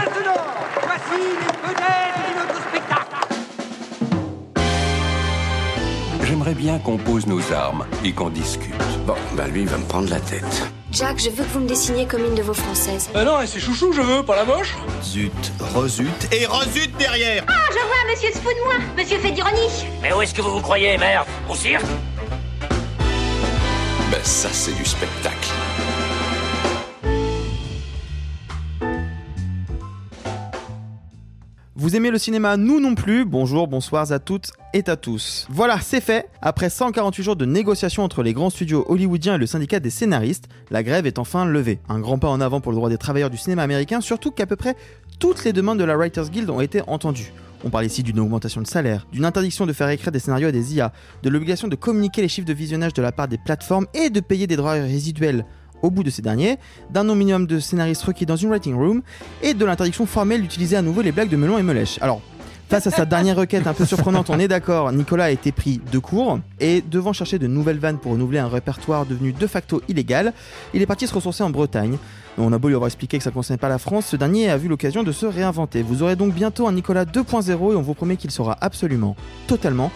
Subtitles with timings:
[0.00, 0.42] Maintenant,
[0.82, 3.16] voici les vedettes de notre spectacle.
[6.24, 8.74] J'aimerais bien qu'on pose nos armes et qu'on discute.
[9.06, 10.64] Bon, bah lui, il va me prendre la tête.
[10.92, 13.10] Jack, je veux que vous me dessiniez comme une de vos françaises.
[13.14, 14.74] Ah non, c'est chouchou, je veux, pas la moche.
[15.04, 18.74] Zut, rezut et rezut derrière Ah, je vois, monsieur se fout de moi.
[18.96, 19.86] Monsieur fait d'ironie.
[20.02, 21.26] Mais où est-ce que vous vous croyez, merde?
[21.48, 21.84] Au cirque?
[24.10, 25.48] Ben ça, c'est du spectacle.
[31.80, 33.24] Vous aimez le cinéma Nous non plus.
[33.24, 35.46] Bonjour, bonsoir à toutes et à tous.
[35.48, 36.28] Voilà, c'est fait.
[36.42, 40.50] Après 148 jours de négociations entre les grands studios hollywoodiens et le syndicat des scénaristes,
[40.70, 41.78] la grève est enfin levée.
[41.88, 44.44] Un grand pas en avant pour le droit des travailleurs du cinéma américain, surtout qu'à
[44.44, 44.76] peu près
[45.18, 47.32] toutes les demandes de la Writers Guild ont été entendues.
[47.64, 50.52] On parle ici d'une augmentation de salaire, d'une interdiction de faire écrire des scénarios à
[50.52, 53.86] des IA, de l'obligation de communiquer les chiffres de visionnage de la part des plateformes
[53.94, 55.46] et de payer des droits résiduels
[55.82, 56.58] au bout de ces derniers,
[56.90, 59.02] d'un nom minimum de scénaristes requis dans une writing room,
[59.42, 61.98] et de l'interdiction formelle d'utiliser à nouveau les blagues de Melon et Melèche.
[62.02, 62.20] Alors,
[62.68, 65.80] face à sa dernière requête un peu surprenante, on est d'accord, Nicolas a été pris
[65.90, 69.82] de court, et devant chercher de nouvelles vannes pour renouveler un répertoire devenu de facto
[69.88, 70.32] illégal,
[70.72, 71.98] il est parti se ressourcer en Bretagne.
[72.38, 74.50] On a beau lui avoir expliqué que ça ne concernait pas la France, ce dernier
[74.50, 75.82] a vu l'occasion de se réinventer.
[75.82, 79.16] Vous aurez donc bientôt un Nicolas 2.0 et on vous promet qu'il sera absolument,
[79.48, 79.90] totalement,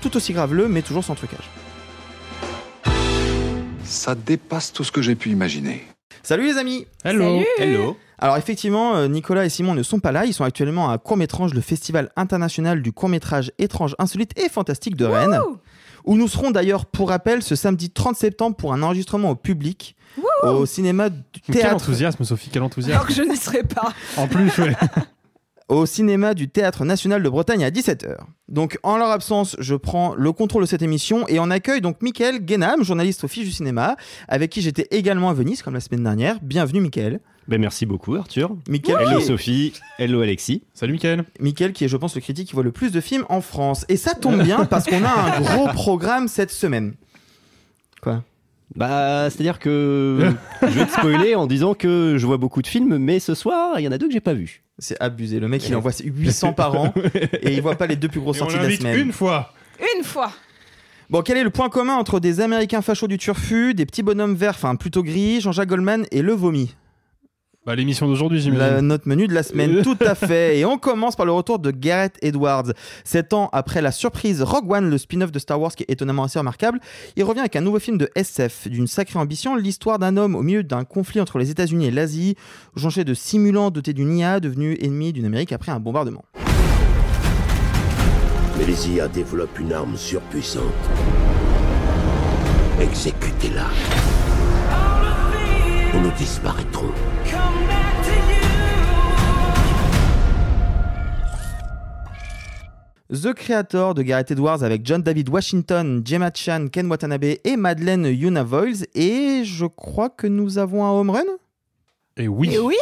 [0.00, 1.50] tout aussi graveleux, mais toujours sans trucage.
[3.90, 5.82] Ça dépasse tout ce que j'ai pu imaginer.
[6.22, 10.26] Salut les amis Hello Hello Alors effectivement, euh, Nicolas et Simon ne sont pas là,
[10.26, 15.06] ils sont actuellement à Courmétrange, le festival international du court-métrage étrange, insolite et fantastique de
[15.06, 15.40] Rennes,
[16.04, 19.96] où nous serons d'ailleurs, pour rappel, ce samedi 30 septembre pour un enregistrement au public
[20.44, 22.94] au cinéma du Quel théâtre enthousiasme, Sophie, quel enthousiasme.
[22.94, 23.92] Alors que je n'y serai pas.
[24.16, 24.76] En plus, ouais.
[25.70, 28.16] au cinéma du Théâtre National de Bretagne à 17h.
[28.48, 32.02] Donc en leur absence, je prends le contrôle de cette émission et on accueille donc
[32.02, 35.80] Mickaël Guénam, journaliste au Fiche du cinéma, avec qui j'étais également à Venise comme la
[35.80, 36.38] semaine dernière.
[36.42, 37.20] Bienvenue Mickaël.
[37.46, 38.56] Ben merci beaucoup Arthur.
[38.68, 40.64] Mickaël Hello Sophie, hello Alexis.
[40.74, 41.24] Salut Mickaël.
[41.38, 43.86] Mickaël qui est je pense le critique qui voit le plus de films en France.
[43.88, 46.94] Et ça tombe bien parce qu'on a un gros programme cette semaine.
[48.02, 48.24] Quoi?
[48.76, 50.32] Bah, c'est-à-dire que
[50.62, 53.80] je vais te spoiler en disant que je vois beaucoup de films, mais ce soir,
[53.80, 54.62] il y en a deux que j'ai pas vus.
[54.78, 55.40] C'est abusé.
[55.40, 56.94] Le mec, il en voit 800 par an
[57.42, 58.98] et il voit pas les deux plus grosses sorties de la semaine.
[58.98, 59.52] une fois.
[59.96, 60.32] Une fois.
[61.10, 64.36] Bon, quel est le point commun entre des Américains fachos du turfu, des petits bonhommes
[64.36, 66.74] verts, enfin plutôt gris, Jean-Jacques Goldman et le vomi?
[67.66, 68.74] Bah, l'émission d'aujourd'hui, j'imagine.
[68.76, 70.58] La- notre menu de la semaine, tout à fait.
[70.58, 72.72] Et on commence par le retour de Gareth Edwards.
[73.04, 76.24] Sept ans après la surprise Rogue One, le spin-off de Star Wars qui est étonnamment
[76.24, 76.80] assez remarquable,
[77.16, 80.42] il revient avec un nouveau film de SF d'une sacrée ambition, l'histoire d'un homme au
[80.42, 82.34] milieu d'un conflit entre les États-Unis et l'Asie,
[82.76, 86.24] jonché de simulants dotés d'une IA devenue ennemi d'une Amérique après un bombardement.
[88.58, 90.64] Mais les IA développent une arme surpuissante.
[92.80, 93.66] Exécutez-la.
[95.94, 96.92] Ou nous disparaîtrons.
[103.12, 108.04] The Creator de Gareth Edwards avec John David Washington, Gemma Chan, Ken Watanabe et Madeleine
[108.06, 108.86] Yuna Voiles.
[108.94, 111.24] Et je crois que nous avons un home run?
[112.16, 112.54] Et oui.
[112.54, 112.76] Et oui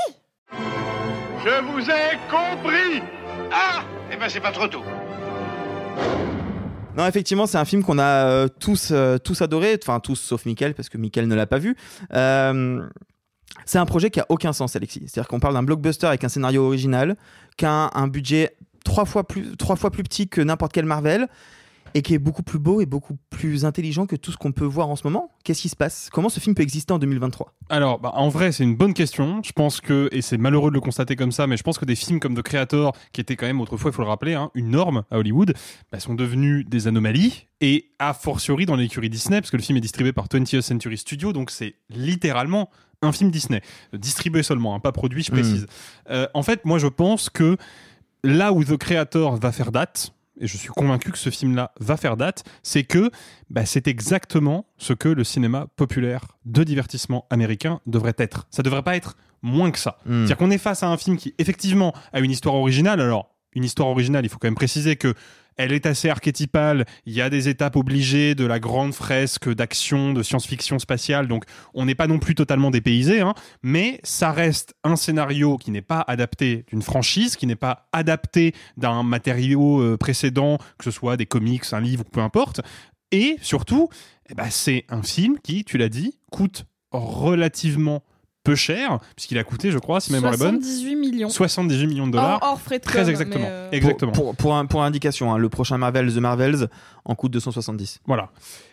[0.52, 3.02] Je vous ai compris
[3.50, 3.80] Ah
[4.12, 4.82] Eh ben c'est pas trop tôt.
[6.98, 10.44] Non, effectivement, c'est un film qu'on a euh, tous, euh, tous adoré, enfin tous sauf
[10.46, 11.76] Michael, parce que Michael ne l'a pas vu.
[12.12, 12.84] Euh,
[13.66, 15.04] c'est un projet qui a aucun sens, Alexis.
[15.06, 17.16] C'est-à-dire qu'on parle d'un blockbuster avec un scénario original,
[17.56, 21.28] qui a un budget trois fois plus, trois fois plus petit que n'importe quel Marvel,
[21.94, 24.64] et qui est beaucoup plus beau et beaucoup plus intelligent que tout ce qu'on peut
[24.64, 25.30] voir en ce moment.
[25.44, 26.08] Qu'est-ce qui se passe?
[26.12, 29.40] Comment ce film peut exister en 2023 Alors, bah, en vrai, c'est une bonne question.
[29.44, 31.84] Je pense que, et c'est malheureux de le constater comme ça, mais je pense que
[31.84, 34.50] des films comme The Creator, qui étaient quand même autrefois, il faut le rappeler, hein,
[34.54, 35.54] une norme à Hollywood,
[35.92, 37.46] bah, sont devenus des anomalies.
[37.60, 40.96] Et a fortiori dans l'écurie Disney, parce que le film est distribué par 20th Century
[40.96, 42.70] Studios, donc c'est littéralement
[43.02, 43.62] un film Disney.
[43.94, 45.66] Euh, Distribué seulement, hein, pas produit, je précise.
[46.10, 47.56] Euh, en fait, moi, je pense que
[48.24, 51.96] là où The Creator va faire date, et je suis convaincu que ce film-là va
[51.96, 53.10] faire date, c'est que
[53.50, 58.46] bah, c'est exactement ce que le cinéma populaire de divertissement américain devrait être.
[58.50, 59.98] Ça devrait pas être moins que ça.
[60.04, 60.18] Hmm.
[60.18, 63.00] C'est-à-dire qu'on est face à un film qui, effectivement, a une histoire originale.
[63.00, 65.14] Alors, une histoire originale, il faut quand même préciser que
[65.58, 66.86] elle est assez archétypale.
[67.04, 71.28] Il y a des étapes obligées de la grande fresque d'action, de science-fiction spatiale.
[71.28, 71.44] Donc,
[71.74, 75.82] on n'est pas non plus totalement dépaysé, hein, mais ça reste un scénario qui n'est
[75.82, 81.16] pas adapté d'une franchise, qui n'est pas adapté d'un matériau euh, précédent, que ce soit
[81.16, 82.60] des comics, un livre, peu importe.
[83.10, 83.88] Et surtout,
[84.30, 88.02] eh ben, c'est un film qui, tu l'as dit, coûte relativement
[88.48, 91.28] peu cher, puisqu'il a coûté, je crois, si ma mémoire est bonne, 78 millions.
[91.28, 92.38] 78 millions de dollars.
[92.42, 93.46] Hors, hors frais de com, Très exactement.
[93.48, 94.12] euh, Exactement.
[94.12, 96.68] Pour, pour, un- pour indication, hein, le prochain Marvel, The Marvels,
[97.04, 98.00] en coûte 270.
[98.06, 98.30] Voilà.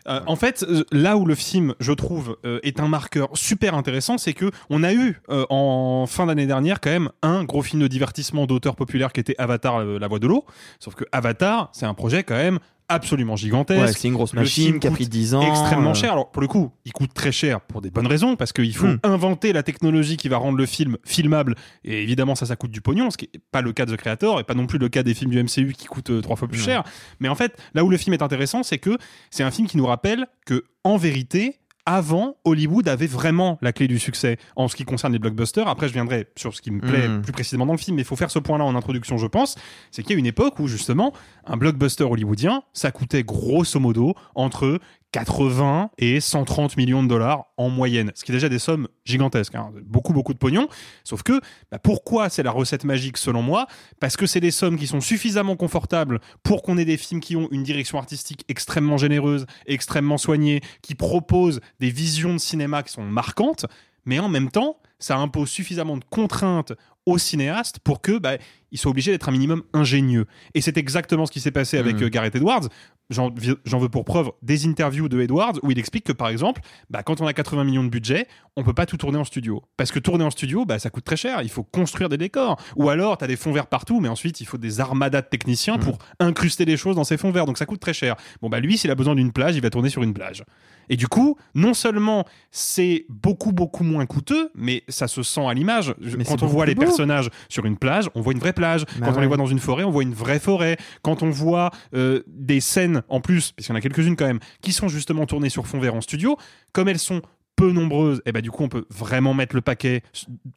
[0.07, 3.75] Euh, En fait, euh, là où le film, je trouve, euh, est un marqueur super
[3.75, 7.61] intéressant, c'est que on a eu euh, en fin d'année dernière quand même un gros
[7.61, 10.45] film de divertissement d'auteur populaire qui était Avatar, euh, la voix de l'eau.
[10.79, 13.81] Sauf que Avatar, c'est un projet quand même absolument gigantesque.
[13.81, 15.41] Ouais, c'est une grosse Le machine qui a pris 10 ans.
[15.41, 15.93] extrêmement euh.
[15.95, 16.11] cher.
[16.13, 18.85] Alors pour le coup, il coûte très cher pour des bonnes raisons parce qu'il faut
[18.87, 18.99] Hmm.
[19.03, 22.81] inventer la technologie qui va rendre le film filmable et évidemment ça ça coûte du
[22.81, 24.89] pognon, ce qui est pas le cas de The Creator et pas non plus le
[24.89, 26.83] cas des films du MCU qui coûtent euh, trois fois plus cher.
[27.19, 28.97] Mais en fait, là où le film est intéressant, c'est que
[29.31, 33.87] c'est un film qui nous rappelle que en vérité avant, Hollywood avait vraiment la clé
[33.87, 35.67] du succès en ce qui concerne les blockbusters.
[35.67, 37.21] Après, je viendrai sur ce qui me plaît Mm.
[37.21, 39.55] plus précisément dans le film, mais il faut faire ce point-là en introduction, je pense.
[39.91, 41.13] C'est qu'il y a une époque où, justement,
[41.45, 44.79] un blockbuster hollywoodien, ça coûtait grosso modo entre
[45.11, 49.55] 80 et 130 millions de dollars en moyenne, ce qui est déjà des sommes gigantesques,
[49.55, 49.71] hein.
[49.85, 50.67] beaucoup beaucoup de pognon.
[51.05, 51.39] Sauf que
[51.71, 53.67] bah, pourquoi c'est la recette magique selon moi?
[54.01, 57.35] Parce que c'est des sommes qui sont suffisamment confortables pour qu'on ait des films qui
[57.37, 62.91] ont une direction artistique extrêmement généreuse, extrêmement soignée, qui proposent des visions de cinéma qui
[62.91, 63.65] sont marquantes,
[64.05, 66.73] mais en même temps, ça impose suffisamment de contraintes
[67.05, 68.37] aux cinéastes pour que bah,
[68.71, 70.25] ils soient obligés d'être un minimum ingénieux.
[70.55, 72.03] Et c'est exactement ce qui s'est passé avec Mhm.
[72.03, 72.67] euh, Gareth Edwards.
[73.11, 77.03] J'en veux pour preuve des interviews de Edwards où il explique que par exemple, bah,
[77.03, 79.63] quand on a 80 millions de budget, on peut pas tout tourner en studio.
[79.77, 81.41] Parce que tourner en studio, bah, ça coûte très cher.
[81.43, 82.59] Il faut construire des décors.
[82.75, 85.27] Ou alors, tu as des fonds verts partout, mais ensuite, il faut des armadas de
[85.27, 87.45] techniciens pour incruster des choses dans ces fonds verts.
[87.45, 88.15] Donc ça coûte très cher.
[88.41, 90.43] Bon, bah lui, s'il a besoin d'une plage, il va tourner sur une plage.
[90.89, 95.53] Et du coup, non seulement c'est beaucoup, beaucoup moins coûteux, mais ça se sent à
[95.53, 95.93] l'image.
[96.27, 96.81] Quand on voit les beau.
[96.81, 98.85] personnages sur une plage, on voit une vraie plage.
[98.99, 100.77] Bah Quand on les voit dans une forêt, on voit une vraie forêt.
[101.01, 104.39] Quand on voit euh, des scènes en plus, puisqu'il y en a quelques-unes quand même,
[104.61, 106.37] qui sont justement tournées sur fond vert en studio,
[106.71, 107.21] comme elles sont
[107.55, 110.03] peu nombreuses, et ben du coup on peut vraiment mettre le paquet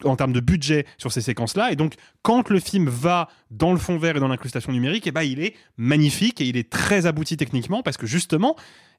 [0.03, 1.71] en termes de budget sur ces séquences-là.
[1.71, 5.11] Et donc quand le film va dans le fond vert et dans l'incrustation numérique, et
[5.11, 8.55] ben il est magnifique et il est très abouti techniquement parce que justement,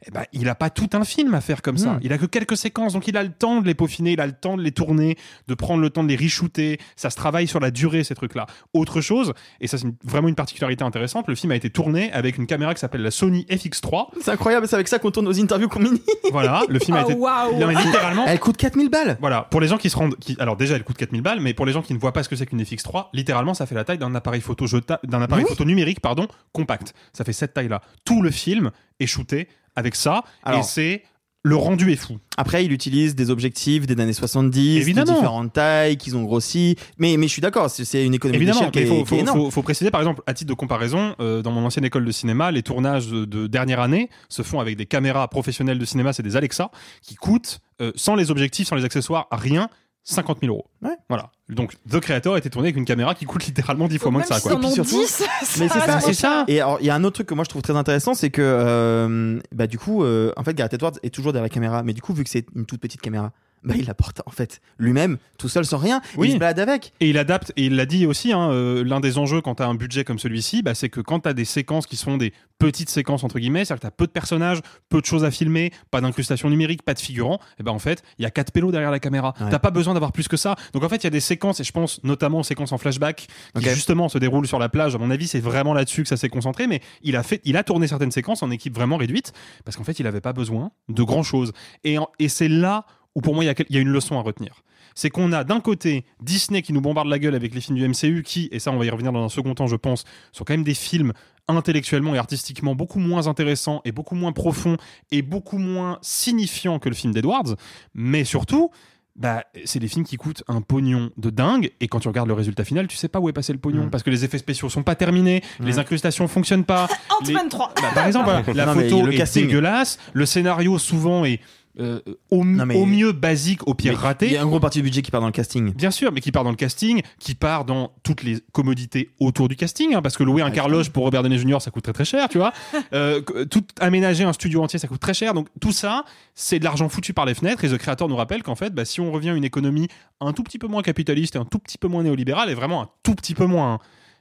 [0.06, 1.92] eh ben, il a pas tout un film à faire comme ça.
[1.92, 2.00] Mm.
[2.02, 4.26] Il a que quelques séquences, donc il a le temps de les peaufiner, il a
[4.26, 5.16] le temps de les tourner,
[5.46, 6.78] de prendre le temps de les re-shooter.
[6.96, 8.46] Ça se travaille sur la durée, ces trucs-là.
[8.72, 12.38] Autre chose, et ça c'est vraiment une particularité intéressante, le film a été tourné avec
[12.38, 14.06] une caméra qui s'appelle la Sony FX3.
[14.22, 16.00] C'est incroyable, c'est avec ça qu'on tourne nos interviews Comini.
[16.32, 17.58] Voilà, le film a Ah, été waouh.
[17.58, 18.24] Non, littéralement.
[18.26, 19.18] Elle coûte 4000 balles.
[19.20, 21.52] Voilà, pour les gens qui se rendent, qui, alors déjà elle coûte 4000 balles, mais
[21.54, 23.74] pour les gens qui ne voient pas ce que c'est qu'une FX3, littéralement ça fait
[23.74, 25.50] la taille d'un appareil photo jeta, d'un appareil Oui.
[25.50, 26.94] photo numérique, pardon, compact.
[27.12, 27.82] Ça fait cette taille-là.
[28.04, 31.02] Tout le film est shooté avec ça, et c'est
[31.42, 32.18] le rendu est fou.
[32.36, 35.10] Après, il utilise des objectifs des années 70, Évidemment.
[35.10, 36.76] de différentes tailles, qu'ils ont grossi.
[36.98, 39.04] Mais, mais je suis d'accord, c'est- une économie Évidemment, d'échelle qui, est- faut, qui est
[39.06, 39.38] faut, énorme.
[39.44, 42.10] faut- faut préciser par exemple, à titre de comparaison, euh, dans mon ancienne école de
[42.12, 46.12] cinéma, les tournages de, de dernière année se font avec des caméras professionnelles de cinéma,
[46.12, 46.70] c'est des Alexa,
[47.00, 49.70] qui coûtent, euh, sans les objectifs, sans les accessoires, rien,
[50.04, 50.66] 50 000 euros.
[50.82, 50.96] Ouais.
[51.08, 51.30] Voilà.
[51.54, 54.28] Donc, The Creator était tourné avec une caméra qui coûte littéralement 10 fois moins Même
[54.28, 54.40] que ça.
[54.40, 54.54] Quoi.
[54.54, 55.24] en ont surtout- 10,
[55.58, 56.44] Mais c'est ça, c'est ça.
[56.48, 58.30] Et alors, il y a un autre truc que moi je trouve très intéressant, c'est
[58.30, 61.82] que, euh, bah, du coup, euh, en fait, Gareth Edwards est toujours derrière la caméra,
[61.82, 63.32] mais du coup, vu que c'est une toute petite caméra,
[63.62, 66.00] bah, il la porte en fait lui-même, tout seul, sans rien.
[66.16, 66.28] Oui.
[66.28, 66.92] Il se balade avec.
[67.00, 69.62] Et il adapte, et il l'a dit aussi, hein, euh, l'un des enjeux quand tu
[69.62, 72.16] as un budget comme celui-ci, bah, c'est que quand tu as des séquences qui sont
[72.16, 75.24] des petites séquences, entre guillemets, c'est-à-dire que tu as peu de personnages, peu de choses
[75.24, 78.30] à filmer, pas d'incrustation numérique, pas de figurants, et ben en fait, il y a
[78.30, 79.34] quatre pélos derrière la caméra.
[79.40, 79.48] Ouais.
[79.50, 80.56] T'as pas besoin d'avoir plus que ça.
[80.74, 82.78] Donc en fait, il y a des séquences, et je pense notamment aux séquences en
[82.78, 84.94] flashback, qui justement se déroulent sur la plage.
[84.94, 87.56] À mon avis, c'est vraiment là-dessus que ça s'est concentré, mais il a fait, il
[87.56, 89.32] a tourné certaines séquences en équipe vraiment réduite,
[89.64, 91.52] parce qu'en fait, il avait pas besoin de grand-chose.
[91.84, 94.22] Et, en- et c'est là où pour moi, il y a y une leçon à
[94.22, 94.62] retenir
[94.96, 97.88] c'est qu'on a d'un côté Disney qui nous bombarde la gueule avec les films du
[97.88, 100.42] MCU qui, et ça on va y revenir dans un second temps je pense, sont
[100.42, 101.12] quand même des films
[101.48, 104.76] intellectuellement et artistiquement beaucoup moins intéressants et beaucoup moins profonds
[105.12, 107.54] et beaucoup moins signifiants que le film d'Edwards,
[107.94, 108.70] mais surtout
[109.16, 112.34] bah, c'est des films qui coûtent un pognon de dingue et quand tu regardes le
[112.34, 113.90] résultat final, tu sais pas où est passé le pognon Mm.
[113.90, 116.88] parce que les effets spéciaux sont pas terminés, les incrustations fonctionnent pas.
[117.26, 117.74] les- Ant-Man 3.
[117.76, 119.46] bah, par exemple, voilà, la Non, photo le est casting.
[119.46, 121.40] dégueulasse, le scénario souvent est
[121.78, 122.00] euh,
[122.30, 124.26] au, Non, mais- au mieux basique, au pire raté.
[124.26, 125.72] Il y a un gros parti du budget qui part dans le casting.
[125.74, 129.48] Bien sûr, mais qui part dans le casting, qui part dans toutes les commodités autour
[129.48, 131.60] du casting, hein, parce que louer un Ah, carloge pour Robert Downey Jr.
[131.60, 132.52] ça coûte très très cher, tu vois.
[132.92, 136.64] Euh, tout aménager un studio entier ça coûte très cher, donc tout ça c'est de
[136.64, 137.62] l'argent foutu par les fenêtres.
[137.64, 139.86] Et The Creator nous rappelle qu'en fait, bah, si on revient à une économie
[140.20, 142.82] un tout petit peu moins capitaliste et un tout petit peu moins néolibérale, et vraiment
[142.82, 143.78] un tout petit peu moins,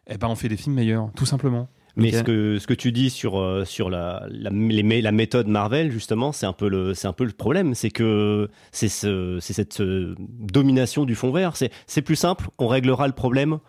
[0.08, 1.68] eh ben on fait des films meilleurs, tout simplement.
[2.00, 5.48] Mais ce que ce que tu dis sur euh, sur la la, les la méthode
[5.48, 9.38] Marvel justement, c'est un peu le c'est un peu le problème, c'est que c'est ce
[9.42, 11.56] c'est cette euh, domination du fond vert.
[11.56, 13.60] C'est c'est plus simple, on réglera le problème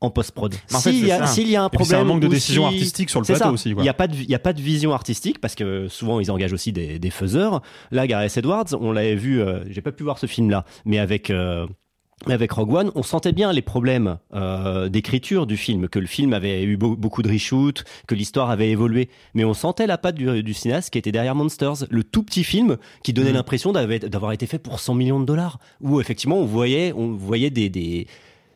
[0.00, 0.54] en post-prod.
[0.70, 1.26] Mais en fait, S'il y, a- ça.
[1.26, 3.24] s'il y a un puis, c'est un problème, manque de décision si- artistique sur le
[3.26, 3.50] plateau ça.
[3.52, 3.82] aussi, quoi.
[3.82, 6.20] Il n'y a pas de il y a pas de vision artistique parce que souvent
[6.20, 7.62] ils engagent aussi des, des faiseurs.
[7.90, 11.30] Là, Gareth Edwards, on l'avait vu, euh, j'ai pas pu voir ce film-là, mais avec
[11.30, 11.66] euh,
[12.32, 16.32] avec Rogue One, on sentait bien les problèmes euh, d'écriture du film, que le film
[16.32, 20.14] avait eu beau- beaucoup de reshoots, que l'histoire avait évolué, mais on sentait la patte
[20.14, 23.36] du, du cinéaste qui était derrière Monsters, le tout petit film qui donnait Mhm.
[23.36, 27.50] l'impression d'avoir été fait pour 100 millions de dollars, où effectivement on voyait, on voyait
[27.50, 28.06] des, des,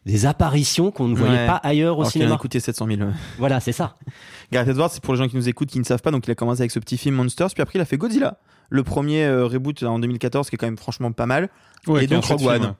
[0.06, 1.46] des apparitions qu'on ne voyait Ouais.
[1.46, 2.38] pas ailleurs au Alors qu'il en a cinéma.
[2.38, 3.00] coûté 700 000.
[3.02, 3.06] ouais.
[3.38, 3.96] Voilà, c'est ça.
[4.52, 6.30] Gareth Edwards, c'est pour les gens qui nous écoutent, qui ne savent pas, donc il
[6.30, 8.38] a commencé avec ce petit film Monsters, puis après il a fait Godzilla,
[8.70, 11.48] le premier euh, reboot en 2014, qui est quand même franchement pas mal.
[11.88, 12.74] Ouais, et donc Rogue film, One.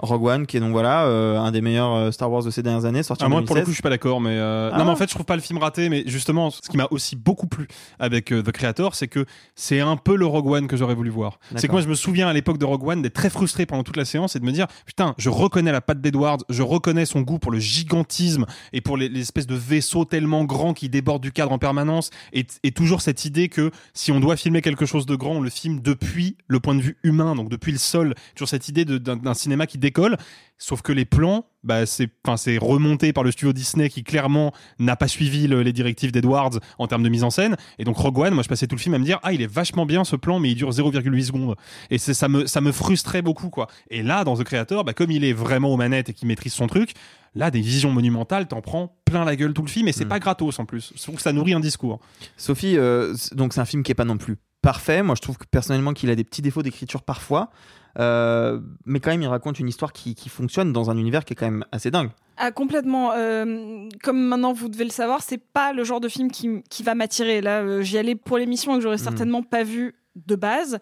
[0.00, 2.62] Rogue One, qui est donc voilà, euh, un des meilleurs euh, Star Wars de ces
[2.62, 3.64] dernières années, sorti Ah, en moi, pour le 2016.
[3.64, 4.78] coup, je suis pas d'accord, mais euh, Ah.
[4.78, 6.86] non, mais en fait, je trouve pas le film raté, mais justement, ce qui m'a
[6.92, 7.66] aussi beaucoup plu
[7.98, 11.10] avec euh, The Creator, c'est que c'est un peu le Rogue One que j'aurais voulu
[11.10, 11.40] voir.
[11.56, 13.82] C'est que moi, je me souviens à l'époque de Rogue One d'être très frustré pendant
[13.82, 17.04] toute la séance et de me dire, putain, je reconnais la patte d'Edwards, je reconnais
[17.04, 20.88] son goût pour le gigantisme et pour les, les espèces de vaisseaux tellement grands qui
[20.88, 24.62] débordent du cadre en permanence, et, et toujours cette idée que si on doit filmer
[24.62, 27.72] quelque chose de grand, on le filme depuis le point de vue humain, donc depuis
[27.72, 28.14] le sol.
[28.36, 30.16] Toujours cette idée d'un cinéma qui décolle.
[30.60, 32.10] Sauf que les plans, bah, c'est,
[32.58, 36.86] remonté par le studio Disney qui clairement n'a pas suivi le- les directives d'Edwards en
[36.88, 37.56] termes de mise en scène.
[37.78, 39.40] Et donc Rogue One, moi je passais tout le film à me dire ah il
[39.40, 41.54] est vachement bien ce plan, mais il dure 0,8 secondes.
[41.90, 43.68] Et ça me ça me frustrait beaucoup quoi.
[43.90, 46.52] Et là dans The Creator, bah, comme il est vraiment aux manettes et qu'il maîtrise
[46.54, 46.94] son truc,
[47.36, 50.08] là des visions monumentales, t'en prends plein la gueule tout le film et c'est Mm.
[50.08, 50.92] pas gratos en plus.
[50.96, 52.00] Je trouve que ça nourrit un discours.
[52.36, 55.04] Sophie, euh, donc c'est un film qui est pas non plus parfait.
[55.04, 57.50] Moi, je trouve que personnellement qu'il a des petits défauts d'écriture parfois,
[57.98, 61.32] Euh, mais quand même, il raconte une histoire qui, qui fonctionne dans un univers qui
[61.32, 62.10] est quand même assez dingue.
[62.36, 63.12] Ah, complètement.
[63.12, 66.82] Euh, comme maintenant vous devez le savoir, c'est pas le genre de film qui, qui
[66.84, 67.40] va m'attirer.
[67.40, 69.02] Là, euh, j'y allais pour l'émission et que j'aurais Mhm.
[69.02, 70.78] certainement pas vu de base.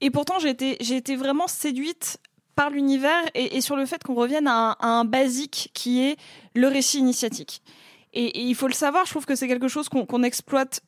[0.00, 2.18] Et pourtant, j'ai été, j'ai été vraiment séduite
[2.56, 6.02] par l'univers et, et sur le fait qu'on revienne à un, à un basique qui
[6.02, 6.16] est
[6.54, 7.62] le récit initiatique.
[8.12, 10.80] Et, et il faut le savoir, je trouve que c'est quelque chose qu'on qu'on exploite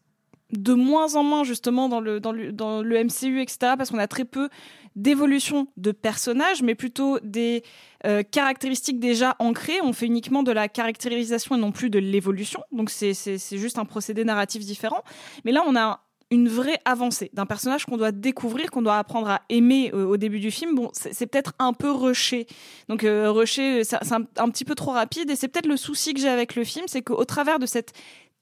[0.51, 3.75] de moins en moins justement dans le, dans le, dans le MCU, etc.
[3.77, 4.49] Parce qu'on a très peu
[4.99, 7.63] d'évolution de personnages, mais plutôt des
[8.05, 9.81] euh, caractéristiques déjà ancrées.
[9.83, 12.63] On fait uniquement de la caractérisation et non plus de l'évolution.
[12.73, 13.15] Donc c'est
[13.53, 15.03] juste un procédé narratif différent.
[15.45, 16.01] Mais là, on a
[16.31, 20.17] une vraie avancée d'un personnage qu'on doit découvrir, qu'on doit apprendre à aimer euh, au
[20.17, 20.75] début du film.
[20.75, 22.47] Bon, c'est peut-être un peu rushé.
[22.89, 25.31] Donc euh, rushé, c'est un, un petit peu trop rapide.
[25.31, 27.93] Et c'est peut-être le souci que j'ai avec le film, c'est qu'au travers de cette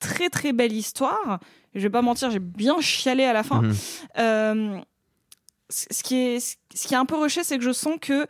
[0.00, 1.38] très très belle histoire,
[1.74, 3.62] je vais pas mentir, j'ai bien chialé à la fin.
[3.62, 3.74] Mhm.
[4.18, 4.80] Euh,
[5.70, 8.26] ce qui est ce qui est un peu rushé, c'est que je sens que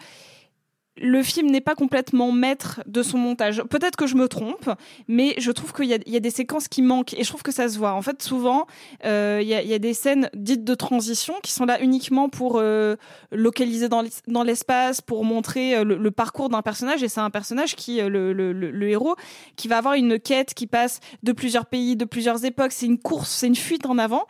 [0.98, 3.62] le film n'est pas complètement maître de son montage.
[3.68, 4.70] Peut-être que je me trompe,
[5.08, 7.68] mais je trouve qu'il y, a- des séquences qui manquent et je trouve que ça
[7.68, 7.92] se voit.
[7.92, 8.66] En fait, souvent,
[9.04, 12.96] euh, il y, a, des scènes dites de transition qui sont là uniquement pour euh,
[13.30, 17.02] localiser dans l'es- dans l'espace, pour montrer euh, le, parcours d'un personnage.
[17.02, 19.16] Et c'est un personnage qui, le héros,
[19.56, 22.72] qui va avoir une quête qui passe de plusieurs pays, de plusieurs époques.
[22.72, 24.24] C'est une course, c'est une fuite en avant.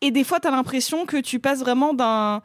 [0.00, 2.42] Et des fois, tu as l'impression que tu passes vraiment d'un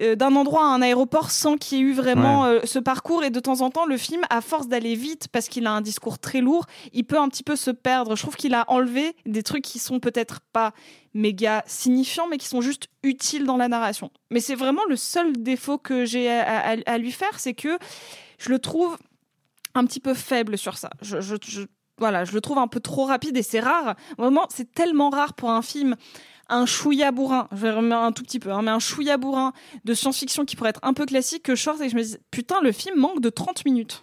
[0.00, 3.24] euh, d'un endroit à un aéroport sans qu'il y ait eu vraiment euh, ce parcours.
[3.24, 5.80] Et de temps en temps, le film, à force d'aller vite, parce qu'il a un
[5.80, 8.14] discours très lourd, il peut un petit peu se perdre.
[8.14, 10.72] Je trouve qu'il a enlevé des trucs qui sont peut-être pas
[11.12, 14.10] méga signifiants, mais qui sont juste utiles dans la narration.
[14.30, 17.76] Mais c'est vraiment le seul défaut que j'ai à, à- à lui faire, c'est que
[18.38, 18.96] je le trouve
[19.74, 20.90] un petit peu faible sur ça.
[21.02, 21.62] Je, je- je-
[21.98, 23.96] voilà, je le trouve un peu trop rapide et c'est rare.
[24.16, 25.96] Vraiment, c'est tellement rare pour un film
[26.50, 29.52] un chouïa bourrin, je vais remettre un tout petit peu, hein, mais un chouïa bourrin
[29.84, 32.16] de science-fiction qui pourrait être un peu classique que je sors et je me dis
[32.30, 34.02] putain le film manque de 30 minutes.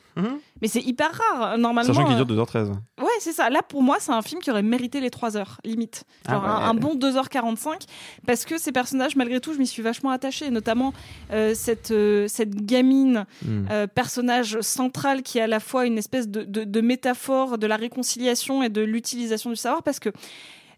[0.63, 1.94] Mais c'est hyper rare normalement.
[1.94, 2.70] Sachant qu'il euh, dure 2h13.
[3.00, 3.51] Ouais, c'est ça.
[3.51, 6.06] Là, pour moi, c'est un film qui aurait mérité les 3 heures, limite.
[6.27, 6.46] Ah ouais.
[6.48, 7.84] un, un bon 2h45,
[8.25, 10.92] parce que ces personnages, malgré tout, je m'y suis vachement attachée, notamment
[11.32, 13.66] euh, cette, euh, cette gamine, Mm.
[13.70, 17.68] euh, personnage central qui est à la fois une espèce de, de- de métaphore de
[17.68, 20.10] la réconciliation et de l'utilisation du savoir, parce que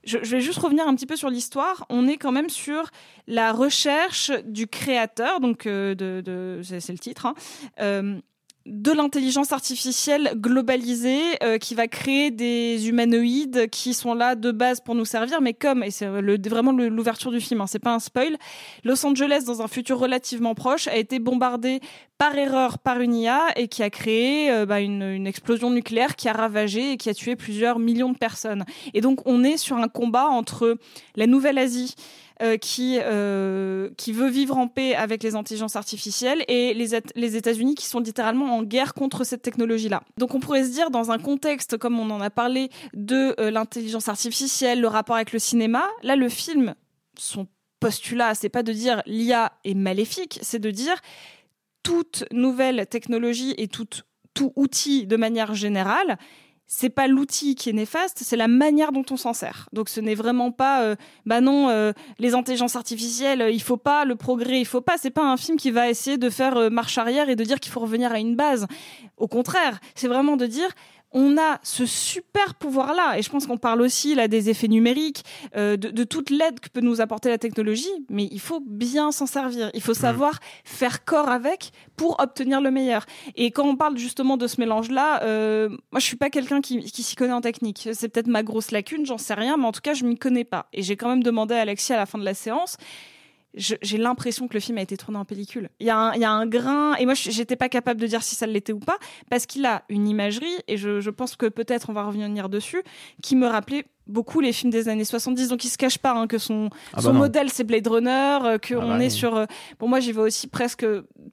[0.04, 1.86] je, vais juste revenir un petit peu sur l'histoire.
[1.90, 2.90] On est quand même sur
[3.28, 7.36] la recherche du créateur, donc euh, c'est le titre, hein,
[7.80, 8.20] euh,
[8.66, 14.82] de l'intelligence artificielle globalisée euh, qui va créer des humanoïdes qui sont là de base
[14.82, 18.00] pour nous servir, mais comme, et c'est vraiment l'ouverture du film, hein, c'est pas un
[18.00, 18.38] spoil,
[18.84, 21.80] Los Angeles, dans un futur relativement proche, a été bombardé
[22.18, 26.16] par erreur par une IA et qui a créé euh, bah, une, une explosion nucléaire
[26.16, 28.66] qui a ravagé et qui a tué plusieurs millions de personnes.
[28.94, 30.78] Et donc on est sur un combat entre
[31.16, 31.96] la Nouvelle-Asie,
[32.42, 37.36] euh, qui euh, qui veut vivre en paix avec les intelligences artificielles et les les
[37.36, 40.04] États-Unis qui sont littéralement en guerre contre cette technologie-là.
[40.18, 43.52] Donc on pourrait se dire dans un contexte comme on en a parlé de euh,
[43.52, 46.76] l'intelligence artificielle, le rapport avec le cinéma, là le film
[47.18, 47.48] son
[47.80, 50.96] postulat, c'est pas de dire l'IA est maléfique, c'est de dire
[51.84, 53.88] toute nouvelle technologie et tout,
[54.34, 56.18] tout outil de manière générale,
[56.72, 59.68] c'est pas l'outil qui est néfaste, c'est la manière dont on s'en sert.
[59.74, 60.96] Donc ce n'est vraiment pas, euh,
[61.26, 64.96] bah non, euh, les intelligences artificielles, euh, il faut pas, le progrès, il faut pas.
[65.00, 67.60] C'est pas un film qui va essayer de faire euh, marche arrière et de dire
[67.60, 68.68] qu'il faut revenir à une base.
[69.18, 70.70] Au contraire, c'est vraiment de dire
[71.12, 75.24] on a ce super pouvoir-là, et je pense qu'on parle aussi là des effets numériques,
[75.56, 79.12] euh, de, de toute l'aide que peut nous apporter la technologie, mais il faut bien
[79.12, 79.72] s'en servir.
[79.74, 83.06] Il faut savoir faire corps avec pour obtenir le meilleur.
[83.36, 86.80] Et quand on parle justement de ce mélange-là, euh, moi je suis pas quelqu'un qui,
[86.80, 87.90] qui s'y connaît en technique.
[87.94, 90.44] C'est peut-être ma grosse lacune, j'en sais rien, mais en tout cas je m'y connais
[90.44, 90.68] pas.
[90.74, 92.78] Et j'ai quand même demandé à Alexis à la fin de la séance.
[93.56, 95.70] J'ai l'impression que le film a été tourné en pellicule.
[95.80, 98.08] Il y a un, il y a un grain, et moi j'étais pas capable de
[98.08, 98.98] dire si ça l'était ou pas,
[99.30, 102.84] parce qu'il a une imagerie, et je, je pense que peut-être on va revenir dessus,
[103.24, 105.50] qui me rappelait beaucoup les films des années 70.
[105.50, 108.38] Donc il se cache pas hein, que son, Ah bah son modèle c'est Blade Runner,
[108.44, 109.12] euh, que Ah on bah est oui.
[109.12, 109.36] sur.
[109.36, 109.46] euh,
[109.78, 110.86] pour moi j'y vais aussi presque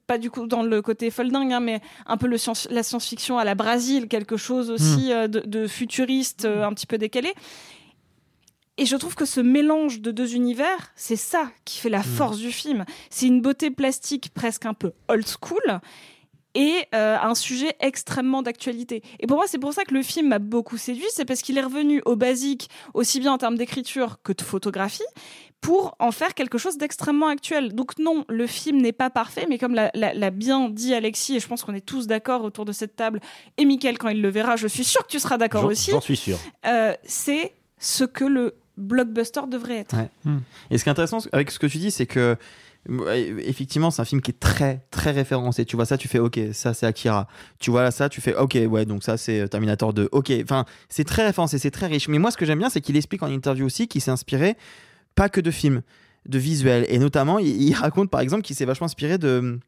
[0.05, 3.37] pas du coup dans le côté folding, hein, mais un peu le science, la science-fiction
[3.39, 7.33] à la Brésil, quelque chose aussi euh, de, de futuriste, euh, un petit peu décalé.
[8.77, 12.37] Et je trouve que ce mélange de deux univers, c'est ça qui fait la force
[12.37, 12.85] du film.
[13.09, 15.79] C'est une beauté plastique presque un peu old school
[16.53, 19.03] et euh, un sujet extrêmement d'actualité.
[19.19, 21.57] Et pour moi, c'est pour ça que le film m'a beaucoup séduit, c'est parce qu'il
[21.57, 25.03] est revenu au basique, aussi bien en termes d'écriture que de photographie,
[25.61, 27.73] pour en faire quelque chose d'extrêmement actuel.
[27.73, 31.47] Donc non, le film n'est pas parfait, mais comme l'a, bien dit Alexis, et je
[31.47, 33.19] pense qu'on est tous d'accord autour de cette table,
[33.57, 36.01] et Mickaël, quand il le verra, je suis sûr que tu seras d'accord aussi, J'en
[36.01, 36.39] suis sûr.
[36.65, 39.95] euh, c'est ce que le blockbuster devrait être.
[39.95, 40.09] Ouais.
[40.69, 42.37] Et ce qui est intéressant avec ce que tu dis, c'est que
[43.43, 45.65] effectivement, c'est un film qui est très très référencé.
[45.65, 47.27] Tu vois ça, tu fais OK, ça c'est Akira.
[47.59, 50.09] Tu vois ça, tu fais OK, ouais, donc ça c'est Terminator 2.
[50.11, 52.07] OK, enfin, c'est très référencé, c'est très riche.
[52.07, 54.55] Mais moi, ce que j'aime bien, c'est qu'il explique en interview aussi qu'il s'est inspiré
[55.15, 55.81] pas que de films,
[56.27, 56.85] de visuels.
[56.89, 59.59] Et notamment, il, il raconte par exemple qu'il s'est vachement inspiré de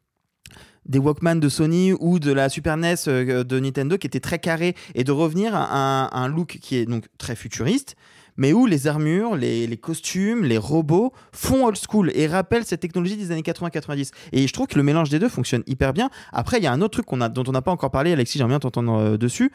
[0.85, 4.39] des Walkman de Sony ou de la Super NES euh, de Nintendo qui étaient très
[4.39, 7.95] carrés et de revenir à un, à un look qui est donc très futuriste
[8.39, 12.79] mais où les armures, les, les costumes, les robots font old school et rappellent cette
[12.79, 14.11] technologie des années 80-90.
[14.31, 16.09] Et je trouve que le mélange des deux fonctionne hyper bien.
[16.31, 18.37] Après, il y a un autre truc a, dont on n'a pas encore parlé, Alexis,
[18.37, 19.51] j'aimerais bien t'entendre euh, dessus,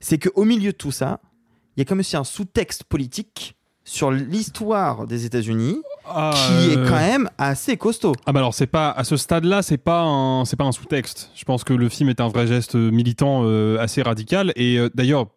[0.00, 1.20] c'est qu'au milieu de tout ça,
[1.76, 6.76] il y a comme aussi un sous-texte politique sur l'histoire des États-Unis Ah, qui est
[6.76, 8.14] euh, quand même assez costaud.
[8.26, 11.30] Ah bah alors c'est pas à ce stade-là, c'est pas un c'est pas un sous-texte.
[11.36, 14.90] Je pense que le film est un vrai geste militant euh, assez radical et euh,
[14.94, 15.28] d'ailleurs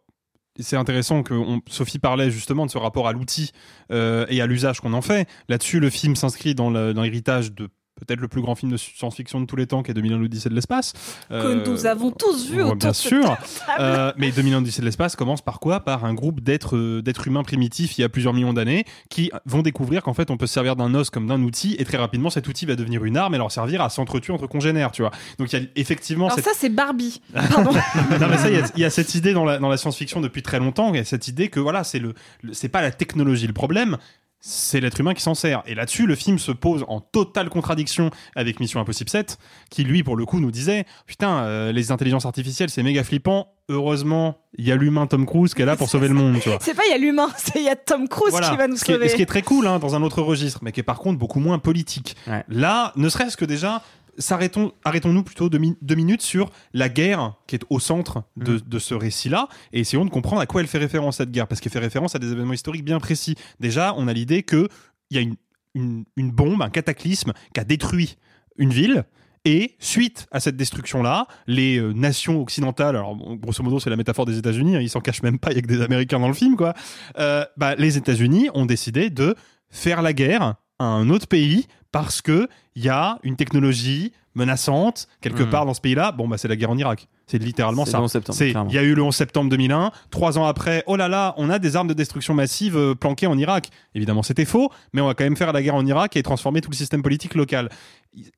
[0.59, 1.33] c'est intéressant que
[1.67, 3.51] Sophie parlait justement de ce rapport à l'outil
[3.91, 5.27] euh, et à l'usage qu'on en fait.
[5.47, 7.69] Là-dessus, le film s'inscrit dans l'héritage de
[7.99, 10.49] peut-être le plus grand film de science-fiction de tous les temps, qui est 2001 l'Odyssée
[10.49, 10.93] de l'espace.
[11.29, 13.37] Que nous avons tous vu autour bien sûr.
[13.79, 15.79] Euh, mais 2001 l'Odyssée de l'espace commence par quoi?
[15.81, 19.31] Par un groupe d'êtres euh, d'êtres humains primitifs il y a plusieurs millions d'années qui
[19.45, 21.97] vont découvrir qu'en fait on peut se servir d'un os comme d'un outil et très
[21.97, 25.01] rapidement cet outil va devenir une arme et leur servir à s'entretuer entre congénères, tu
[25.01, 25.11] vois.
[25.37, 27.21] Donc il y a effectivement Alors cette ça, c'est Barbie.
[27.33, 27.71] Pardon.
[28.19, 29.77] non mais ça, il y a- il y, a cette idée dans la, dans la
[29.77, 30.93] science-fiction depuis très longtemps.
[30.93, 33.53] Il y a cette idée que voilà, c'est le, le- c'est pas la technologie le
[33.53, 33.97] problème,
[34.39, 35.63] c'est l'être humain qui s'en sert.
[35.65, 39.37] Et là-dessus, le film se pose en totale contradiction avec Mission Impossible 7,
[39.69, 43.53] qui lui, pour le coup, nous disait putain, euh, les intelligences artificielles, c'est méga flippant.
[43.71, 46.49] Heureusement, il y a l'humain Tom Cruise qui est là pour sauver le monde, tu
[46.49, 46.57] vois.
[46.61, 48.49] C'est pas il y a l'humain, c'est il y a Tom Cruise Voilà.
[48.49, 49.09] qui va nous ce qui, est, sauver.
[49.09, 51.19] ce qui est très cool hein, dans un autre registre, mais qui est par contre
[51.19, 52.15] beaucoup moins politique.
[52.47, 53.83] Là, ne serait-ce que déjà,
[54.19, 58.57] s'arrêtons, arrêtons-nous plutôt deux, mi- deux minutes sur la guerre qui est au centre de,
[58.57, 58.61] Mm.
[58.67, 61.61] de ce récit-là, et essayons de comprendre à quoi elle fait référence cette guerre, parce
[61.61, 63.35] qu'elle fait référence à des événements historiques bien précis.
[63.59, 64.67] Déjà, on a l'idée que
[65.09, 65.35] il y a une,
[65.73, 68.17] une, une bombe, un cataclysme qui a détruit
[68.57, 69.05] une ville.
[69.45, 74.25] Et suite à cette destruction-là, les euh, nations occidentales, alors grosso modo c'est la métaphore
[74.25, 76.27] des États-Unis, hein, ils s'en cachent même pas, il y a que des Américains dans
[76.27, 76.73] le film, quoi.
[77.17, 79.35] Euh, bah, les États-Unis ont décidé de
[79.69, 85.07] faire la guerre à un autre pays parce que il y a une technologie menaçante
[85.21, 85.49] quelque Mhm.
[85.49, 86.11] part dans ce pays-là.
[86.11, 87.07] Bon bah c'est la guerre en Irak.
[87.29, 87.97] C'est littéralement ça.
[87.99, 88.69] le 11 septembre, C'est- clairement.
[88.69, 89.91] il y a eu le 11 septembre 2001.
[90.11, 93.27] Trois ans après, oh là là, on a des armes de destruction massive euh, planquées
[93.27, 93.69] en Irak.
[93.95, 96.61] Évidemment, c'était faux, mais on va quand même faire la guerre en Irak et transformer
[96.61, 97.69] tout le système politique local.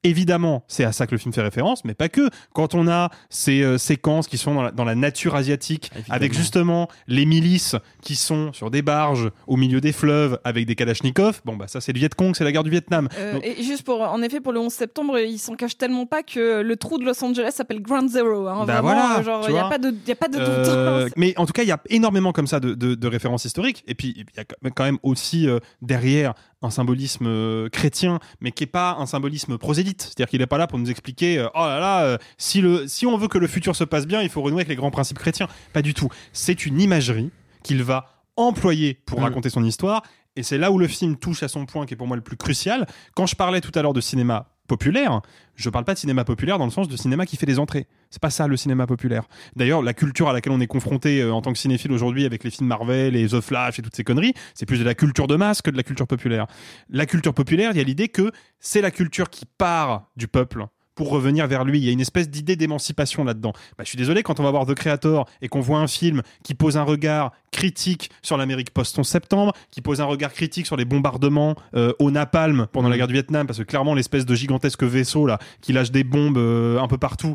[0.04, 2.30] Évidemment, c'est à ça que le film fait référence, mais pas que.
[2.54, 6.34] Quand on a ces euh, séquences qui sont dans la, dans la nature asiatique, avec
[6.34, 11.42] justement les milices qui sont sur des barges au milieu des fleuves avec des kalachnikovs,
[11.46, 13.08] bon bah ça c'est le Viet Cong, c'est la guerre du Vietnam.
[13.18, 16.06] Euh, Donc- et juste pour, en effet, pour le 11 septembre, ils s'en cachent tellement
[16.06, 18.48] pas que le trou de Los Angeles s'appelle Ground Zero.
[18.48, 18.66] hein.
[18.66, 19.70] Bah vraiment, voilà, genre, il n'y a, vois.
[19.70, 20.48] pas de- y a pas de doute.
[20.72, 23.46] Euh, mais en tout cas, il y a énormément comme ça de, de- de références
[23.46, 23.84] historiques.
[23.88, 28.52] Et puis, il y a quand même aussi euh, derrière un symbolisme euh, chrétien, mais
[28.52, 30.02] qui est pas un symbolisme prosélyte.
[30.02, 33.18] C'est-à-dire qu'il n'est pas là pour nous expliquer, oh là là, si, le, si on
[33.18, 35.48] veut que le futur se passe bien, il faut renouer avec les grands principes chrétiens.
[35.74, 36.10] Pas du tout.
[36.34, 37.32] C'est une imagerie
[37.64, 38.06] qu'il va
[38.38, 39.24] employer pour Mm.
[39.24, 40.04] raconter son histoire.
[40.38, 42.24] Et c'est là où le film touche à son point qui est pour moi le
[42.24, 42.88] plus crucial.
[43.16, 45.22] Quand je parlais tout à l'heure de cinéma populaire,
[45.56, 47.88] je parle pas de cinéma populaire dans le sens de cinéma qui fait des entrées.
[48.10, 49.24] C'est pas ça le cinéma populaire.
[49.58, 52.46] D'ailleurs, la culture à laquelle on est confronté euh, en tant que cinéphile aujourd'hui avec
[52.46, 55.28] les films Marvel et The Flash et toutes ces conneries, c'est plus de la culture
[55.28, 56.48] de masse que de la culture populaire.
[56.90, 58.32] La culture populaire, il y a l'idée que
[58.62, 60.66] c'est la culture qui part du peuple
[61.02, 61.80] pour revenir vers lui.
[61.80, 63.54] Il y a une espèce d'idée d'émancipation là-dedans.
[63.76, 66.22] Bah, je suis désolé, quand on va voir The Creator et qu'on voit un film
[66.44, 70.78] qui pose un regard critique sur l'Amérique post-11 septembre, qui pose un regard critique sur
[70.78, 74.36] les bombardements euh, au napalm pendant la guerre du Vietnam, parce que clairement l'espèce de
[74.36, 77.34] gigantesque vaisseau là qui lâche des bombes euh, un peu partout,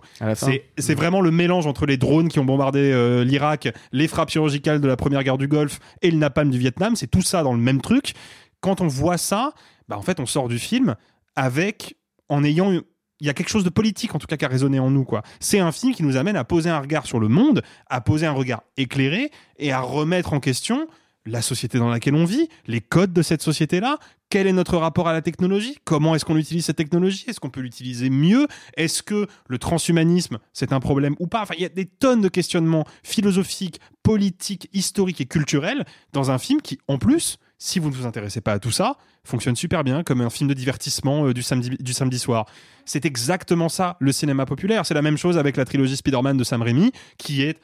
[0.78, 4.80] c'est vraiment le mélange entre les drones qui ont bombardé euh, l'Irak, les frappes chirurgicales
[4.80, 6.94] de la première guerre du Golfe et le napalm du Vietnam.
[6.94, 8.14] C'est tout ça dans le même truc.
[8.60, 9.54] Quand on voit ça,
[9.88, 10.94] bah, en fait, on sort du film
[11.34, 11.96] avec
[12.28, 12.72] en ayant
[13.20, 15.04] il y a quelque chose de politique en tout cas qui a résonné en nous
[15.04, 15.22] quoi.
[15.40, 18.26] C'est un film qui nous amène à poser un regard sur le monde, à poser
[18.26, 20.86] un regard éclairé et à remettre en question
[21.26, 23.98] la société dans laquelle on vit, les codes de cette société-là,
[24.30, 27.50] quel est notre rapport à la technologie, comment est-ce qu'on utilise cette technologie, est-ce qu'on
[27.50, 31.42] peut l'utiliser mieux, est-ce que le transhumanisme c'est un problème ou pas?
[31.42, 36.38] Enfin, il y a des tonnes de questionnements philosophiques, politiques, historiques et culturels dans un
[36.38, 39.82] film qui, en plus, si vous ne vous intéressez pas à tout ça, fonctionne super
[39.84, 42.46] bien comme un film de divertissement euh, du, samedi, soir.
[42.84, 44.84] C'est exactement ça, le cinéma populaire.
[44.86, 47.58] C'est la même chose avec la trilogie Spider-Man de Sam Raimi, qui est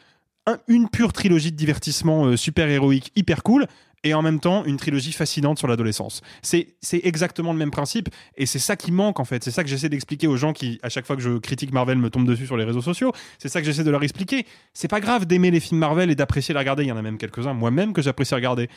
[0.46, 3.66] un- une pure trilogie de divertissement euh, super héroïque, hyper cool,
[4.04, 6.22] et en même temps une trilogie fascinante sur l'adolescence.
[6.42, 6.74] C'est
[7.04, 9.44] exactement le même principe, et c'est ça qui manque en fait.
[9.44, 11.98] C'est ça que j'essaie d'expliquer aux gens qui, à chaque fois que je critique Marvel,
[11.98, 13.12] me tombent dessus sur les réseaux sociaux.
[13.38, 14.44] C'est ça que j'essaie de leur expliquer.
[14.74, 16.82] C'est pas grave d'aimer les films Marvel et d'apprécier les regarder.
[16.82, 18.68] Il y en a même quelques-uns, moi-même, que j'apprécie regarder.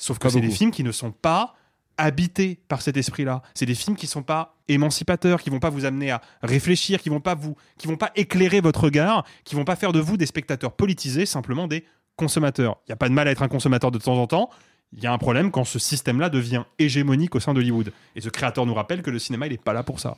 [0.00, 1.54] Sauf que c'est des films qui ne sont pas
[1.98, 3.42] habités par cet esprit-là.
[3.54, 7.10] C'est des films qui sont pas émancipateurs, qui vont pas vous amener à réfléchir, qui
[7.10, 10.16] vont pas vous, qui vont pas éclairer votre regard, qui vont pas faire de vous
[10.16, 11.84] des spectateurs politisés, simplement des
[12.16, 12.78] consommateurs.
[12.86, 14.48] Il y a pas de mal à être un consommateur de temps en temps.
[14.94, 17.92] Il y a un problème quand ce système-là devient hégémonique au sein d'Hollywood.
[18.16, 20.16] Et ce créateur nous rappelle que le cinéma, il est pas là pour ça.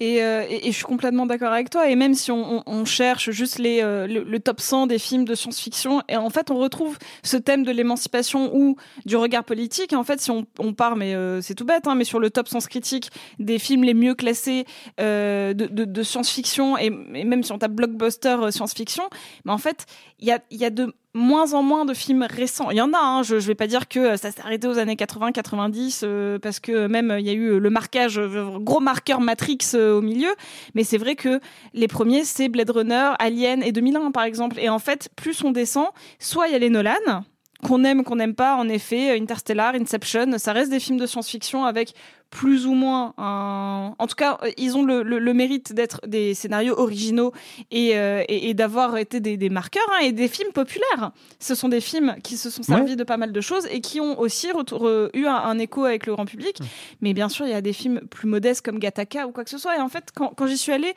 [0.00, 1.88] Et, euh, et- je suis complètement d'accord avec toi.
[1.88, 6.16] Et même si on, cherche juste euh, le, top 100 des films de science-fiction, et
[6.16, 8.76] en fait, on retrouve ce thème de l'émancipation ou
[9.06, 9.92] du regard politique.
[9.92, 12.30] Et en fait, si on, part, mais euh, c'est tout bête, hein, mais sur le
[12.30, 14.64] top sens critique des films les mieux classés
[14.98, 19.04] de, science-fiction, et, et même si on tape blockbuster science-fiction,
[19.44, 19.86] mais en fait,
[20.20, 22.70] il y a, y a de moins en moins de films récents.
[22.70, 24.66] Il y en a, hein, je, je vais pas dire que euh, ça s'est arrêté
[24.66, 28.58] aux années 80-90 euh, parce que même euh, il y a eu le marquage, euh,
[28.58, 30.34] gros marqueur Matrix euh, au milieu,
[30.74, 31.40] mais c'est vrai que
[31.72, 34.58] les premiers c'est Blade Runner, Alien et 2001 par exemple.
[34.58, 35.86] Et en fait, plus on descend,
[36.18, 37.22] soit il y a les Nolan
[37.64, 41.64] qu'on aime, qu'on n'aime pas, en effet, Interstellar, Inception, ça reste des films de science-fiction
[41.64, 41.94] avec
[42.40, 43.94] plus ou moins un...
[43.98, 47.32] En tout cas, euh, ils ont le, le- le mérite d'être des scénarios originaux
[47.70, 51.12] et, euh, et, et d'avoir été des, des marqueurs hein, et des films populaires.
[51.38, 54.00] Ce sont des films qui se sont servis de pas mal de choses et qui
[54.00, 56.58] ont aussi euh, eu un, un écho avec le grand public.
[57.00, 59.50] Mais bien sûr, il y a des films plus modestes comme Gattaca ou quoi que
[59.50, 59.76] ce soit.
[59.76, 60.92] Et en fait, quand, quand j'y suis allée,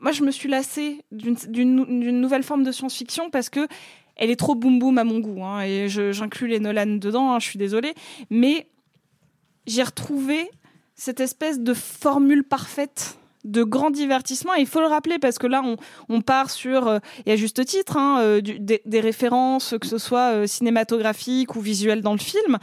[0.00, 3.68] moi, je me suis lassée d'une nouvelle forme de science-fiction parce que
[4.16, 5.44] elle est trop boum boum à mon goût.
[5.44, 7.94] hein, et j'inclus les Nolan dedans, hein, je suis désolée.
[8.30, 8.66] Mais
[9.66, 10.50] j'ai retrouvé
[10.94, 14.54] cette espèce de formule parfaite de grand divertissement.
[14.54, 15.62] Il faut le rappeler parce que là,
[16.08, 20.32] on, part sur, euh, et à juste titre, hein, euh, des, références, que ce soit
[20.32, 22.58] euh, cinématographiques ou visuelles dans le film.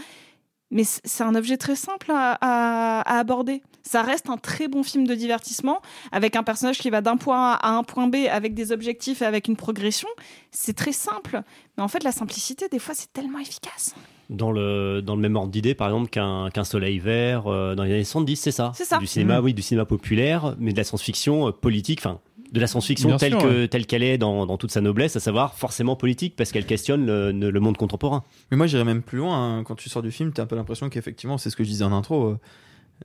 [0.71, 3.61] Mais c'est un objet très simple à aborder.
[3.83, 7.51] Ça reste un très bon film de divertissement avec un personnage qui va d'un point
[7.51, 10.07] A à un point B avec des objectifs et avec une progression.
[10.51, 11.43] C'est très simple.
[11.77, 13.93] Mais en fait, la simplicité, des fois, c'est tellement efficace.
[14.29, 17.83] Dans le, dans le même ordre d'idée, par exemple, qu'un qu'un soleil vert euh, dans
[17.83, 18.71] les années 70, c'est ça.
[18.73, 18.97] C'est ça.
[18.97, 19.45] Du cinéma, Mhm.
[19.45, 22.19] oui, du cinéma populaire, mais de la science-fiction euh, politique, enfin,
[22.51, 23.67] de la science-fiction telle ouais.
[23.83, 27.31] qu'elle est dans, dans toute sa noblesse, à savoir forcément politique, parce qu'elle questionne le,
[27.31, 28.23] le monde contemporain.
[28.49, 29.57] Mais moi, j'irais même plus loin.
[29.59, 29.63] hein.
[29.63, 31.83] Quand tu sors du film, t'as un peu l'impression qu'effectivement, c'est ce que je disais
[31.83, 32.27] en intro.
[32.29, 32.39] euh,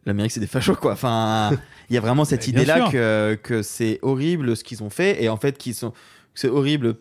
[0.06, 0.92] L'Amérique, c'est des fachos, quoi.
[0.92, 1.50] Enfin,
[1.90, 5.28] il y a vraiment cette idée-là que, que c'est horrible ce qu'ils ont fait, et
[5.28, 5.96] en fait, qu'ils sont, que
[6.36, 6.96] c'est horrible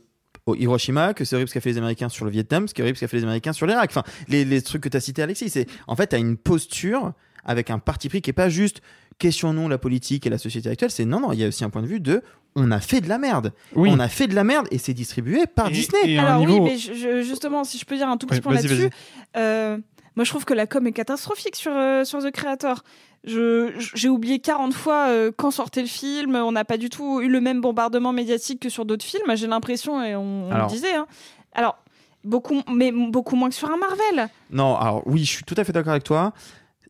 [0.48, 2.82] au Hiroshima, que c'est horrible ce qu'a fait les Américains sur le Vietnam, ce qui
[2.82, 3.90] est horrible ce qu'a fait les Américains sur l'Irak.
[3.92, 6.38] Enfin, les, les trucs que tu as cités, Alexis, c'est en fait, tu as une
[6.38, 7.14] posture
[7.46, 8.82] avec un parti pris qui est pas juste
[9.20, 11.70] questionnons la politique et la société actuelle, c'est non, non, il y a aussi un
[11.72, 12.22] point de vue de
[12.56, 13.52] on a fait de la merde.
[13.76, 13.90] Oui.
[13.92, 16.00] On a fait de la merde et c'est distribué par Et- Disney.
[16.14, 18.42] et Alors niveau- oui, mais je- je- justement, si je peux dire un tout petit
[18.42, 18.90] point là-dessus,
[19.36, 19.78] euh,
[20.16, 22.84] moi je trouve que la com est catastrophique sur, euh, sur The Creator.
[23.24, 26.36] J'ai oublié 40 fois euh, quand sortait le film.
[26.36, 29.36] On n'a pas du tout eu le même bombardement médiatique que sur d'autres films.
[29.36, 30.96] J'ai l'impression, et on, on Alors- le disait.
[30.96, 31.08] hein.
[31.54, 31.78] Alors,
[32.24, 34.30] beaucoup, mais beaucoup moins que sur un Marvel.
[34.52, 36.34] Non, alors oui, je suis tout à fait d'accord avec toi.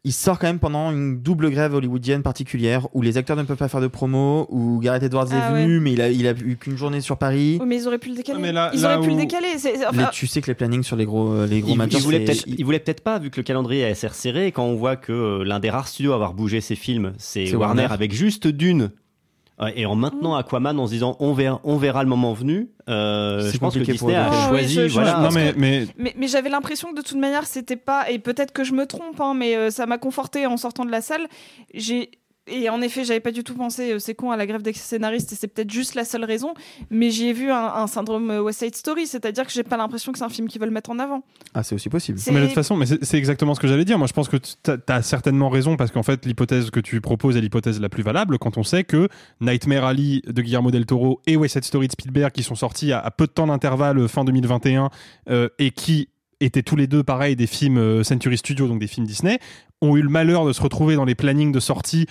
[0.04, 3.58] Il sort quand même pendant une double grève hollywoodienne particulière où les acteurs ne peuvent
[3.58, 6.32] pas faire de promo, où Gareth Edwards Ah est venu, mais il a, il a
[6.32, 7.58] eu qu'une journée sur Paris.
[7.60, 8.40] Oui, mais ils auraient pu le décaler.
[8.42, 9.58] mais là- ils là auraient pu le décaler.
[9.58, 11.78] C'est- enfin, Les- tu sais que les plannings sur les gros, euh, les gros Il,
[11.78, 14.08] majors, il voulait c'est- peut-être, il voulait peut-être pas, vu que le calendrier est assez
[14.08, 17.14] resserré, quand on voit que euh, l'un des rares studios à avoir bougé ses films,
[17.18, 17.94] c'est C'est Warner, Warner.
[17.94, 18.92] avec juste Dune.
[19.60, 22.70] Ouais, Et en maintenant Aquaman en se disant on verra, on verra le moment venu,
[22.90, 24.74] euh, je pense que Disney a oui, choisi.
[24.76, 25.10] je- je- voilà.
[25.10, 27.76] je pense Non, mais, que- mais Mais, mais j'avais l'impression que de toute manière, c'était
[27.76, 28.10] pas.
[28.12, 30.92] Et peut-être que je me trompe, hein, mais euh, ça m'a conforté en sortant de
[30.92, 31.28] la salle.
[31.74, 32.12] J'ai.
[32.48, 34.74] Et en effet, j'avais pas du tout pensé, euh, c'est con, à la grève des
[34.74, 36.54] scénaristes, et c'est peut-être juste la seule raison,
[36.90, 39.78] mais j'y ai vu un, un syndrome euh, West Side Story, c'est-à-dire que j'ai pas
[39.78, 41.24] l'impression que c'est un film qu'ils veulent mettre en avant.
[41.54, 42.20] Ah, c'est aussi possible.
[42.32, 43.98] Mais de toute façon, mais c'est exactement ce que j'allais dire.
[43.98, 47.38] Moi, je pense que tu as, certainement raison parce qu'en fait, l'hypothèse que tu proposes
[47.38, 49.10] est l'hypothèse la plus valable quand on sait que
[49.42, 52.92] Nightmare Alley de Guillermo del Toro et West Side Story de Spielberg, qui sont sortis
[52.92, 54.90] à, à peu de temps d'intervalle euh, fin 2021
[55.30, 58.88] euh, et qui étaient tous les deux pareil des films euh, Century Studios, donc des
[58.88, 59.40] films Disney,
[59.82, 62.08] ont eu le malheur de se retrouver dans les plannings de sortie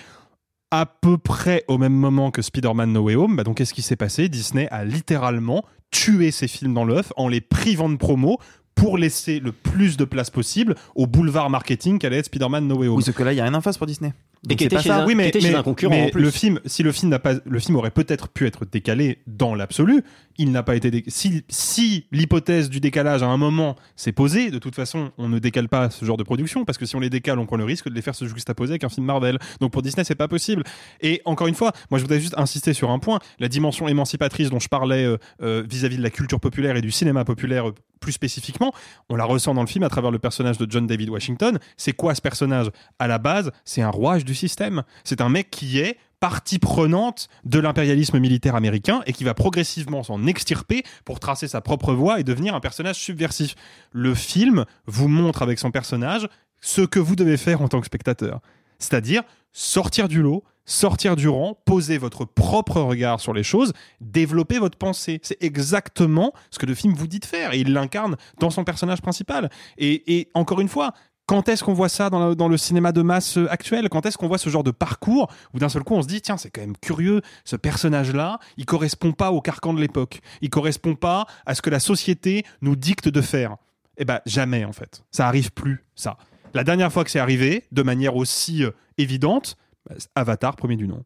[0.71, 3.35] à peu près au même moment que Spider-Man No Way Home.
[3.35, 4.29] Bah donc, qu'est-ce qui s'est passé?
[4.29, 8.39] Disney a littéralement tué ces films dans l'œuf en les privant de promo
[8.77, 12.87] pour laisser le plus de place possible au boulevard marketing qu'allait être Spider-Man No Way
[12.87, 12.95] Home.
[12.97, 14.13] Oui, sauf que là, il n'y a rien en face pour Disney.
[14.49, 15.01] Et qui c'est était pas chez ça.
[15.01, 16.21] un- oui, mais, qui était chez mais- un concurrent mais en plus.
[16.21, 19.55] le film, si le film n'a pas, le film aurait peut-être pu être décalé dans
[19.55, 20.03] l'absolu.
[20.37, 20.91] Il n'a pas été.
[20.91, 25.27] dé- Si, si l'hypothèse du décalage à un moment s'est posée, de toute façon, on
[25.27, 27.57] ne décale pas ce genre de production parce que si on les décale, on prend
[27.57, 29.39] le risque de les faire se juxtaposer avec un film Marvel.
[29.59, 30.63] Donc pour Disney, c'est pas possible.
[31.01, 34.51] Et encore une fois, moi, je voudrais juste insister sur un point la dimension émancipatrice
[34.51, 37.65] dont je parlais euh, euh, vis-à-vis de la culture populaire et du cinéma populaire.
[37.99, 38.73] Plus spécifiquement,
[39.09, 41.59] on la ressent dans le film à travers le personnage de John David Washington.
[41.77, 42.67] C'est quoi ce personnage?
[42.99, 44.83] À la base, c'est un rouage du système.
[45.03, 50.03] C'est un mec qui est partie prenante de l'impérialisme militaire américain et qui va progressivement
[50.03, 53.55] s'en extirper pour tracer sa propre voie et devenir un personnage subversif.
[53.91, 56.27] Le film vous montre avec son personnage
[56.59, 58.39] ce que vous devez faire en tant que spectateur.
[58.79, 64.59] C'est-à-dire sortir du lot, sortir du rang, poser votre propre regard sur les choses, développer
[64.59, 65.19] votre pensée.
[65.23, 67.53] C'est exactement ce que le film vous dit de faire.
[67.53, 69.49] Et il l'incarne dans son personnage principal.
[69.79, 70.93] Et, encore une fois,
[71.25, 73.89] quand est-ce qu'on voit ça dans, le cinéma de masse euh, actuel?
[73.89, 76.21] Quand est-ce qu'on voit ce genre de parcours où d'un seul coup on se dit
[76.21, 80.21] tiens c'est quand même curieux ce personnage-là il correspond pas au carcan de l'époque.
[80.41, 83.57] Il correspond pas à ce que la société nous dicte de faire.
[83.97, 85.03] Eh ben jamais en fait.
[85.11, 86.17] Ça arrive plus ça.
[86.53, 89.57] La dernière fois que c'est arrivé de manière aussi euh, évidente
[90.15, 91.03] Avatar premier du nom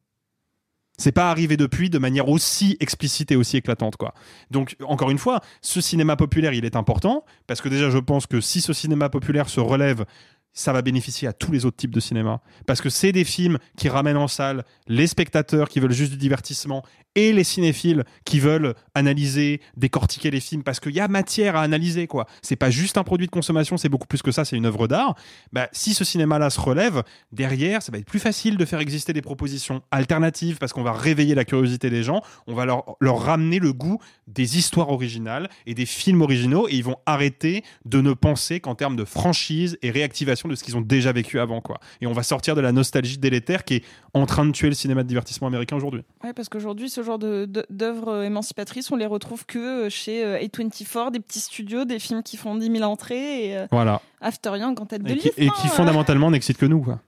[1.02, 4.14] c'est pas arrivé depuis de manière aussi explicite et aussi éclatante quoi.
[4.52, 8.28] Donc encore une fois, ce cinéma populaire, il est important parce que déjà je pense
[8.28, 10.06] que si ce cinéma populaire se relève,
[10.54, 13.58] ça va bénéficier à tous les autres types de cinéma parce que c'est des films
[13.78, 16.84] qui ramènent en salle les spectateurs qui veulent juste du divertissement
[17.16, 21.62] et les cinéphiles qui veulent analyser, décortiquer les films parce qu'il y a matière à
[21.62, 22.26] analyser quoi.
[22.42, 24.88] C'est pas juste un produit de consommation, c'est beaucoup plus que ça, c'est une œuvre
[24.88, 25.16] d'art.
[25.52, 29.14] Bah, si ce cinéma-là se relève, derrière, ça va être plus facile de faire exister
[29.14, 33.20] des propositions alternatives parce qu'on va réveiller la curiosité des gens, on va leur, leur
[33.22, 38.00] ramener le goût des histoires originales et des films originaux et ils vont arrêter de
[38.02, 41.62] ne penser qu'en termes de franchise et réactivation de ce qu'ils ont déjà vécu avant
[41.62, 41.80] quoi.
[42.02, 44.76] Et on va sortir de la nostalgie délétère qui est en train de tuer le
[44.76, 46.04] cinéma de divertissement américain aujourd'hui.
[46.24, 51.12] Ouais, parce qu'aujourd'hui, ce genre d'œuvres émancipatrices, on les retrouve que euh, chez euh, A24,
[51.12, 54.02] des petits studios, des films qui font 10 000 entrées, et euh, Voilà.
[54.22, 55.40] After Young en tête de Et qui, liste.
[55.40, 57.00] et hein, qui fondamentalement n'excitent que nous quoi.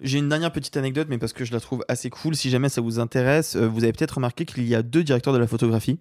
[0.00, 2.34] J'ai une dernière petite anecdote, mais parce que je la trouve assez cool.
[2.34, 5.32] Si jamais ça vous intéresse, euh, vous avez peut-être remarqué qu'il y a deux directeurs
[5.32, 5.98] de la photographie.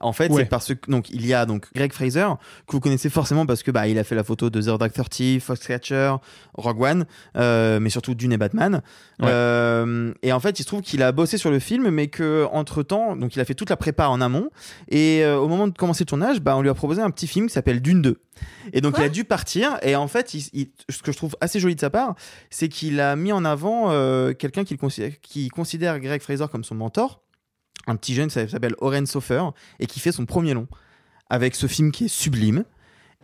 [0.00, 0.42] En fait, Ouais.
[0.42, 2.26] c'est parce que donc il y a donc Greg Fraser
[2.66, 4.92] que vous connaissez forcément parce que bah il a fait la photo de Zero Dark
[4.92, 6.14] Thirty, Foxcatcher,
[6.54, 8.82] Rogue One, euh, mais surtout Dune et Batman.
[9.20, 9.28] Ouais.
[9.28, 12.46] Euh, et en fait, il se trouve qu'il a bossé sur le film, mais que
[12.52, 14.50] entre temps, donc il a fait toute la prépa en amont.
[14.88, 17.26] Et euh, au moment de commencer le tournage, bah on lui a proposé un petit
[17.26, 18.20] film qui s'appelle Dune 2.
[18.72, 19.76] Et donc il a dû partir.
[19.82, 22.14] Et en fait, il- il- ce que je trouve assez joli de sa part,
[22.48, 26.74] c'est qu'il a mis en avant euh, quelqu'un considère- qui considère Greg Fraser comme son
[26.74, 27.22] mentor,
[27.86, 29.42] un petit jeune qui s'appelle Oren Sofer,
[29.78, 30.66] et qui fait son premier long
[31.28, 32.64] avec ce film qui est sublime.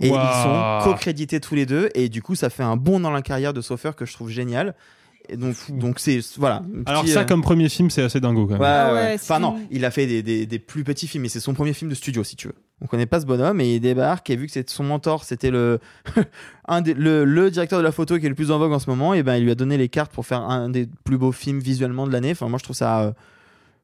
[0.01, 3.11] Et ils sont co-crédités tous les deux, et du coup, ça fait un bond dans
[3.11, 4.75] la carrière de Sofer que je trouve génial.
[5.29, 6.63] Et donc, donc c'est voilà.
[6.85, 8.61] Alors petit, ça euh, comme premier film c'est assez dingo quand même.
[8.61, 9.01] Ouais, Ah ouais.
[9.01, 11.53] ouais, Enfin non, il a fait des, des- des plus petits films, mais c'est son
[11.53, 12.55] premier film de studio si tu veux.
[12.81, 15.51] On connaît pas ce bonhomme et il débarque et vu que c'est son mentor, c'était
[15.51, 15.81] le,
[16.69, 18.79] un des- le le directeur de la photo qui est le plus en vogue en
[18.79, 21.19] ce moment, et ben il lui a donné les cartes pour faire un des plus
[21.19, 22.31] beaux films visuellement de l'année.
[22.31, 23.13] Enfin moi je trouve ça euh,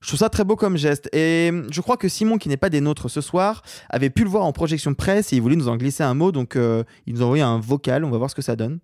[0.02, 1.08] je trouve ça très beau comme geste.
[1.14, 4.24] Et euh, je crois que Simon, qui n'est pas des nôtres ce soir, avait pu
[4.24, 6.32] le voir en projection presse et il voulait nous en glisser un mot.
[6.32, 8.04] Donc, euh, il nous a envoyé un vocal.
[8.04, 8.80] On va voir ce que ça donne.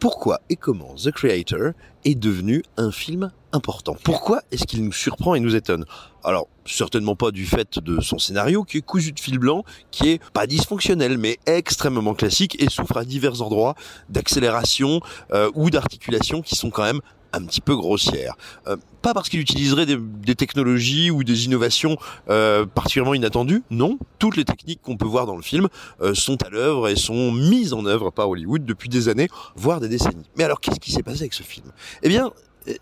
[0.00, 1.72] pourquoi et comment The Creator
[2.04, 3.94] est devenu un film important?
[4.02, 5.84] Pourquoi est-ce qu'il nous surprend et nous étonne?
[6.24, 10.08] Alors, certainement pas du fait de son scénario qui est cousu de fil blanc, qui
[10.08, 13.74] est pas dysfonctionnel, mais extrêmement classique et souffre à divers endroits
[14.08, 15.00] d'accélération
[15.32, 17.00] euh, ou d'articulation qui sont quand même
[17.32, 18.34] un petit peu grossières.
[18.66, 21.96] Euh, pas parce qu'il utiliserait des, technologies ou des innovations
[22.30, 23.98] euh, particulièrement inattendues, non.
[24.18, 25.68] Toutes les techniques qu'on peut voir dans le film
[26.00, 29.80] euh, sont à l'œuvre et sont mises en œuvre par Hollywood depuis des années, voire
[29.80, 30.28] des décennies.
[30.36, 31.66] Mais alors, qu'est-ce qui s'est passé avec ce film?
[32.02, 32.30] Eh bien,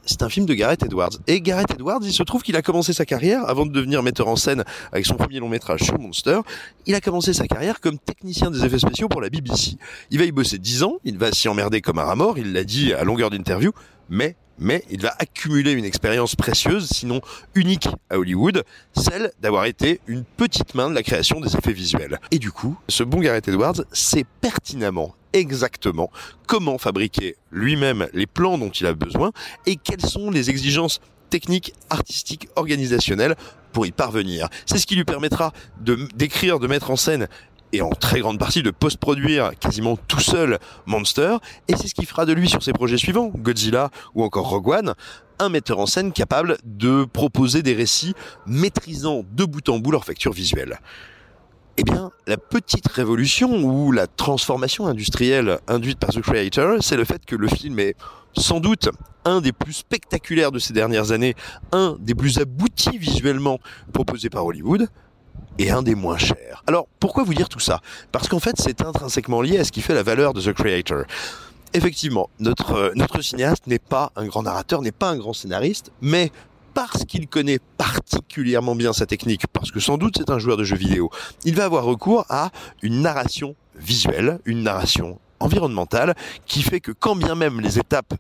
[0.04, 1.10] c'est un film de Gareth Edwards.
[1.26, 4.28] Et Gareth Edwards, il se trouve qu'il a commencé sa carrière, avant de devenir metteur
[4.28, 6.40] en scène avec son premier long métrage sur Monster,
[6.86, 9.76] il a commencé sa carrière comme technicien des effets spéciaux pour la BBC.
[10.10, 12.64] Il va y bosser 10 ans, il va s'y emmerder comme un rat il l'a
[12.64, 13.72] dit à longueur d'interview,
[14.10, 17.22] mais mais il va accumuler une expérience précieuse, sinon
[17.54, 18.62] unique à Hollywood,
[18.94, 22.20] celle d'avoir été une petite main de la création des effets visuels.
[22.30, 26.10] Et du coup, ce bon Gareth Edwards sait pertinemment exactement
[26.46, 29.32] comment fabriquer lui-même les plans dont il a besoin
[29.64, 33.36] et quelles sont les exigences techniques, artistiques, organisationnelles
[33.72, 34.48] pour y parvenir.
[34.66, 37.28] C'est ce qui lui permettra de d'écrire, de mettre en scène
[37.72, 41.36] et en très grande partie de post-produire quasiment tout seul Monster,
[41.68, 44.68] et c'est ce qui fera de lui sur ses projets suivants, Godzilla ou encore Rogue
[44.68, 44.94] One,
[45.38, 48.14] un metteur en scène capable de proposer des récits
[48.46, 50.78] maîtrisant de bout en bout leur facture visuelle.
[51.76, 57.04] Eh bien, la petite révolution ou la transformation industrielle induite par The Creator, c'est le
[57.04, 57.96] fait que le film est
[58.36, 58.90] sans doute
[59.24, 61.34] un des plus spectaculaires de ces dernières années,
[61.72, 63.58] un des plus aboutis visuellement
[63.92, 64.88] proposés par Hollywood,
[65.60, 66.62] et un des moins chers.
[66.66, 67.80] Alors, pourquoi vous dire tout ça?
[68.12, 71.04] Parce qu'en fait, c'est intrinsèquement lié à ce qui fait la valeur de The Creator.
[71.74, 76.32] Effectivement, notre, notre cinéaste n'est pas un grand narrateur, n'est pas un grand scénariste, mais
[76.72, 80.64] parce qu'il connaît particulièrement bien sa technique, parce que sans doute c'est un joueur de
[80.64, 81.10] jeux vidéo,
[81.44, 82.50] il va avoir recours à
[82.82, 86.14] une narration visuelle, une narration environnementale,
[86.46, 88.14] qui fait que quand bien même les étapes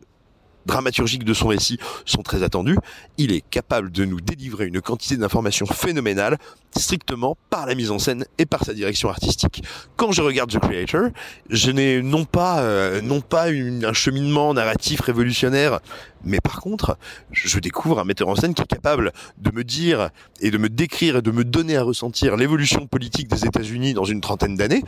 [0.66, 2.76] dramaturgiques de son récit sont très attendus,
[3.18, 6.38] il est capable de nous délivrer une quantité d'informations phénoménales
[6.76, 9.62] strictement par la mise en scène et par sa direction artistique.
[9.96, 11.08] Quand je regarde The Creator,
[11.48, 15.80] je n'ai non pas euh, non pas un cheminement narratif révolutionnaire,
[16.24, 16.96] mais par contre,
[17.32, 20.68] je découvre un metteur en scène qui est capable de me dire et de me
[20.68, 24.84] décrire et de me donner à ressentir l'évolution politique des États-Unis dans une trentaine d'années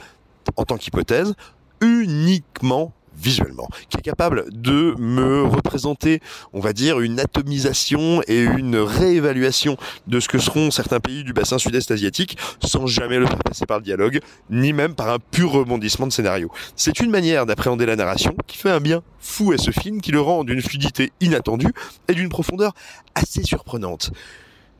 [0.56, 1.34] en tant qu'hypothèse
[1.80, 6.20] uniquement visuellement, qui est capable de me représenter,
[6.52, 11.32] on va dire, une atomisation et une réévaluation de ce que seront certains pays du
[11.32, 14.20] bassin sud-est asiatique, sans jamais le faire passer par le dialogue,
[14.50, 16.50] ni même par un pur rebondissement de scénario.
[16.76, 20.12] C'est une manière d'appréhender la narration qui fait un bien fou à ce film, qui
[20.12, 21.72] le rend d'une fluidité inattendue
[22.08, 22.74] et d'une profondeur
[23.14, 24.10] assez surprenante.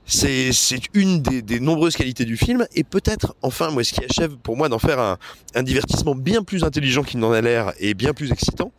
[0.05, 0.51] C'est
[0.95, 4.57] une des, des, nombreuses qualités du film et peut-être enfin moi ce qui achève pour
[4.57, 5.17] moi d'en faire un,
[5.55, 8.73] un, divertissement bien plus intelligent qu'il n'en a l'air et bien plus excitant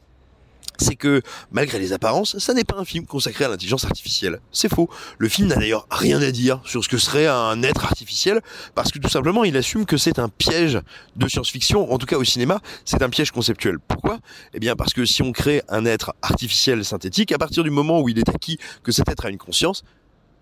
[0.77, 4.39] c'est que malgré les apparences, ça n'est pas un film consacré à l'intelligence artificielle.
[4.51, 4.89] C'est faux.
[5.17, 8.41] Le film n'a d'ailleurs rien à dire sur ce que serait un être artificiel,
[8.75, 10.79] parce que tout simplement il assume que c'est un piège
[11.15, 13.77] de science-fiction, en tout cas au cinéma, c'est un piège conceptuel.
[13.79, 14.19] Pourquoi?
[14.53, 18.01] Eh bien parce que si on crée un être artificiel synthétique, à partir du moment
[18.01, 19.83] où il est acquis que cet être a une conscience,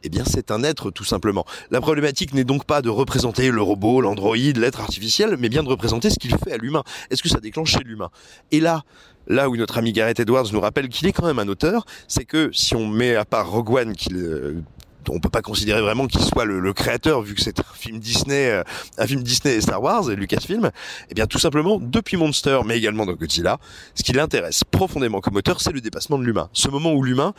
[0.04, 1.46] eh bien c'est un être tout simplement.
[1.70, 5.70] La problématique n'est donc pas de représenter le robot, l'androïde, l'être artificiel, mais bien de
[5.70, 6.84] représenter ce qu'il fait à l'humain.
[7.10, 8.10] Est-ce que ça déclenche chez l'humain?
[8.52, 8.84] Et là,
[9.28, 12.26] là où notre ami Gareth Edwards nous rappelle qu'il est quand même un auteur, c'est
[12.26, 14.64] que si on met à part Rogue One qu'il euh,
[15.10, 18.00] on peut pas considérer vraiment qu'il soit le, le, créateur vu que c'est un film
[18.00, 18.64] Disney, euh,
[18.98, 20.70] un film Disney et Star Wars et Lucasfilm.
[21.10, 23.58] Eh bien, tout simplement, depuis Monster, mais également dans Godzilla,
[23.96, 26.50] ce qui l'intéresse profondément comme auteur, c'est le dépassement de l'humain.
[26.54, 27.34] Ce moment où l'humain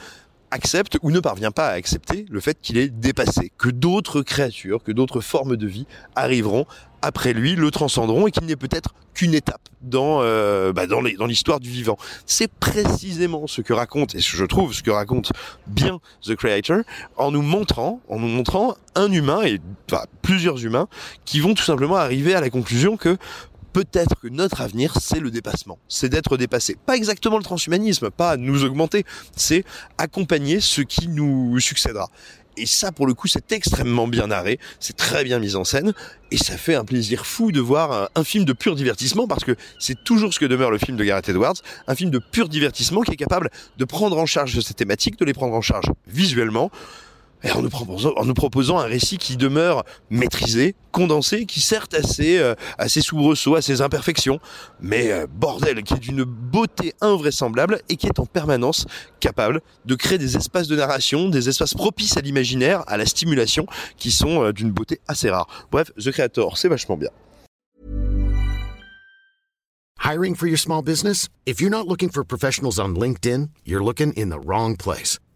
[0.52, 4.82] accepte ou ne parvient pas à accepter le fait qu'il est dépassé, que d'autres créatures,
[4.82, 6.66] que d'autres formes de vie arriveront
[7.02, 11.58] après lui, le transcenderont et qu'il n'est peut-être qu'une étape dans euh, bah dans l'histoire
[11.58, 11.98] du vivant.
[12.26, 15.32] C'est précisément ce que raconte et je trouve ce que raconte
[15.66, 16.82] bien The Creator
[17.16, 19.60] en nous montrant en nous montrant un humain et
[19.90, 20.86] enfin, plusieurs humains
[21.24, 23.16] qui vont tout simplement arriver à la conclusion que
[23.72, 26.76] peut-être que notre avenir, c'est le dépassement, c'est d'être dépassé.
[26.86, 29.04] Pas exactement le transhumanisme, pas nous augmenter,
[29.36, 29.64] c'est
[29.98, 32.08] accompagner ce qui nous succédera.
[32.58, 35.94] Et ça, pour le coup, c'est extrêmement bien narré, c'est très bien mis en scène,
[36.30, 39.42] et ça fait un plaisir fou de voir un, un film de pur divertissement, parce
[39.42, 41.54] que c'est toujours ce que demeure le film de Gareth Edwards,
[41.86, 45.24] un film de pur divertissement qui est capable de prendre en charge ces thématiques, de
[45.24, 46.70] les prendre en charge visuellement,
[47.50, 47.62] en
[48.24, 53.00] nous, proposant, un récit qui demeure maîtrisé, condensé, qui certes a ses, euh, a ses
[53.00, 54.38] soubresauts, a ses imperfections,
[54.80, 58.86] mais euh, bordel, qui est d'une beauté invraisemblable et qui est en permanence
[59.20, 63.66] capable de créer des espaces de narration, des espaces propices à l'imaginaire, à la stimulation,
[63.96, 65.46] qui sont euh, d'une beauté assez rare.
[65.70, 67.10] Bref, The Creator, c'est vachement bien.
[70.04, 71.28] Hiring for your small business?
[71.46, 75.20] If you're not looking for professionals on LinkedIn, you're looking in the wrong place.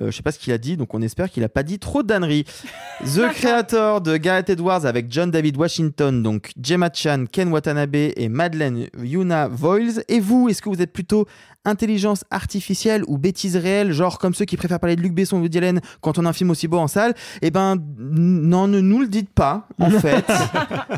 [0.00, 1.78] Euh, je sais pas ce qu'il a dit, donc on espère qu'il a pas dit
[1.78, 2.44] trop d'âneries.
[3.04, 8.28] The Creator de Gareth Edwards avec John David Washington, donc Gemma Chan, Ken Watanabe et
[8.28, 10.02] Madeleine Yuna Voiles.
[10.08, 11.26] Et vous, est-ce que vous êtes plutôt
[11.64, 15.40] intelligence artificielle ou bêtise réelle, genre comme ceux qui préfèrent parler de Luc Besson ou
[15.40, 17.14] Woody Allen quand on a un film aussi beau en salle?
[17.42, 20.24] Eh ben, non, ne nous le dites pas, en fait.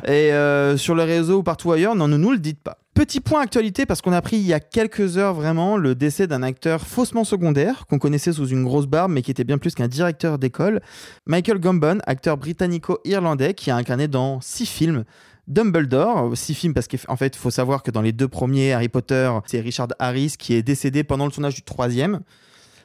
[0.07, 2.79] et euh, sur le réseau ou partout ailleurs, non, ne nous le dites pas.
[2.99, 6.27] Petit point actualité parce qu'on a appris il y a quelques heures vraiment le décès
[6.27, 9.77] d'un acteur faussement secondaire qu'on connaissait sous une grosse barbe mais qui était bien plus
[9.77, 10.81] qu'un directeur d'école.
[11.25, 15.05] Michael Gambon, acteur britannico-irlandais qui a incarné dans six films
[15.47, 18.89] Dumbledore, six films parce qu'en fait il faut savoir que dans les deux premiers Harry
[18.89, 22.19] Potter c'est Richard Harris qui est décédé pendant le tournage du troisième.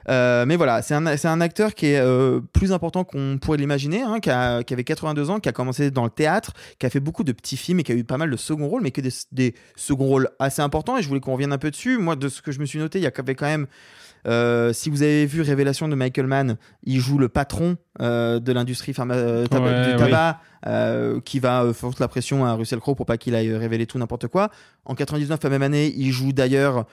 [0.10, 4.02] Euh, mais voilà, c'est un, un acteur qui est euh, plus important qu'on pourrait l'imaginer,
[4.02, 7.24] hein, qui, avait 82 ans, qui a commencé dans le théâtre, qui a fait beaucoup
[7.24, 9.12] de petits films et qui a eu pas mal de second rôles, mais que des,
[9.32, 10.98] des second rôles assez importants.
[10.98, 11.98] Et je voulais qu'on revienne un peu dessus.
[11.98, 13.68] Moi, de ce que je me suis noté, il y avait quand même.
[14.28, 18.52] euh, si vous avez vu Révélation de Michael Mann, il joue le patron euh, de
[18.54, 20.40] l'industrie pharma- euh, taba- Ouais, du tabac
[21.26, 24.28] qui va foutre la pression à Russell Crowe pour pas qu'il aille révéler tout n'importe
[24.28, 24.50] quoi.
[24.86, 26.86] En 99, la même année, il joue d'ailleurs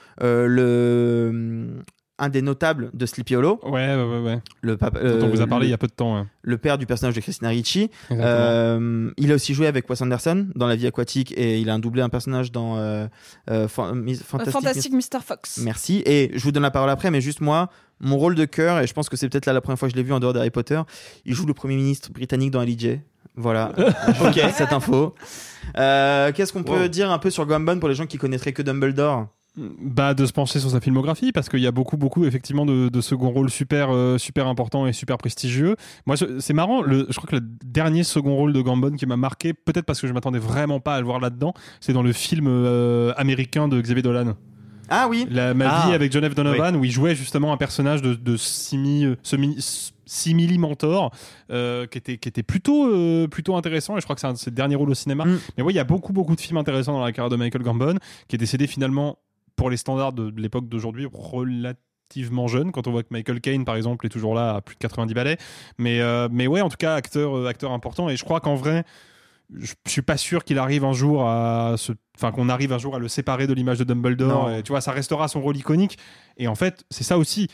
[0.65, 1.81] le
[2.21, 3.59] un des notables de Sleepy Hollow.
[3.63, 4.19] Ouais, ouais, ouais.
[4.19, 4.39] ouais.
[4.61, 6.17] Le papa, Dont on vous a parlé le- il y a peu de temps.
[6.19, 6.25] ouais.
[6.43, 7.89] le père du personnage de Christina Ricci.
[8.09, 8.23] Exactement.
[8.25, 11.73] Euh, il a aussi joué avec Wes Anderson dans La vie aquatique et il a
[11.73, 13.07] un doublé un personnage dans euh,
[13.49, 15.19] euh, Euh, Fantastic, Fantastic Mr.
[15.25, 15.57] Fox.
[15.63, 16.01] Merci.
[16.05, 17.69] Et je vous donne la parole après, mais juste moi,
[17.99, 19.93] mon rôle de cœur, et je pense que c'est peut-être là la première fois que
[19.93, 20.81] je l'ai vu en dehors d'Harry Potter,
[21.25, 22.99] il joue le Premier ministre britannique dans LJ.
[23.35, 23.71] Voilà,
[24.25, 25.15] ok, cette info.
[25.77, 28.61] Euh, Qu'est-ce qu'on peut dire un peu sur Gambon pour les gens qui connaîtraient que
[28.61, 29.27] Dumbledore?
[29.57, 32.87] Bah, de se pencher sur sa filmographie parce qu'il y a beaucoup beaucoup effectivement de,
[32.87, 35.75] de second rôle super euh, super important et super prestigieux
[36.05, 39.17] moi c'est marrant le, je crois que le dernier second rôle de Gambon qui m'a
[39.17, 42.13] marqué peut-être parce que je m'attendais vraiment pas à le voir là-dedans c'est dans le
[42.13, 44.35] film euh, américain de Xavier Dolan
[44.89, 45.87] Ah oui la, Ma Ah.
[45.87, 46.33] vie avec John F.
[46.33, 49.57] Donovan où il jouait justement un personnage de, de simi, euh, semi-
[50.05, 51.11] simili mentor
[51.51, 54.33] euh, qui était qui était plutôt euh, plutôt intéressant et je crois que c'est un
[54.33, 55.39] de ses derniers rôles au cinéma Mm.
[55.57, 57.63] mais oui il y a beaucoup beaucoup de films intéressants dans la carrière de Michael
[57.63, 57.95] Gambon
[58.29, 59.17] qui est décédé finalement
[59.55, 63.75] pour les standards de l'époque d'aujourd'hui relativement jeune quand on voit que Michael Caine par
[63.75, 65.37] exemple est toujours là à plus de 90 balais.
[65.77, 68.09] Mais euh, mais ouais en tout cas acteur euh, acteur important.
[68.09, 68.83] Et je crois qu'en vrai
[69.53, 72.95] je suis pas sûr qu'il arrive un jour à se enfin qu'on arrive un jour
[72.95, 74.51] à le séparer de l'image de Dumbledore.
[74.51, 75.97] Et, tu vois ça restera son rôle iconique.
[76.37, 77.47] Et en fait c'est ça aussi.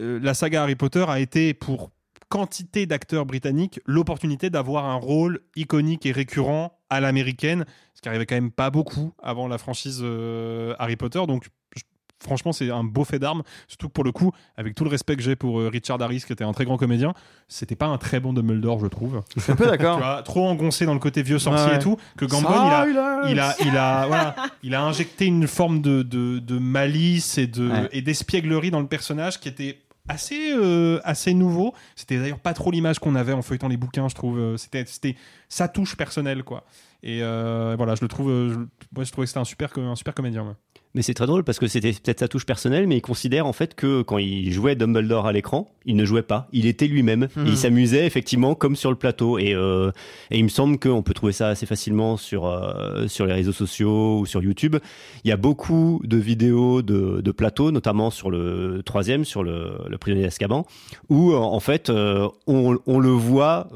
[0.00, 1.90] Euh, la saga Harry Potter a été pour
[2.28, 7.64] quantité d'acteurs britanniques l'opportunité d'avoir un rôle iconique et récurrent à l'américaine
[7.94, 11.82] ce qui arrivait quand même pas beaucoup avant la franchise euh, Harry Potter donc je-
[12.20, 15.14] franchement c'est un beau fait d'armes surtout que pour le coup avec tout le respect
[15.14, 17.14] que j'ai pour euh, Richard Harris qui était un très grand comédien
[17.46, 20.22] c'était pas un très bon Dumbledore je trouve Je suis un peu d'accord.
[20.24, 22.98] trop engoncé dans le côté vieux sorcier Ouais, et tout, que Gambon il, a, il
[23.38, 24.34] a- a, il, a, voilà,
[24.64, 27.88] il a injecté une forme de, de, de malice et de Ouais.
[27.92, 29.78] et d'espièglerie dans le personnage qui était
[30.08, 31.74] assez euh, assez nouveau.
[31.96, 34.38] C'était d'ailleurs pas trop l'image qu'on avait en feuilletant les bouquins, je trouve.
[34.38, 35.16] Euh, C'était c'était
[35.48, 36.64] sa touche personnelle quoi.
[37.02, 38.28] Et euh, voilà, je le trouve.
[38.28, 38.54] je,
[38.92, 40.44] moi, je trouvais que c'était un super un super comédien.
[40.44, 40.54] ouais.
[40.94, 43.52] Mais c'est très drôle parce que c'était peut-être sa touche personnelle, mais il considère en
[43.52, 47.28] fait que quand il jouait Dumbledore à l'écran, il ne jouait pas, il était lui-même.
[47.36, 49.38] Et il s'amusait effectivement comme sur le plateau.
[49.38, 49.90] Et, euh,
[50.30, 53.52] et il me semble qu'on peut trouver ça assez facilement sur, euh, sur les réseaux
[53.52, 54.76] sociaux ou sur YouTube.
[55.24, 59.72] Il y a beaucoup de vidéos de, de plateau, notamment sur le troisième, sur le,
[59.88, 60.66] le prisonnier d'Azkaban,
[61.10, 63.68] où en fait euh, on, on le voit.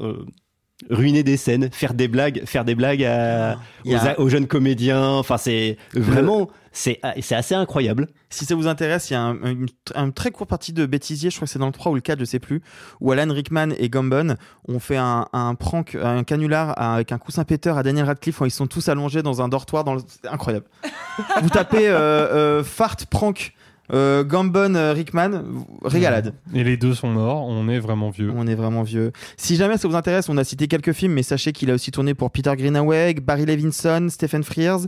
[0.89, 5.03] Ruiner des scènes, faire des blagues, faire des blagues à- aux, a- aux jeunes comédiens.
[5.07, 8.07] Enfin, c'est vraiment, c'est c'est assez incroyable.
[8.29, 11.29] Si ça vous intéresse, il y a un, une, un très court partie de bêtisier,
[11.29, 12.61] je crois que c'est dans le 3 ou le 4, je sais plus,
[12.99, 14.35] où Alan Rickman et Gambon
[14.67, 18.45] ont fait un, un prank, un canular avec un coussin péteur à Daniel Radcliffe où
[18.45, 19.83] ils sont tous allongés dans un dortoir.
[19.83, 20.01] Dans le...
[20.07, 20.65] C'est incroyable.
[21.43, 23.53] vous tapez euh, euh, fart prank
[23.91, 25.43] euh, Gambon euh, Rickman,
[25.83, 26.33] régalade.
[26.53, 27.45] Et les deux sont morts.
[27.47, 28.31] On est vraiment vieux.
[28.35, 29.11] On est vraiment vieux.
[29.37, 31.91] Si jamais ça vous intéresse, on a cité quelques films, mais sachez qu'il a aussi
[31.91, 34.81] tourné pour Peter Greenaway, Barry Levinson, Stephen Frears,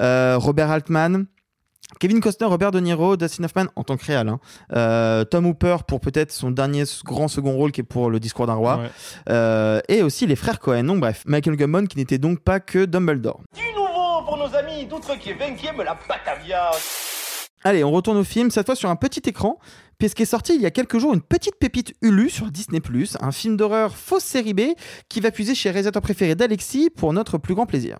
[0.00, 1.26] euh, Robert Altman.
[2.00, 4.40] Kevin Costner, Robert De Niro, Dustin Hoffman en tant que réal, hein.
[4.76, 8.46] Euh, Tom Hooper pour peut-être son dernier grand second rôle qui est pour le discours
[8.46, 8.90] d'un roi, Ouais.
[9.30, 10.84] Euh, et aussi les frères Cohen.
[10.84, 13.40] Donc bref, Michael Gambon qui n'était donc pas que Dumbledore.
[13.56, 16.70] Du nouveau pour nos amis d'outre qui est 20e la Batavia.
[17.64, 19.58] Allez, on retourne au film, cette fois sur un petit écran,
[19.98, 22.80] puisqu'est sorti il y a quelques jours une petite pépite Hulu sur Disney+,
[23.20, 24.60] un film d'horreur fausse série B
[25.08, 27.98] qui va puiser chez réalisateur préféré d'Alexis pour notre plus grand plaisir.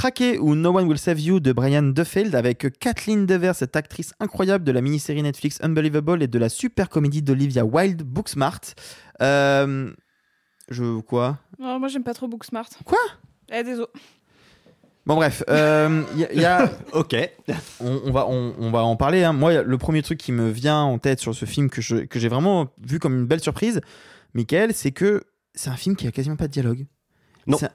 [0.00, 4.14] Traqué ou No One Will Save You de Brian Duffield avec Kathleen Dever, cette actrice
[4.18, 8.60] incroyable de la mini-série Netflix Unbelievable et de la super comédie d'Olivia Wilde, Booksmart.
[9.20, 9.92] Euh,
[10.70, 11.00] je.
[11.00, 11.38] Quoi?
[11.58, 12.70] Non, moi j'aime pas trop Booksmart.
[12.86, 12.96] Quoi?
[13.52, 13.88] Eh, désolé.
[15.04, 16.70] Bon, bref, euh, il y, a- y a.
[16.94, 17.16] ok.
[17.80, 19.22] On, on va, on, on va en parler.
[19.22, 19.34] hein.
[19.34, 22.18] Moi, le premier truc qui me vient en tête sur ce film que je- que
[22.18, 23.82] j'ai vraiment vu comme une belle surprise,
[24.32, 25.24] Michael, c'est que
[25.54, 26.86] c'est un film qui a quasiment pas de dialogue.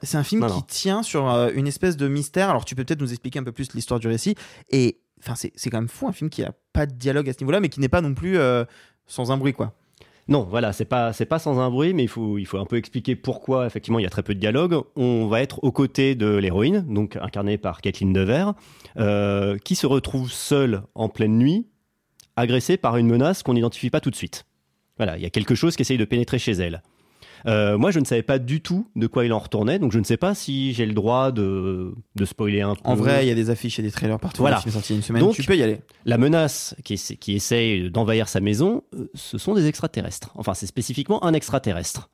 [0.04, 0.62] C'est un- film Non, qui non.
[0.68, 2.50] tient sur euh, une espèce de mystère.
[2.50, 4.36] Alors, tu peux peut-être nous expliquer un peu plus l'histoire du récit.
[4.70, 7.40] Et enfin, c'est quand même fou un film qui a pas de dialogue à ce
[7.42, 8.64] niveau-là, mais qui n'est pas non plus euh,
[9.08, 9.74] sans un bruit, quoi.
[10.28, 12.66] Non, voilà, c'est pas c'est pas sans un bruit, mais il faut il faut un
[12.66, 14.76] peu expliquer pourquoi effectivement il y a très peu de dialogue.
[14.96, 18.46] On va être aux côtés de l'héroïne, donc incarnée par Kathleen Dever,
[18.98, 21.68] euh, qui se retrouve seule en pleine nuit,
[22.36, 24.46] agressée par une menace qu'on n'identifie pas tout de suite.
[24.98, 26.82] Voilà, il y a quelque chose qui essaye de pénétrer chez elle.
[27.48, 30.00] Euh, moi, je ne savais pas du tout de quoi il en retournait, donc je
[30.00, 32.82] ne sais pas si j'ai le droit de, de spoiler un peu.
[32.86, 34.42] En vrai, il y a des affiches et des trailers partout.
[34.42, 34.64] Voilà.
[34.90, 35.22] Une semaine.
[35.22, 35.80] Donc, tu peux y aller.
[36.06, 40.32] La menace qui, essa- qui essaye d'envahir sa maison, euh, ce sont des extraterrestres.
[40.36, 42.10] Enfin, c'est spécifiquement un extraterrestre.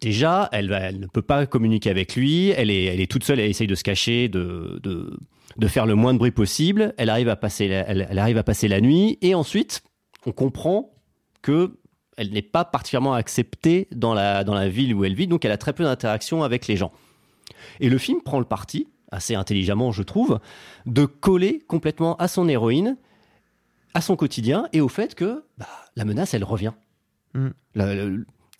[0.00, 0.66] Déjà, elle,
[0.98, 2.48] ne peut pas communiquer avec lui.
[2.50, 3.38] Elle est, elle est toute seule.
[3.38, 5.16] Elle essaye de se cacher, de, de,
[5.56, 6.92] de faire le moins de bruit possible.
[6.98, 9.18] Elle arrive à passer, la, elle, elle arrive à passer la nuit.
[9.22, 9.82] Et ensuite,
[10.26, 10.90] on comprend
[11.40, 11.72] que
[12.16, 15.26] elle n'est pas particulièrement acceptée dans la, dans la ville où elle vit.
[15.26, 16.92] Donc, elle a très peu d'interaction avec les gens.
[17.80, 20.40] Et le film prend le parti, assez intelligemment je trouve,
[20.86, 22.96] de coller complètement à son héroïne,
[23.94, 26.72] à son quotidien et au fait que bah, la menace, elle revient.
[27.34, 27.48] Mm.
[27.74, 28.10] La, la-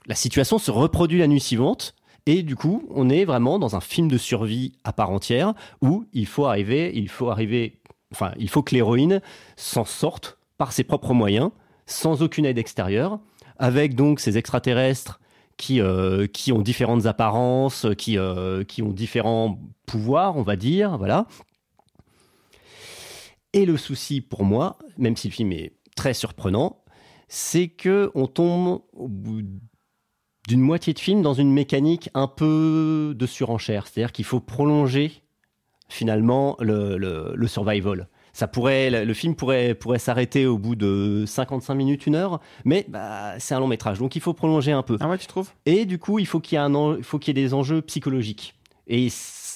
[0.06, 1.94] la situation se reproduit la nuit suivante.
[2.26, 6.06] Et du coup, on est vraiment dans un film de survie à part entière où
[6.12, 7.80] il faut arriver, il faut arriver,
[8.12, 9.20] enfin, il faut que l'héroïne
[9.56, 11.50] s'en sorte par ses propres moyens,
[11.86, 13.18] sans aucune aide extérieure,
[13.62, 15.20] avec donc ces extraterrestres
[15.56, 20.98] qui, euh, qui ont différentes apparences, qui, euh, qui ont différents pouvoirs, on va dire,
[20.98, 21.26] voilà.
[23.52, 26.82] Et le souci pour moi, même si le film est très surprenant,
[27.28, 29.42] c'est que on tombe au bout
[30.48, 33.86] d'une moitié de film dans une mécanique un peu de surenchère.
[33.86, 35.22] C'est-à-dire qu'il faut prolonger
[35.88, 38.08] finalement le, le- le survival.
[38.34, 42.86] Ça pourrait, le film pourrait, pourrait s'arrêter au bout de 55 minutes, une heure, mais
[42.88, 44.96] bah, c'est un long métrage, donc il faut prolonger un peu.
[45.00, 45.50] Ah ouais, tu trouves?
[45.66, 47.44] Et du coup, il faut qu'il y ait, un en- il faut qu'il y ait
[47.44, 48.54] des enjeux psychologiques.
[48.88, 49.08] Et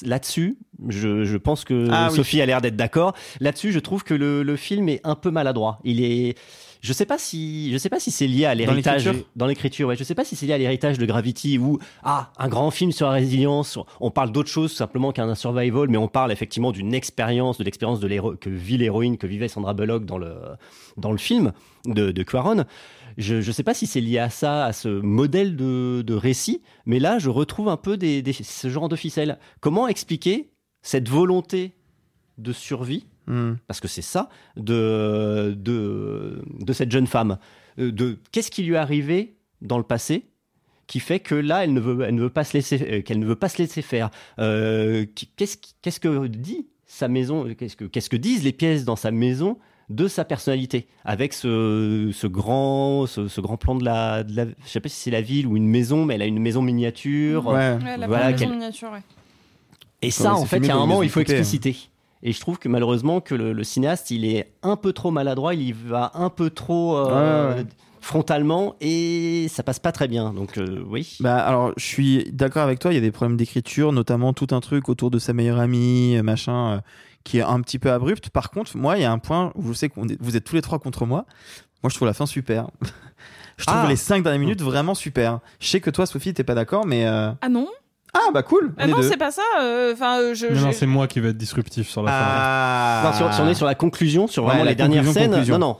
[0.04, 0.58] là-dessus,
[0.88, 2.16] je, je pense que Ah oui.
[2.16, 3.14] Sophie a l'air d'être d'accord.
[3.40, 5.78] Là-dessus, je trouve que le, le film est un peu maladroit.
[5.84, 6.36] Il est,
[6.80, 9.04] je sais pas si, je sais pas si c'est lié à l'héritage
[9.36, 9.88] dans l'écriture.
[9.88, 12.70] Ouais, je sais pas si c'est lié à l'héritage de Gravity ou ah un grand
[12.70, 13.78] film sur la résilience.
[14.00, 18.00] On parle d'autre chose simplement qu'un survival, mais on parle effectivement d'une expérience, de l'expérience
[18.00, 20.34] de l'héro que vit l'héroïne, que vivait Sandra Bullock dans le
[20.96, 21.52] dans le film
[21.86, 22.64] de, de Quaron.
[23.18, 26.60] Je ne sais pas si c'est lié à ça, à ce modèle de, de récit,
[26.84, 29.38] mais là, je retrouve un peu des, des- ce genre de ficelle.
[29.60, 30.50] Comment expliquer
[30.82, 31.72] cette volonté
[32.36, 33.54] de survie, Hmm.
[33.66, 37.38] parce que c'est ça, de, de, de cette jeune femme
[37.78, 40.26] Euh, de Qu'est-ce qui lui est arrivé dans le passé
[40.86, 43.18] qui fait que là, elle ne veut, elle ne veut pas se laisser, euh, qu'elle
[43.18, 44.10] ne veut pas se laisser faire?
[44.38, 45.04] Euh,
[45.36, 49.10] qu'est-ce, qu'est-ce que dit sa maison Qu'est-ce que, qu'est-ce que disent les pièces dans sa
[49.10, 49.58] maison
[49.90, 50.86] de sa personnalité?
[51.04, 54.88] Avec ce, ce grand, ce, ce grand plan de la, de la, je sais pas
[54.88, 57.46] si c'est la ville ou une maison, mais elle a une maison miniature.
[57.48, 57.52] Ouais.
[57.82, 59.02] Ouais, la Voilà, maison qu'elle- miniature, ouais.
[60.02, 61.22] et ça, Ouais, en fait, il y a un moment, maison il faut hein.
[61.22, 61.76] expliciter.
[62.28, 65.54] Et je trouve que malheureusement que le, le cinéaste, il est un peu trop maladroit,
[65.54, 67.64] il y va un peu trop euh, Ouais, ouais.
[68.00, 70.32] frontalement et ça passe pas très bien.
[70.34, 71.16] Donc euh, oui.
[71.20, 72.92] Bah alors, je suis d'accord avec toi.
[72.92, 76.16] Il y a des problèmes d'écriture, notamment tout un truc autour de sa meilleure amie,
[76.16, 76.80] euh, machin, euh,
[77.24, 78.28] qui est un petit peu abrupt.
[78.30, 80.56] Par contre, moi, il y a un point où je sais que vous êtes tous
[80.56, 81.26] les trois contre moi.
[81.82, 82.66] Moi, je trouve la fin super.
[83.56, 83.86] je trouve Ah.
[83.88, 85.38] les cinq dernières minutes vraiment super.
[85.60, 87.68] Je sais que toi, Sophie, t'es pas d'accord, mais euh, Ah non?
[88.14, 88.72] Ah bah cool.
[88.78, 89.42] Ah non, c'est pas ça.
[89.60, 90.46] euh, Enfin, euh, je.
[90.46, 93.02] Non, c'est moi qui vais être disruptif sur la Ah.
[93.04, 95.02] Non, si, on, si on est sur la conclusion, sur Ouais, vraiment la les dernières
[95.04, 95.58] conclusion, scènes, conclusion.
[95.58, 95.76] non, non,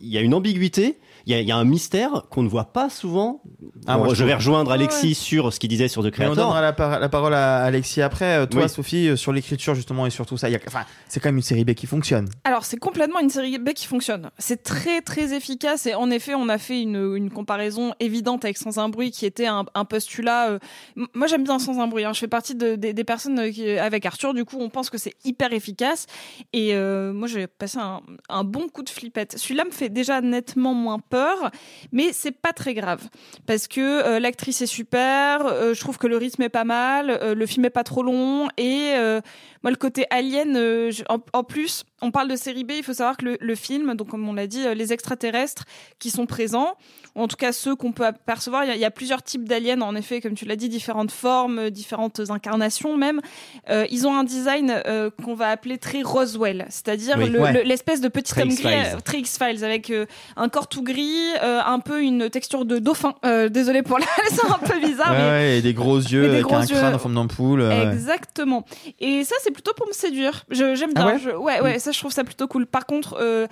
[0.00, 0.98] il y a une ambiguïté,
[1.30, 3.42] il y a, il y a un mystère qu'on ne voit pas souvent
[3.86, 5.14] Ah, bon, moi, je je vais rejoindre Alexis Ouais.
[5.14, 6.36] sur ce qu'il disait sur The Mais on Creator.
[6.36, 8.36] donnera la, par- la parole à Alexis après.
[8.38, 8.68] Euh, Toi, Oui.
[8.68, 11.28] Sophie, euh, sur l'écriture justement et sur tout ça, il y a- enfin, c'est quand
[11.28, 12.28] même une série B qui fonctionne.
[12.44, 14.30] Alors, c'est complètement une série B qui fonctionne.
[14.38, 15.86] C'est très, très efficace.
[15.86, 19.24] Et en effet, on a fait une, une comparaison évidente avec Sans un bruit, qui
[19.24, 20.50] était un, un postulat.
[20.50, 20.58] euh,
[21.14, 22.04] Moi, j'aime bien Sans un bruit.
[22.04, 22.12] hein.
[22.12, 24.34] Je fais partie de- des- des personnes qui, avec Arthur.
[24.34, 26.06] Du coup, on pense que c'est hyper efficace.
[26.52, 29.36] Et euh, moi, j'ai passé un, un bon coup de flippette.
[29.38, 31.19] Celui-là me fait déjà nettement moins peur,
[31.92, 33.02] mais c'est pas très grave.
[33.46, 35.46] Parce que euh, l'actrice est super.
[35.46, 37.10] euh, je trouve que le rythme est pas mal.
[37.10, 38.48] euh, le film est pas trop long.
[38.56, 38.94] Et
[39.62, 42.82] moi, le côté alien, euh, je- en, en plus, on parle de série B, il
[42.82, 45.64] faut savoir que le, le film, donc comme on l'a dit, euh, les extraterrestres
[45.98, 46.74] qui sont présents,
[47.14, 49.22] ou en tout cas ceux qu'on peut apercevoir, il y, a- il y a plusieurs
[49.22, 53.20] types d'aliens, en effet, comme tu l'as dit, différentes formes, euh, différentes incarnations même.
[53.68, 54.82] Euh, ils ont un design
[55.22, 57.28] qu'on va appeler très Roswell, c'est-à-dire Oui.
[57.28, 57.52] le- Ouais.
[57.52, 58.62] le- l'espèce de petit homme gris,
[59.04, 59.92] très X-Files, avec
[60.36, 63.14] un corps tout gris, un peu une texture de dauphin.
[63.50, 66.28] Désolé pour la, c'est un peu bizarre, ouais, mais ouais, et des gros yeux des
[66.30, 66.76] avec gros un yeux.
[66.76, 67.62] crâne en forme d'ampoule.
[67.62, 68.64] Exactement.
[69.00, 70.44] Et ça, c'est plutôt pour me séduire.
[70.50, 71.06] J'aime Ah bien.
[71.14, 72.66] ouais Je- ouais, ouais, ça, je trouve ça plutôt cool.
[72.66, 73.46] Par contre, euh,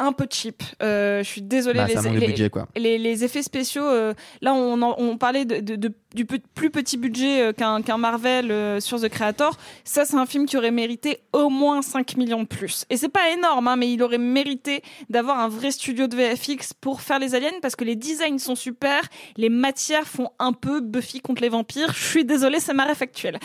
[0.00, 0.62] un peu cheap.
[0.80, 1.80] Euh, je suis désolée.
[1.80, 1.86] Bah,
[2.20, 2.68] les, budget, quoi.
[2.76, 6.70] les, les effets spéciaux, euh, là, on, en- on parlait de, de- de- du plus
[6.70, 9.56] petit budget euh, qu'un qu'un Marvel sur The Creator.
[9.82, 12.84] Ça, c'est un film qui aurait mérité au moins 5 millions de plus.
[12.90, 16.74] Et c'est pas énorme, hein, mais il aurait mérité d'avoir un vrai studio de VFX
[16.80, 19.02] pour faire les aliens parce que les designs sont super,
[19.36, 21.92] les matières font un peu Buffy contre les vampires.
[21.92, 23.40] Je suis désolée, c'est ma ref actuelle.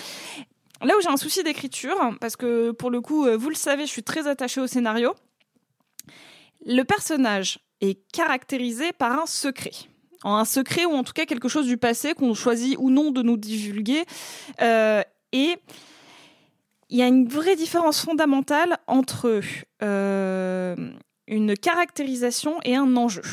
[0.84, 3.86] Là où j'ai un souci d'écriture, parce que pour le coup, euh, vous le savez,
[3.86, 5.16] je suis très attachée au scénario.
[6.66, 9.72] Le personnage est caractérisé par un secret.
[10.24, 13.22] Un secret ou en tout cas quelque chose du passé qu'on choisit ou non de
[13.22, 14.04] nous divulguer.
[14.62, 15.02] Euh,
[15.34, 15.58] et
[16.90, 19.42] il y a une vraie différence fondamentale entre
[19.82, 20.76] euh,
[21.28, 23.24] une caractérisation et un enjeu.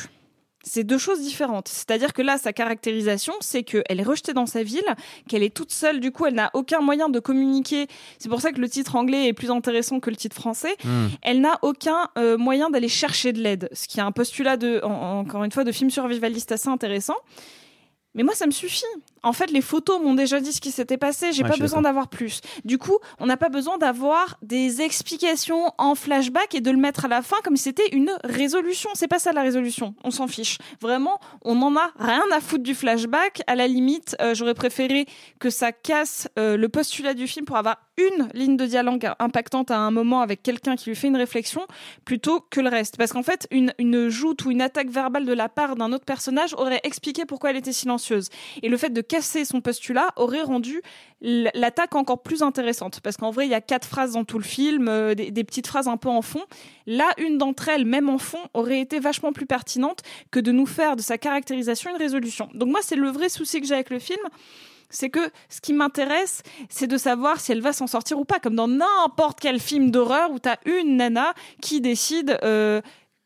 [0.63, 1.69] C'est deux choses différentes.
[1.69, 4.85] C'est-à-dire que là, sa caractérisation, c'est qu'elle est rejetée dans sa ville,
[5.29, 7.87] qu'elle est toute seule, du coup, elle n'a aucun moyen de communiquer.
[8.19, 10.77] C'est pour ça que le titre anglais est plus intéressant que le titre français.
[10.85, 11.07] Hmm.
[11.23, 14.81] Elle n'a aucun euh, moyen d'aller chercher de l'aide, ce qui est un postulat, de,
[14.85, 17.17] en- encore une fois, de film survivaliste assez intéressant.
[18.15, 18.85] Mais moi, ça me suffit.
[19.23, 21.33] En fait, les photos m'ont déjà dit ce qui s'était passé.
[21.33, 22.41] J'ai Ouais, pas besoin d'avoir plus.
[22.65, 27.05] Du coup, on n'a pas besoin d'avoir des explications en flashback et de le mettre
[27.07, 28.91] à la fin comme si c'était une résolution.
[28.95, 29.95] C'est pas ça la résolution.
[30.05, 30.59] On s'en fiche.
[30.81, 33.43] Vraiment, on en a rien à foutre du flashback.
[33.47, 35.07] À la limite, euh, j'aurais préféré
[35.39, 39.71] que ça casse euh, le postulat du film pour avoir une ligne de dialogue impactante
[39.71, 41.67] à un moment avec quelqu'un qui lui fait une réflexion
[42.05, 42.97] plutôt que le reste.
[42.97, 46.05] Parce qu'en fait, une, une joute ou une attaque verbale de la part d'un autre
[46.07, 48.29] personnage aurait expliqué pourquoi elle était silencieuse.
[48.63, 50.83] Et le fait de casser son postulat aurait rendu
[51.21, 53.01] l'attaque encore plus intéressante.
[53.01, 55.67] Parce qu'en vrai, il y a quatre phrases dans tout le film, euh, des, petites
[55.67, 56.45] phrases un peu en fond.
[56.87, 60.67] Là, une d'entre elles, même en fond, aurait été vachement plus pertinente que de nous
[60.67, 62.49] faire de sa caractérisation une résolution.
[62.55, 64.23] Donc moi, c'est le vrai souci que j'ai avec le film
[64.93, 68.41] c'est que ce qui m'intéresse, c'est de savoir si elle va s'en sortir ou pas,
[68.41, 71.33] comme dans n'importe quel film d'horreur où tu as une nana
[71.63, 72.81] qui décide euh,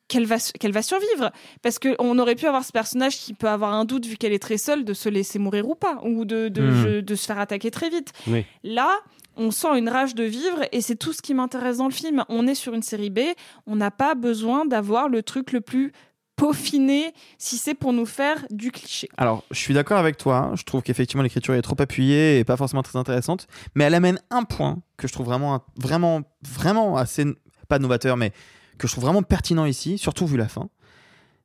[0.09, 1.31] qu'elle va, qu'elle va survivre.
[1.63, 4.43] Parce qu'on aurait pu avoir ce personnage qui peut avoir un doute, vu qu'elle est
[4.43, 7.71] très seule, de se laisser mourir ou pas, ou de, de, de se faire attaquer
[7.71, 8.13] très vite.
[8.27, 8.45] Oui.
[8.63, 8.91] Là,
[9.37, 12.25] on sent une rage de vivre et c'est tout ce qui m'intéresse dans le film.
[12.29, 13.21] On est sur une série B,
[13.67, 15.93] on n'a pas besoin d'avoir le truc le plus
[16.37, 19.09] peaufiné si c'est pour nous faire du cliché.
[19.17, 20.53] Alors, je suis d'accord avec toi.
[20.55, 24.21] Je trouve qu'effectivement l'écriture est trop appuyée et pas forcément très intéressante, mais elle amène
[24.31, 27.25] un point que je trouve vraiment, vraiment, vraiment assez
[27.69, 28.33] pas novateur, mais
[28.79, 30.69] que je trouve vraiment pertinent ici, surtout vu la fin.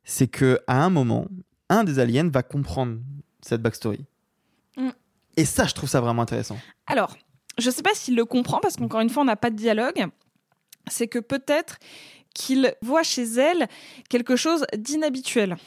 [0.04, 1.28] C'est que à un moment,
[1.70, 2.98] un des aliens va comprendre
[3.42, 4.06] cette backstory.
[4.78, 4.90] Mm.
[5.38, 6.58] Et ça, je trouve ça vraiment intéressant.
[6.88, 7.16] Alors,
[7.58, 10.06] je sais pas s'il le comprend parce qu'encore une fois, on n'a pas de dialogue.
[10.90, 11.78] C'est que peut-être
[12.34, 13.68] qu'il voit chez elle
[14.10, 15.58] quelque chose d'inhabituel.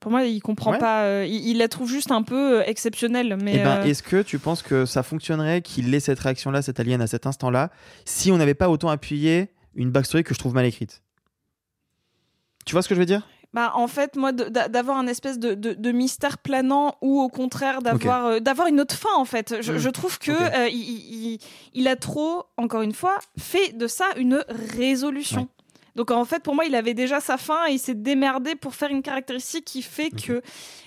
[0.00, 0.78] Pour moi, il comprend Ouais.
[0.78, 1.04] pas.
[1.04, 3.36] euh, il, il la trouve juste un peu euh, exceptionnelle.
[3.42, 6.60] Mais Eh ben, euh, est-ce que tu penses que ça fonctionnerait qu'il ait cette réaction-là,
[6.62, 7.70] cet alien à cet instant-là,
[8.04, 11.02] si on n'avait pas autant appuyé une backstory que je trouve mal écrite
[12.64, 13.26] Tu vois ce que je veux dire?
[13.52, 17.82] Bah, en fait, moi, d'avoir un espèce de, de- de mystère planant ou au contraire
[17.82, 19.62] d'avoir euh, d'avoir une autre fin, en fait.
[19.62, 19.78] Je, Mm.
[19.78, 21.38] je trouve que euh, il, il-
[21.72, 25.42] il a trop, encore une fois, fait de ça une résolution.
[25.42, 25.48] Ouais.
[25.94, 28.74] Donc en fait, pour moi, il avait déjà sa fin et il s'est démerdé pour
[28.74, 30.42] faire une caractéristique qui fait que.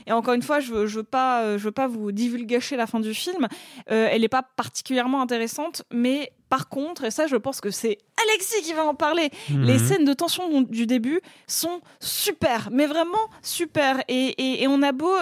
[0.05, 2.75] Et encore une fois, je veux, je veux pas, euh, je veux pas vous divulgacher
[2.75, 3.47] la fin du film.
[3.89, 7.99] Euh, elle n'est pas particulièrement intéressante, mais par contre, et ça, je pense que c'est
[8.23, 9.29] Alexis qui va en parler.
[9.49, 9.63] Mhm.
[9.63, 14.01] Les scènes de tension du début sont super, mais vraiment super.
[14.07, 15.13] Et, et- et on a beau,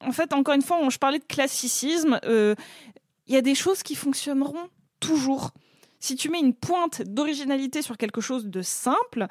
[0.00, 2.20] en fait, encore une fois, on- je parlais de classicisme.
[2.24, 2.54] euh,
[3.26, 4.68] Il y a des choses qui fonctionneront
[5.00, 5.50] toujours.
[6.04, 9.26] Si tu mets une pointe d'originalité sur quelque chose de simple,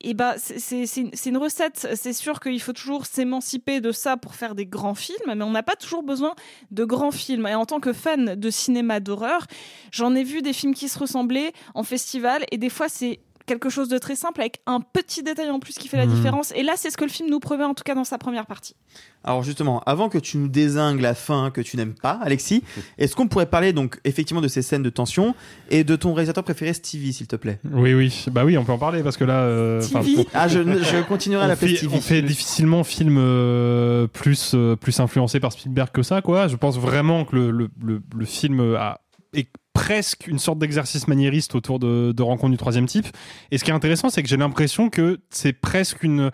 [0.00, 1.88] et bah c'est- c'est c'est une- c'est une recette.
[1.96, 5.50] C'est sûr qu'il faut toujours s'émanciper de ça pour faire des grands films, mais on
[5.50, 6.34] n'a pas toujours besoin
[6.70, 7.46] de grands films.
[7.48, 9.46] Et en tant que fan de cinéma d'horreur,
[9.90, 13.68] j'en ai vu des films qui se ressemblaient en festival, et des fois c'est quelque
[13.70, 16.14] chose de très simple avec un petit détail en plus qui fait la Mhm.
[16.14, 16.52] différence.
[16.56, 18.46] Et là, c'est ce que le film nous promet en tout cas dans sa première
[18.46, 18.74] partie.
[19.22, 22.62] Alors justement, avant que tu nous désingues la fin que tu n'aimes pas, Alexis,
[22.98, 25.34] est-ce qu'on pourrait parler donc effectivement de ces scènes de tension
[25.70, 27.58] et de ton réalisateur préféré Stevie, s'il te plaît?
[27.72, 29.40] Oui, oui, bah oui, on peut en parler parce que là.
[29.40, 31.94] euh, Stevie Ah, je, je continuerai à l'appeler fait, Stevie.
[31.96, 36.48] on fait difficilement film euh, plus, euh, plus influencé par Spielberg que ça, quoi.
[36.48, 39.00] Je pense vraiment que le, le, le, le film a,
[39.34, 43.06] est presque une sorte d'exercice maniériste autour de, de rencontres du troisième type.
[43.50, 46.30] Et ce qui est intéressant, c'est que j'ai l'impression que c'est presque une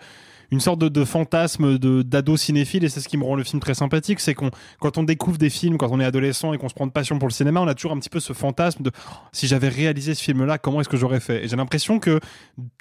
[0.51, 3.43] une sorte de, de fantasme de d'ado cinéphile et c'est ce qui me rend le
[3.43, 6.57] film très sympathique c'est qu'on quand on découvre des films quand on est adolescent et
[6.57, 8.33] qu'on se prend de passion pour le cinéma on a toujours un petit peu ce
[8.33, 11.45] fantasme de oh, si j'avais réalisé ce film là comment est-ce que j'aurais fait?
[11.45, 12.19] Et j'ai l'impression que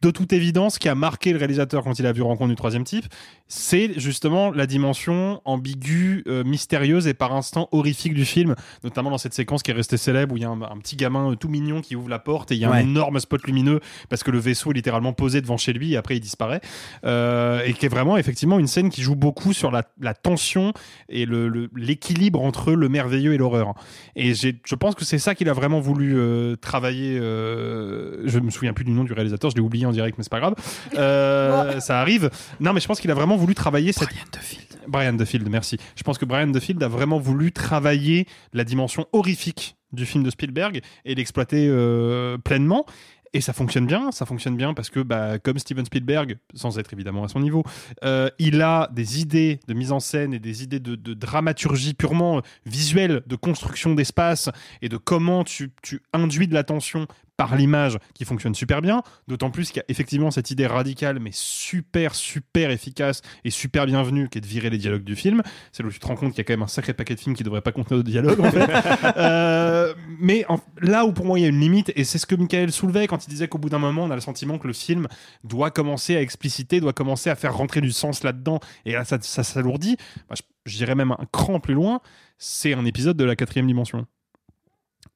[0.03, 2.57] de toute évidence ce qui a marqué le réalisateur quand il a vu Rencontre du
[2.57, 3.05] troisième type
[3.47, 8.55] c'est justement la dimension ambiguë euh, mystérieuse et par instant horrifique du film
[8.85, 10.97] notamment dans cette séquence qui est restée célèbre où il y a un, un petit
[10.97, 12.77] gamin euh, tout mignon qui ouvre la porte et il y a Ouais.
[12.79, 15.97] un énorme spot lumineux parce que le vaisseau est littéralement posé devant chez lui et
[15.97, 16.61] après il disparaît
[17.05, 20.73] Euh, et qui est vraiment effectivement une scène qui joue beaucoup sur la, la tension
[21.09, 23.75] et le- le- l'équilibre entre le merveilleux et l'horreur.
[24.17, 28.51] Et je pense que c'est ça qu'il a vraiment voulu euh, travailler euh, je me
[28.51, 30.55] souviens plus du nom du réalisateur je l'ai oublié en direct mais c'est pas grave.
[30.97, 32.31] Euh, ça arrive.
[32.61, 35.77] Non mais je pense qu'il a vraiment voulu travailler cette Brian DeField Brian DeField merci.
[35.97, 40.31] Je pense que Brian DeField a vraiment voulu travailler la dimension horrifique du film de
[40.31, 42.87] Spielberg et l'exploiter euh, pleinement
[43.33, 46.93] et ça fonctionne bien, ça fonctionne bien parce que, bah, comme Steven Spielberg, sans être
[46.93, 47.63] évidemment à son niveau,
[48.05, 52.43] euh, il a des idées de mise en scène et des idées de, dramaturgie purement
[52.67, 54.49] visuelle, de construction d'espace
[54.83, 57.07] et de comment tu, tu induis de l'attention
[57.41, 61.21] par l'image qui fonctionne super bien, d'autant plus qu'il y a effectivement cette idée radicale
[61.21, 65.41] mais super super efficace et super bienvenue qui est de virer les dialogues du film.
[65.73, 67.15] C'est là où tu te rends compte qu'il y a quand même un sacré paquet
[67.15, 68.69] de films qui devraient pas contenir de dialogue en fait.
[69.17, 72.27] Euh, mais en- là où pour moi il y a une limite et c'est ce
[72.27, 74.67] que Michael soulevait quand il disait qu'au bout d'un moment on a le sentiment que
[74.67, 75.07] le film
[75.45, 79.17] doit commencer à expliciter, doit commencer à faire rentrer du sens là-dedans et là ça,
[79.23, 79.97] ça s'alourdit.
[80.29, 82.01] Bah, je, je dirais même un cran plus loin,
[82.37, 84.07] c'est un épisode de la quatrième dimension.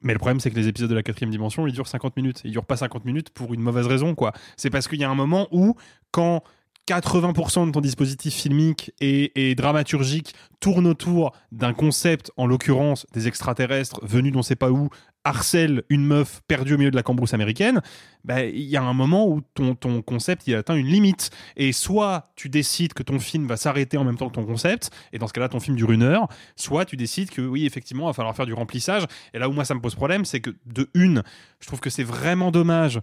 [0.05, 2.43] Mais le problème, c'est que les épisodes de la quatrième dimension, ils durent 50 minutes.
[2.45, 4.33] Ils durent pas 50 minutes pour une mauvaise raison, quoi.
[4.57, 5.75] C'est parce qu'il y a un moment où,
[6.13, 6.43] quand
[6.87, 14.01] 80% de ton dispositif filmique et, dramaturgique tourne autour d'un concept, en l'occurrence des extraterrestres
[14.05, 14.91] venus d'on sait pas où,
[15.25, 17.83] harcèlent une meuf perdue au milieu de la cambrousse américaine,
[18.25, 21.31] bah, il y a un moment où ton, ton concept il atteint une limite.
[21.57, 24.91] Et soit tu décides que ton film va s'arrêter en même temps que ton concept,
[25.13, 28.05] et dans ce cas-là, ton film dure une heure, soit tu décides que oui, effectivement,
[28.05, 29.05] il va falloir faire du remplissage.
[29.33, 31.23] Et là où moi ça me pose problème, c'est que de une,
[31.61, 33.01] je trouve que c'est vraiment dommage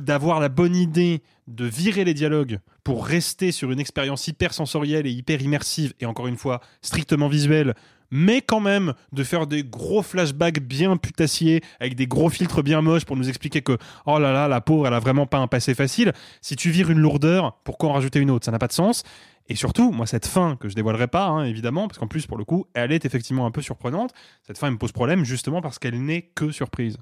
[0.00, 5.06] d'avoir la bonne idée de virer les dialogues pour rester sur une expérience hyper sensorielle
[5.06, 7.74] et hyper immersive, et encore une fois, strictement visuelle,
[8.10, 12.82] mais quand même de faire des gros flashbacks bien putassiers, avec des gros filtres bien
[12.82, 15.46] moches pour nous expliquer que, oh là là, la pauvre, elle a vraiment pas un
[15.46, 16.12] passé facile.
[16.42, 18.44] Si tu vires une lourdeur, pourquoi en rajouter une autre?
[18.44, 19.02] Ça n'a pas de sens.
[19.48, 22.36] Et surtout, moi, cette fin, que je dévoilerai pas, hein, évidemment, parce qu'en plus, pour
[22.36, 24.12] le coup, elle est effectivement un peu surprenante.
[24.46, 26.98] Cette fin, elle me pose problème justement parce qu'elle n'est que surprise.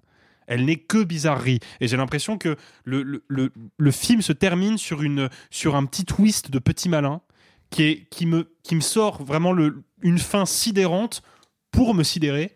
[0.51, 1.61] Elle n'est que bizarrerie.
[1.81, 5.87] Et j'ai l'impression que le, le, le, le film se termine sur, une, sur un
[5.87, 7.21] petit twist de petit malin
[7.71, 11.23] qui, est, qui, me, qui me sort vraiment le, une fin sidérante
[11.71, 12.53] pour me sidérer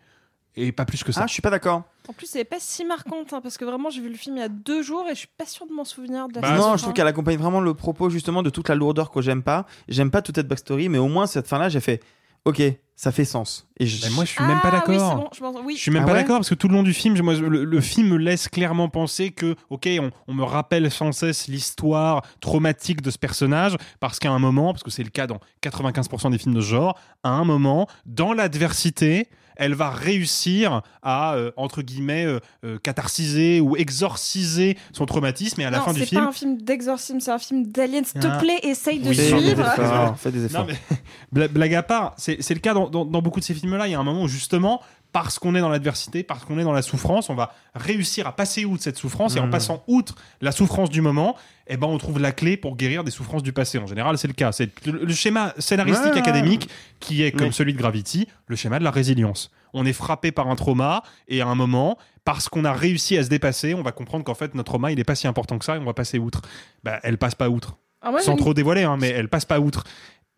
[0.57, 1.21] et pas plus que ça.
[1.23, 1.83] Ah, je suis pas d'accord.
[2.09, 4.35] En plus, elle est pas si marquante, hein, parce que vraiment, j'ai vu le film
[4.35, 6.27] il y a deux jours et je suis pas sûre de m'en souvenir.
[6.27, 6.77] De la non, fin.
[6.77, 9.65] je trouve qu'elle accompagne vraiment le propos justement de toute la lourdeur que j'aime pas.
[9.87, 12.03] J'aime pas toute cette backstory, mais au moins cette fin-là, j'ai fait
[12.45, 12.61] OK,
[12.95, 13.67] ça fait sens.
[13.77, 14.05] Et je...
[14.05, 15.09] Mais moi, je suis même pas Ah, oui, d'accord.
[15.11, 15.73] c'est bon, je pense- oui.
[15.75, 17.21] Je suis même Ah pas ouais d'accord parce que tout le long du film, je-
[17.23, 21.11] moi, le, le film me laisse clairement penser que, ok, on, on me rappelle sans
[21.11, 25.27] cesse l'histoire traumatique de ce personnage parce qu'à un moment, parce que c'est le cas
[25.27, 29.27] dans 95% des films de ce genre, à un moment, dans l'adversité,
[29.57, 35.65] elle va réussir à, euh, entre guillemets, euh, euh, catharsiser ou exorciser son traumatisme et
[35.65, 36.21] à la non, fin du c'est film.
[36.23, 38.03] pas un film d'exorcisme, c'est un film d'alien.
[38.03, 38.37] S'il te Ah.
[38.37, 39.61] plaît, essaye de Oui, fais des suivre.
[39.61, 40.17] efforts.
[40.19, 40.67] Fais des Non, efforts.
[40.67, 40.75] mais
[41.31, 43.87] bla- blague à part, c'est c'est le cas dans, dans- dans beaucoup de ces films-là.
[43.87, 44.81] Il y a un moment où justement,
[45.11, 48.35] parce qu'on est dans l'adversité, parce qu'on est dans la souffrance, on va réussir à
[48.35, 49.51] passer outre cette souffrance et en Mhm.
[49.51, 51.35] passant outre la souffrance du moment,
[51.67, 53.77] eh ben on trouve la clé pour guérir des souffrances du passé.
[53.77, 54.51] En général, c'est le cas.
[54.51, 56.19] C'est le, le schéma scénaristique Ouais.
[56.19, 56.69] académique
[56.99, 57.53] qui est comme Oui.
[57.53, 59.51] celui de Gravity, le schéma de la résilience.
[59.73, 63.23] On est frappé par un trauma et à un moment, parce qu'on a réussi à
[63.23, 65.65] se dépasser, on va comprendre qu'en fait notre trauma il est pas si important que
[65.65, 66.41] ça et on va passer outre.
[66.83, 67.77] Bah, elle passe pas outre
[68.07, 69.83] Ah, sans trop dévoiler, hein, mais elle passe pas outre.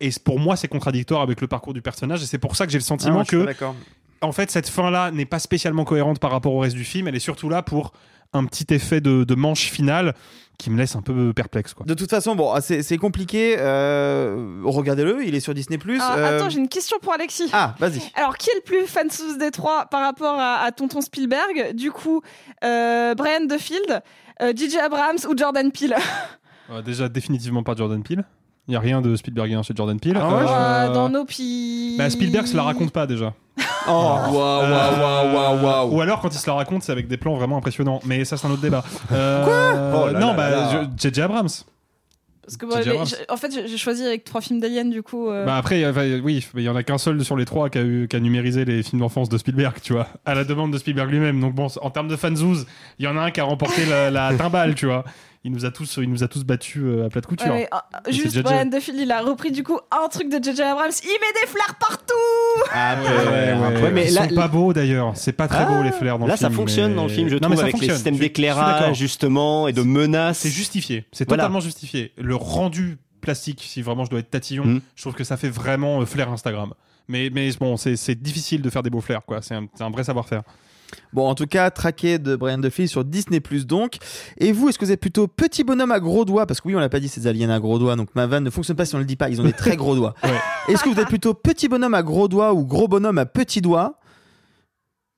[0.00, 2.72] Et pour moi, c'est contradictoire avec le parcours du personnage, et c'est pour ça que
[2.72, 3.74] j'ai le Ah, sentiment moi, je suis pas que d'accord.
[4.20, 7.08] en fait, cette fin-là n'est pas spécialement cohérente par rapport au reste du film.
[7.08, 7.92] Elle est surtout là pour
[8.32, 10.14] un petit effet de, de manche finale
[10.58, 11.72] qui me laisse un peu perplexe.
[11.72, 11.86] Quoi.
[11.86, 13.56] De toute façon, bon, c'est c'est compliqué.
[13.58, 15.78] euh, Regardez-le, il est sur Disney+.
[16.00, 17.48] Ah, euh, Attends, j'ai une question pour Alexis.
[17.52, 18.02] Ah, vas-y.
[18.14, 21.74] Alors, qui est le plus fansous des trois par rapport à, à Tonton Spielberg?
[21.74, 22.22] Du coup,
[22.64, 24.02] euh, Brian DeField,
[24.42, 25.94] euh, DJ Abrams ou Jordan Peele?
[26.70, 28.24] Euh, déjà, définitivement pas Jordan Peele.
[28.68, 30.18] Il n'y a rien de Spielbergien chez Jordan Peele.
[30.20, 31.94] Ah ouais, Euh, Euh, Dans nos pi...
[31.98, 33.32] bah, Spielberg se la raconte pas déjà.
[33.88, 35.94] Oh, waouh, waouh, waouh, waouh, waouh.
[35.96, 38.00] Ou alors quand il se la raconte, c'est avec des plans vraiment impressionnants.
[38.04, 38.84] Mais ça, c'est un autre débat.
[39.12, 40.34] Euh, Quoi Oh là Non, là
[40.80, 41.22] bah, J.J.
[41.22, 41.48] Abrams.
[42.44, 42.98] Parce que moi, les-
[43.28, 45.28] en fait, j'ai choisi avec trois films d'aliens, du coup.
[45.28, 47.68] euh, Bah après, euh, oui, mais il y en a qu'un seul sur les trois
[47.68, 50.44] qui a, eu, qui a numérisé les films d'enfance de Spielberg, tu vois, à la
[50.44, 51.40] demande de Spielberg lui-même.
[51.40, 52.66] Donc bon, en termes de fanzouz,
[52.98, 55.04] il y en a un qui a remporté la, la timbale, tu vois.
[55.44, 57.52] Il nous a tous, il nous a tous battus euh, à plat de couture.
[57.52, 58.38] ouais, euh, juste.
[58.40, 60.90] Brian DeField, il a repris du coup un truc de JJ Abrams.
[61.04, 62.14] Il met des flares partout
[62.72, 63.82] Ah, Ouais, ouais, ouais.
[63.82, 65.12] Ouais, mais Ils là- sont pas beaux d'ailleurs.
[65.16, 66.50] C'est pas très Ah, beau les flares dans Là, le film.
[66.50, 67.94] ça fonctionne mais- dans le film, je Non, trouve, mais ça avec les fonctionne.
[67.96, 68.28] systèmes suis d'accord.
[68.56, 70.38] d'éclairage, justement, et de menaces.
[70.38, 71.04] C'est justifié.
[71.12, 71.44] C'est Voilà.
[71.44, 72.12] totalement justifié.
[72.18, 74.80] Le rendu plastique, si vraiment je dois être tatillon, Mm.
[74.96, 76.72] je trouve que ça fait vraiment euh, flair Instagram.
[77.08, 79.40] Mais, mais bon, c'est difficile de faire des beaux flairs, quoi.
[79.40, 80.42] C'est un, c'est un vrai savoir-faire.
[81.12, 83.96] Bon, en tout cas, traqué de Brian DeField sur Disney+, donc.
[84.38, 86.46] Et vous, est-ce que vous êtes plutôt petit bonhomme à gros doigts?
[86.46, 88.44] Parce que oui, on l'a pas dit, ces aliens à gros doigts, donc ma vanne
[88.44, 90.14] ne fonctionne pas si on le dit pas, ils ont des très gros doigts.
[90.68, 93.60] Est-ce que vous êtes plutôt petit bonhomme à gros doigts ou gros bonhomme à petits
[93.60, 93.98] doigts?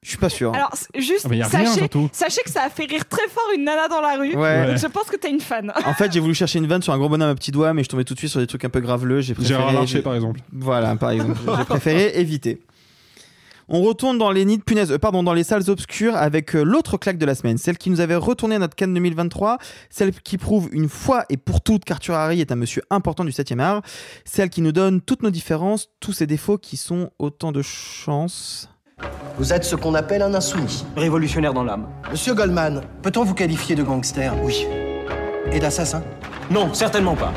[0.02, 0.54] Je suis pas sûr.
[0.54, 4.00] Alors, juste, Ah, rien, sachez, que ça a fait rire très fort une nana dans
[4.00, 4.34] la rue.
[4.34, 4.62] Ouais.
[4.62, 4.78] Donc Ouais.
[4.78, 5.70] je pense que t'es une fan.
[5.84, 7.84] En fait, j'ai voulu chercher une vanne sur un gros bonhomme à petits doigts, mais
[7.84, 9.20] je tombais tout de suite sur des trucs un peu graveleux.
[9.20, 9.58] J'ai préféré.
[9.58, 10.40] Gérard Larcher, par exemple.
[10.52, 11.38] Voilà, par exemple.
[11.58, 12.62] j'ai préféré éviter.
[13.72, 16.64] On retourne dans les nids de punaises, euh, pardon, dans les salles obscures avec euh,
[16.64, 19.58] l'autre claque de la semaine, celle qui nous avait retourné à notre Cannes 2023,
[19.90, 23.30] celle qui prouve une fois et pour toutes qu'Arthur Harry est un monsieur important du
[23.30, 23.82] 7e art,
[24.24, 28.68] celle qui nous donne toutes nos différences, tous ses défauts qui sont autant de chances.
[29.38, 30.84] Vous êtes ce qu'on appelle un insoumis.
[30.96, 31.86] Révolutionnaire dans l'âme.
[32.10, 34.34] Monsieur Goldman, peut-on vous qualifier de gangster?
[34.42, 34.66] Oui.
[35.52, 36.02] Et d'assassin?
[36.50, 37.32] Non, certainement pas.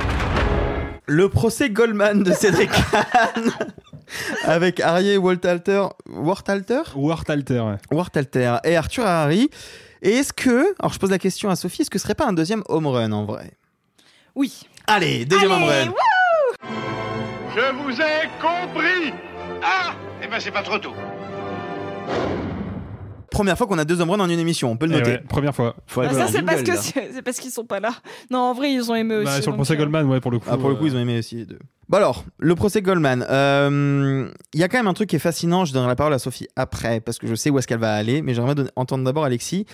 [1.05, 3.51] Le procès Goldman de Cédric Kahn
[4.43, 7.77] avec Harry Waltalter, Wartalter Wartalter, ouais.
[7.91, 9.49] Wartalter et Arthur Harry.
[10.01, 12.25] Et est-ce que, alors je pose la question à Sophie, est-ce que ce serait pas
[12.25, 13.51] un deuxième home run en vrai?
[14.35, 14.63] Oui.
[14.87, 15.93] Allez, deuxième home run.
[17.55, 19.13] Je vous ai compris
[19.63, 19.93] Ah
[20.23, 20.93] Eh ben c'est pas trop tôt.
[23.33, 25.11] Première fois qu'on a deux home runs en une émission, on peut le Eh noter.
[25.11, 25.75] ouais, première fois.
[25.95, 27.93] Bah, ça, c'est parce que c'est parce qu'ils sont pas là.
[28.31, 29.25] Non, en vrai, ils ont aimé aussi.
[29.25, 30.47] Bah, sur le procès euh, Goldman, ouais, pour le coup.
[30.49, 31.59] Ah, pour le coup, euh, ils ont aimé aussi les deux.
[31.89, 33.25] Bon alors, le procès Goldman.
[33.29, 35.65] euh, Il y a quand même un truc qui est fascinant.
[35.65, 37.93] Je donnerai la parole à Sophie après parce que je sais où est-ce qu'elle va
[37.93, 39.65] aller, mais j'aimerais entendre d'abord Alexis.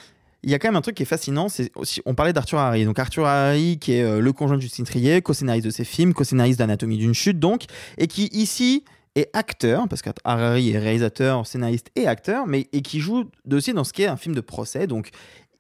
[0.42, 2.60] Il y a quand même un truc qui est fascinant, c'est aussi, on parlait d'Arthur
[2.60, 2.86] Harry.
[2.86, 6.14] Donc Arthur Harry, qui est euh, le conjoint de Justine Trier, co-scénariste de ses films,
[6.14, 7.66] co-scénariste d'Anatomie d'une chute, donc,
[7.98, 8.86] et qui ici
[9.16, 13.84] est acteur, parce qu'Harry est réalisateur, scénariste et acteur, mais et qui joue aussi dans
[13.84, 14.88] ce qui est un film de procès.
[14.88, 15.10] Donc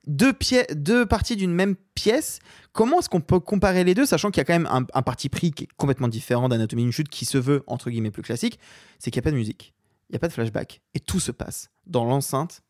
[0.07, 2.39] deux, pièces, deux parties d'une même pièce.
[2.71, 5.01] Comment est-ce qu'on peut comparer les deux, sachant qu'il y a quand même un, un
[5.01, 8.23] parti pris qui est complètement différent d'Anatomie d'une chute, qui se veut entre guillemets plus
[8.23, 8.59] classique,
[8.99, 9.73] c'est qu'il n'y a pas de musique,
[10.09, 12.61] il n'y a pas de flashback, et tout se passe dans l'enceinte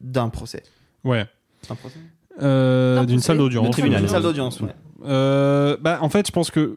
[0.00, 0.62] d'un procès.
[1.04, 1.26] Ouais.
[1.70, 1.98] Un procès?
[2.40, 3.66] Euh, D'un d'une salle d'audience.
[3.66, 4.02] De tribunal.
[4.02, 4.74] Une salle d'audience, ouais.
[5.04, 6.76] Euh, bah, en fait, je pense que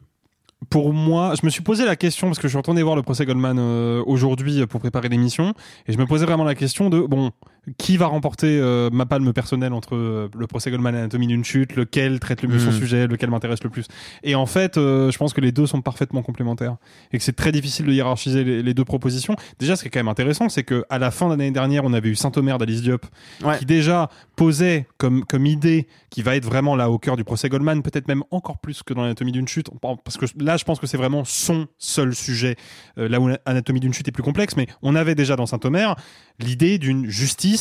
[0.70, 3.04] pour moi, je me suis posé la question parce que je suis retourné voir le
[3.04, 5.54] procès Goldman euh, aujourd'hui pour préparer l'émission
[5.88, 7.32] et je me posais vraiment la question de bon,
[7.78, 11.44] qui va remporter euh, ma palme personnelle entre euh, le procès Goldman et Anatomie d'une
[11.44, 12.78] chute, lequel traite le mieux son Mhm.
[12.78, 13.86] sujet, lequel m'intéresse le plus.
[14.24, 16.76] Et en fait, euh, je pense que les deux sont parfaitement complémentaires
[17.12, 19.36] et que c'est très difficile de hiérarchiser les, les deux propositions.
[19.60, 21.84] Déjà, ce qui est quand même intéressant, c'est que à la fin de l'année dernière,
[21.86, 23.06] on avait eu Saint-Omer d'Alice Diop
[23.44, 23.58] Ouais.
[23.58, 27.50] qui déjà posait comme, comme idée qui va être vraiment là au cœur du procès
[27.50, 29.70] Goldman, peut-être même encore plus que dans l'anatomie d'une chute,
[30.04, 32.56] parce que là je pense que c'est vraiment son seul sujet,
[32.96, 35.96] là où l'anatomie d'une chute est plus complexe, mais on avait déjà dans Saint-Omer
[36.40, 37.55] l'idée d'une justice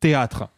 [0.00, 0.48] théâtre.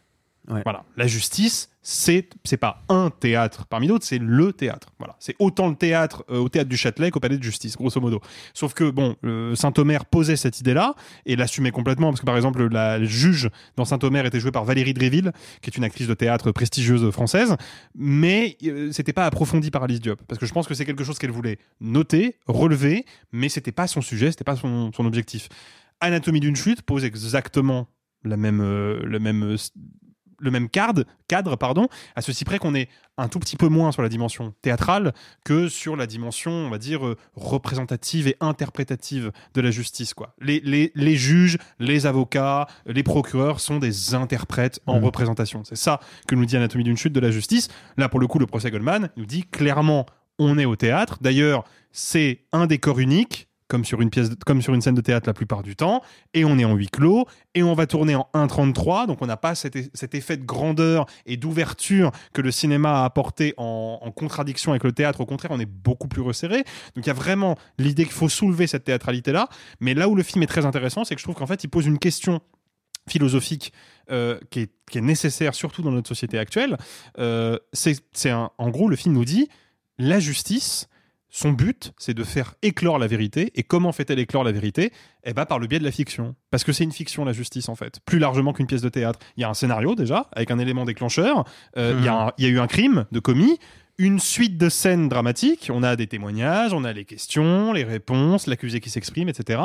[0.63, 4.89] Voilà, la justice, c'est c'est pas un théâtre parmi d'autres, c'est le théâtre.
[4.97, 8.01] Voilà, c'est autant le théâtre euh, au théâtre du Châtelet qu'au palais de justice, grosso
[8.01, 8.19] modo.
[8.55, 10.95] Sauf que bon, euh, Saint-Omer posait cette idée-là
[11.27, 14.95] et l'assumait complètement parce que par exemple la juge dans Saint-Omer était jouée par Valérie
[14.95, 17.55] Dréville, qui est une actrice de théâtre prestigieuse française,
[17.95, 21.03] mais euh, c'était pas approfondi par Alice Diop parce que je pense que c'est quelque
[21.03, 25.47] chose qu'elle voulait noter, relever, mais c'était pas son sujet, c'était pas son, son objectif.
[26.01, 27.87] Anatomie d'une chute pose exactement
[28.23, 29.57] la même, euh, le même euh,
[30.41, 33.91] le même cadre, cadre pardon, à ceci près qu'on est un tout petit peu moins
[33.91, 35.13] sur la dimension théâtrale
[35.43, 40.13] que sur la dimension, on va dire, euh, représentative et interprétative de la justice.
[40.13, 40.33] Quoi.
[40.39, 45.03] Les, les, les juges, les avocats, les procureurs sont des interprètes en Mhm.
[45.05, 45.63] représentation.
[45.65, 47.67] C'est ça que nous dit Anatomie d'une chute de la justice.
[47.97, 50.05] Là, pour le coup, le procès Goldman nous dit clairement,
[50.37, 51.17] on est au théâtre.
[51.19, 55.29] D'ailleurs, c'est un décor unique comme sur une pièce, comme sur une scène de théâtre
[55.29, 56.01] la plupart du temps,
[56.33, 59.37] et on est en huis clos, et on va tourner en 1.33, donc on n'a
[59.37, 59.75] pas cet,
[60.15, 65.21] effet de grandeur et d'ouverture que le cinéma a apporté en, contradiction avec le théâtre.
[65.21, 66.63] Au contraire, on est beaucoup plus resserré.
[66.95, 69.47] Donc il y a vraiment l'idée qu'il faut soulever cette théâtralité-là.
[69.79, 71.69] Mais là où le film est très intéressant, c'est que je trouve qu'en fait, il
[71.69, 72.41] pose une question
[73.07, 73.71] philosophique
[74.11, 76.75] euh, qui, est, nécessaire, surtout dans notre société actuelle.
[77.19, 79.47] Euh, c'est en gros, le film nous dit
[79.99, 80.89] la justice.
[81.31, 83.51] Son but, c'est de faire éclore la vérité.
[83.55, 84.91] Et comment fait-elle éclore la vérité?
[85.23, 86.35] Eh ben, par le biais de la fiction.
[86.49, 87.99] Parce que c'est une fiction, la justice, en fait.
[88.05, 89.19] Plus largement qu'une pièce de théâtre.
[89.37, 91.45] Il y a un scénario, déjà, avec un élément déclencheur.
[91.77, 93.59] Euh, il y a un- il y a eu un crime de commis
[94.01, 95.69] une suite de scènes dramatiques.
[95.73, 99.59] On a des témoignages, on a les questions, les réponses, l'accusé qui s'exprime, etc.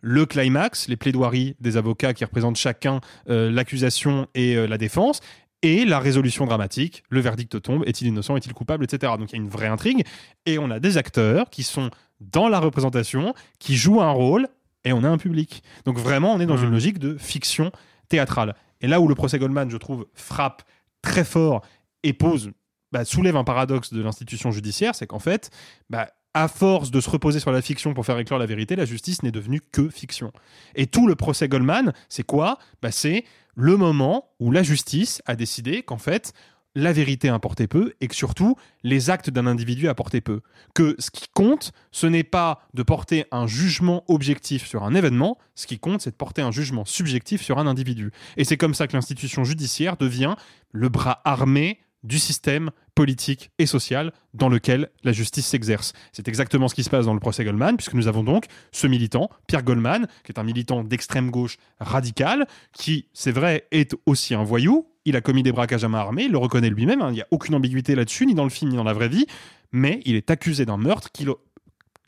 [0.00, 3.00] Le climax, les plaidoiries des avocats qui représentent chacun
[3.30, 5.20] euh, l'accusation et euh, la défense.
[5.62, 9.14] Et la résolution dramatique, le verdict tombe, est-il innocent, est-il coupable, etc.
[9.18, 10.04] Donc il y a une vraie intrigue.
[10.44, 11.90] Et on a des acteurs qui sont
[12.20, 14.48] dans la représentation, qui jouent un rôle,
[14.84, 15.62] et on a un public.
[15.84, 17.72] Donc vraiment, on est dans une logique de fiction
[18.08, 18.54] théâtrale.
[18.80, 20.62] Et là où le procès Goldman, je trouve, frappe
[21.02, 21.62] très fort
[22.02, 22.52] et pose
[22.92, 25.50] bah, soulève un paradoxe de l'institution judiciaire, c'est qu'en fait,
[25.90, 28.84] bah, à force de se reposer sur la fiction pour faire éclore la vérité, la
[28.84, 30.32] justice n'est devenue que fiction.
[30.74, 32.58] Et tout le procès Goldman, c'est quoi?
[32.82, 33.24] Bah, C'est
[33.54, 36.34] le moment où la justice a décidé qu'en fait,
[36.74, 40.42] la vérité importait peu et que surtout, les actes d'un individu apportaient peu.
[40.74, 45.38] Que ce qui compte, ce n'est pas de porter un jugement objectif sur un événement,
[45.54, 48.12] ce qui compte, c'est de porter un jugement subjectif sur un individu.
[48.36, 50.34] Et c'est comme ça que l'institution judiciaire devient
[50.70, 55.92] le bras armé du système politique et social dans lequel la justice s'exerce.
[56.12, 58.86] C'est exactement ce qui se passe dans le procès Goldman, puisque nous avons donc ce
[58.86, 64.34] militant, Pierre Goldman, qui est un militant d'extrême gauche radical, qui, c'est vrai, est aussi
[64.34, 64.86] un voyou.
[65.04, 67.20] Il a commis des braquages à main armée, il le reconnaît lui-même, hein, il n'y
[67.20, 69.26] a aucune ambiguïté là-dessus, ni dans le film, ni dans la vraie vie,
[69.72, 71.30] mais il est accusé d'un meurtre qu'il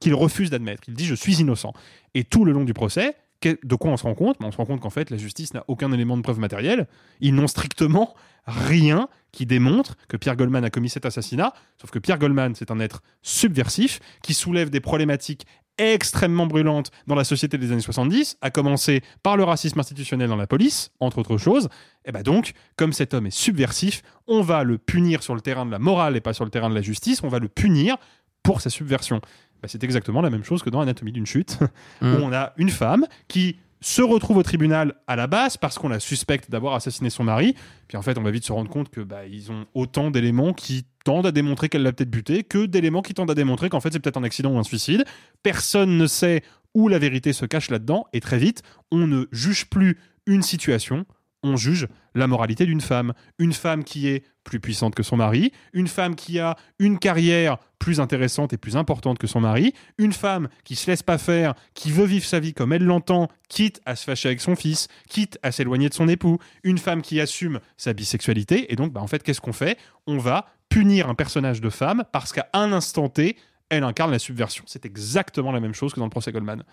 [0.00, 0.82] qu'il refuse d'admettre.
[0.86, 1.72] Il dit je suis innocent.
[2.14, 4.36] Et tout le long du procès, de quoi on se rend compte?
[4.40, 6.86] On se rend compte qu'en fait, la justice n'a aucun élément de preuve matérielle.
[7.20, 8.14] Ils n'ont strictement
[8.46, 11.52] rien qui démontre que Pierre Goldman a commis cet assassinat.
[11.80, 15.46] Sauf que Pierre Goldman, c'est un être subversif qui soulève des problématiques
[15.78, 20.36] extrêmement brûlantes dans la société des années 70, à commencer par le racisme institutionnel dans
[20.36, 21.68] la police, entre autres choses.
[22.04, 25.64] Et ben donc, comme cet homme est subversif, on va le punir sur le terrain
[25.64, 27.96] de la morale et pas sur le terrain de la justice, on va le punir
[28.42, 29.20] pour sa subversion.
[29.62, 31.58] Ben, c'est exactement la même chose que dans Anatomie d'une chute,
[32.02, 35.88] où on a une femme qui se retrouve au tribunal à la base parce qu'on
[35.88, 37.54] la suspecte d'avoir assassiné son mari.
[37.86, 40.52] Puis en fait, on va vite se rendre compte que bah, ils ont autant d'éléments
[40.52, 43.80] qui tendent à démontrer qu'elle l'a peut-être buté que d'éléments qui tendent à démontrer qu'en
[43.80, 45.04] fait c'est peut-être un accident ou un suicide.
[45.42, 46.42] Personne ne sait
[46.74, 51.06] où la vérité se cache là-dedans et très vite, on ne juge plus une situation,
[51.42, 53.12] on juge la moralité d'une femme.
[53.38, 57.58] Une femme qui est plus puissante que son mari, une femme qui a une carrière
[57.78, 61.54] plus intéressante et plus importante que son mari, une femme qui se laisse pas faire,
[61.74, 64.88] qui veut vivre sa vie comme elle l'entend, quitte à se fâcher avec son fils,
[65.08, 68.72] quitte à s'éloigner de son époux, une femme qui assume sa bisexualité.
[68.72, 69.78] Et donc, bah, en fait, qu'est-ce qu'on fait?
[70.06, 73.36] On va punir un personnage de femme parce qu'à un instant T,
[73.68, 74.64] elle incarne la subversion.
[74.66, 76.64] C'est exactement la même chose que dans le procès Goldman.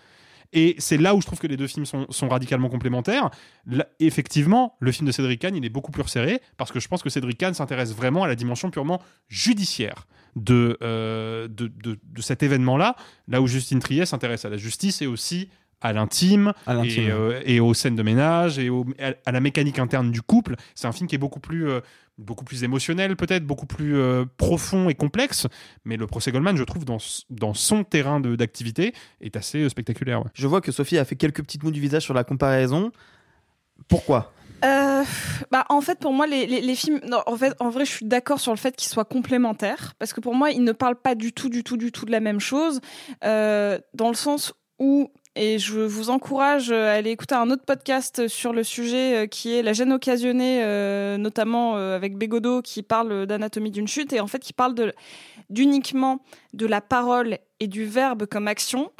[0.52, 3.30] Et c'est là où je trouve que les deux films sont, sont radicalement complémentaires.
[3.66, 6.88] Là, effectivement, le film de Cédric Kahn, il est beaucoup plus resserré, parce que je
[6.88, 11.98] pense que Cédric Kahn s'intéresse vraiment à la dimension purement judiciaire de, euh, de, de-
[12.02, 12.96] de cet événement-là,
[13.28, 15.48] là où Justine Triet s'intéresse à la justice et aussi
[15.82, 16.52] à l'intime
[16.84, 20.22] et, euh, et aux scènes de ménage et au- à, à la mécanique interne du
[20.22, 20.56] couple.
[20.74, 21.80] C'est un film qui est beaucoup plus, euh,
[22.18, 25.46] beaucoup plus émotionnel peut-être, beaucoup plus euh, profond et complexe.
[25.84, 26.98] Mais le procès Goldman, je trouve, dans,
[27.30, 30.20] dans son terrain de- d'activité, est assez euh, spectaculaire.
[30.20, 30.30] ouais.
[30.34, 32.90] Je vois que Sophie a fait quelques petites moues du visage sur la comparaison.
[33.88, 34.32] Pourquoi?
[34.64, 35.04] Euh,
[35.50, 37.00] bah, en fait, pour moi, les, les, les films.
[37.06, 39.92] non, en, fait, en vrai, je suis d'accord sur le fait qu'ils soient complémentaires.
[39.98, 42.10] Parce que pour moi, ils ne parlent pas du tout, du tout, du tout de
[42.10, 42.80] la même chose.
[43.24, 45.10] euh, dans le sens où.
[45.38, 49.54] Et je vous encourage à aller écouter un autre podcast sur le sujet euh, qui
[49.54, 54.20] est La gêne occasionnée, euh, notamment euh, avec Bégodeau, qui parle d'anatomie d'une chute et
[54.20, 54.94] en fait qui parle de-
[55.50, 56.22] d'uniquement
[56.54, 58.90] de la parole et du verbe comme action,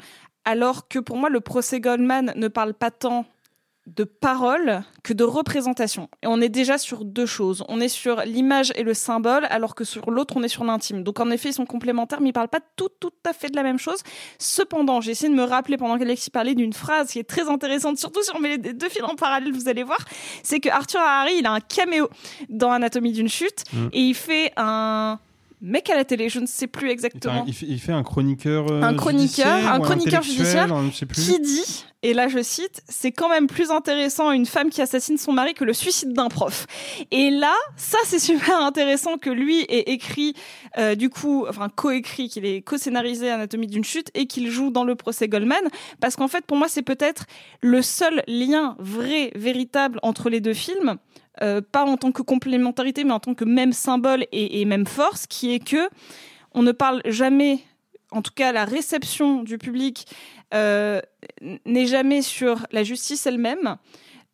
[0.45, 3.25] alors que pour moi, le procès Goldman ne parle pas tant
[3.87, 6.09] de parole que de représentation.
[6.21, 7.63] Et on est déjà sur deux choses.
[7.69, 11.03] On est sur l'image et le symbole, alors que sur l'autre, on est sur l'intime.
[11.03, 13.55] Donc en effet, ils sont complémentaires, mais ils parlent pas tout, tout à fait de
[13.55, 13.99] la même chose.
[14.39, 17.97] Cependant, j'ai essayé de me rappeler pendant qu'Alexis parlait d'une phrase qui est très intéressante,
[17.97, 19.99] surtout si on met les deux films en parallèle, vous allez voir.
[20.43, 22.09] C'est que Arthur Harry, il a un caméo
[22.49, 23.87] dans Anatomie d'une chute, Mm.
[23.93, 25.19] et il fait un
[25.61, 28.71] mec à la télé, je ne sais plus exactement Il fait, il fait un chroniqueur,
[28.71, 31.21] euh, un chroniqueur, judiciaire un chroniqueur judiciaire je sais plus.
[31.21, 35.17] qui dit Et là, je cite, c'est quand même plus intéressant une femme qui assassine
[35.17, 36.67] son mari que le suicide d'un prof.
[37.11, 40.35] Et là, ça, c'est super intéressant que lui ait écrit,
[40.77, 44.83] euh, du coup, enfin, co-écrit, qu'il ait co-scénarisé Anatomie d'une chute et qu'il joue dans
[44.83, 45.63] le procès Goldman.
[45.99, 47.25] Parce qu'en fait, pour moi, c'est peut-être
[47.61, 50.97] le seul lien vrai, véritable entre les deux films.
[51.43, 55.27] Euh, pas en tant que complémentarité, mais en tant que même symbole et, même force,
[55.27, 55.89] qui est que
[56.53, 57.59] on ne parle jamais,
[58.11, 60.07] en tout cas la réception du public
[60.53, 60.99] euh,
[61.65, 63.77] n'est jamais sur la justice elle-même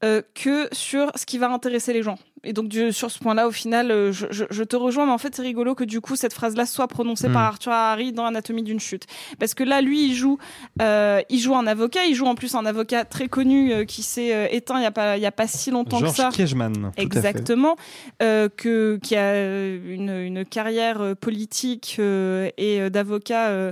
[0.04, 2.18] euh, que sur ce qui va intéresser les gens.
[2.45, 5.14] Et donc du- sur ce point-là, au final, euh, je, je- je te rejoins, mais
[5.14, 7.34] en fait c'est rigolo que du coup cette phrase-là soit prononcée Mm.
[7.34, 9.06] par Arthur Harry dans Anatomie d'une chute,
[9.39, 10.38] parce que là lui il joue,
[10.82, 14.04] euh, il joue un avocat, il joue en plus un avocat très connu euh, qui
[14.04, 16.18] s'est euh, éteint il y a pas il y a pas si longtemps que Georges
[16.18, 16.30] ça.
[16.34, 16.91] Kiechman.
[16.97, 17.78] Exactement,
[18.22, 23.72] euh, que qui a une, une carrière politique euh, et euh, d'avocat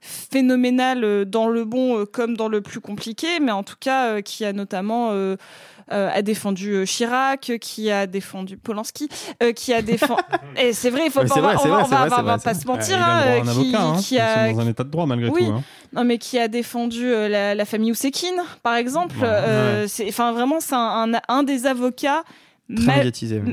[0.00, 4.06] phénoménale euh, dans le bon euh, comme dans le plus compliqué, mais en tout cas
[4.14, 5.36] euh, qui a notamment euh,
[5.90, 9.08] euh, a défendu Chirac, qui a défendu Polanski,
[9.42, 10.20] euh, qui a défendu.
[10.60, 11.88] Et c'est vrai, il faut pas, on va, vrai, c'est on va- vrai, on va-
[11.88, 13.42] c'est on va- vrai, on va c'est pas se mentir, hein,
[13.74, 13.96] hein.
[13.98, 15.46] qui Ils a sont dans un état de droit malgré Oui.
[15.46, 15.52] tout.
[15.52, 15.62] hein.
[15.94, 19.16] non, mais qui a défendu euh, la, la famille Oussekine, par exemple.
[19.16, 19.24] Ouais.
[19.26, 19.88] Euh, Ouais.
[19.88, 22.22] c'est, enfin, vraiment, c'est un, un, un des avocats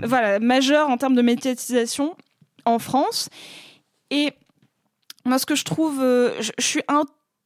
[0.03, 2.15] voilà, majeur en termes de médiatisation
[2.65, 3.29] en France.
[4.11, 4.33] Et
[5.25, 7.03] moi, ce que je trouve, euh, je, je suis un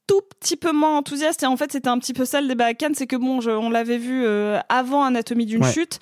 [0.08, 1.44] tout petit peu moins enthousiaste.
[1.44, 3.42] Et en fait, c'était un petit peu ça le débat à Cannes, c'est que bon,
[3.42, 5.72] je- on l'avait vu euh, avant Anatomie d'une Ouais.
[5.72, 6.00] chute.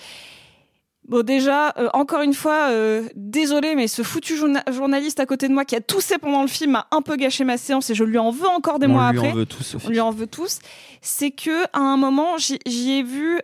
[1.10, 5.48] Bon, déjà, euh, encore une fois, euh, désolé, mais ce foutu journa- journaliste à côté
[5.48, 7.96] de moi qui a toussé pendant le film a un peu gâché ma séance et
[7.96, 9.34] je lui en veux encore des On mois lui en après.
[9.34, 9.78] veut tous.
[9.86, 10.60] On lui en veut tous.
[11.02, 13.40] C'est que à un moment, j'y ai vu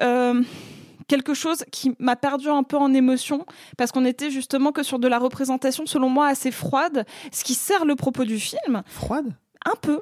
[1.07, 3.45] quelque chose qui m'a perdu un peu en émotion
[3.77, 7.53] parce qu'on était justement que sur de la représentation, selon moi, assez froide, ce qui
[7.53, 8.83] sert le propos du film.
[8.87, 9.33] Froide?
[9.65, 10.01] Un peu.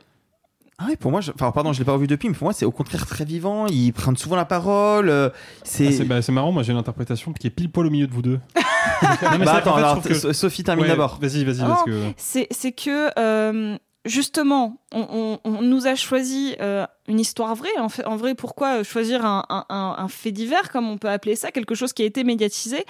[0.84, 1.32] Ah ouais, pour moi, je...
[1.32, 3.68] enfin, pardon, je l'ai pas revu depuis, mais pour moi, c'est au contraire très vivant.
[3.68, 5.10] Ils prennent souvent la parole.
[5.10, 5.30] euh,
[5.64, 5.88] c'est.
[5.88, 8.08] Ah, c'est bah, c'est marrant, moi j'ai une interprétation qui est pile poil au milieu
[8.08, 8.40] de vous deux.
[9.04, 11.18] Non, mais c'est- bah en attends, fait, alors que- Sophie termine Ouais, d'abord.
[11.22, 12.12] Vas-y, vas-y, Non, parce que.
[12.18, 17.78] c'est c'est que euh, justement, on, on- on nous a choisi euh, une histoire vraie.
[17.80, 20.98] En, fait, en vrai, pourquoi euh, choisir un, un- un- un fait divers, comme on
[20.98, 22.86] peut appeler ça, quelque chose qui a été médiatisé?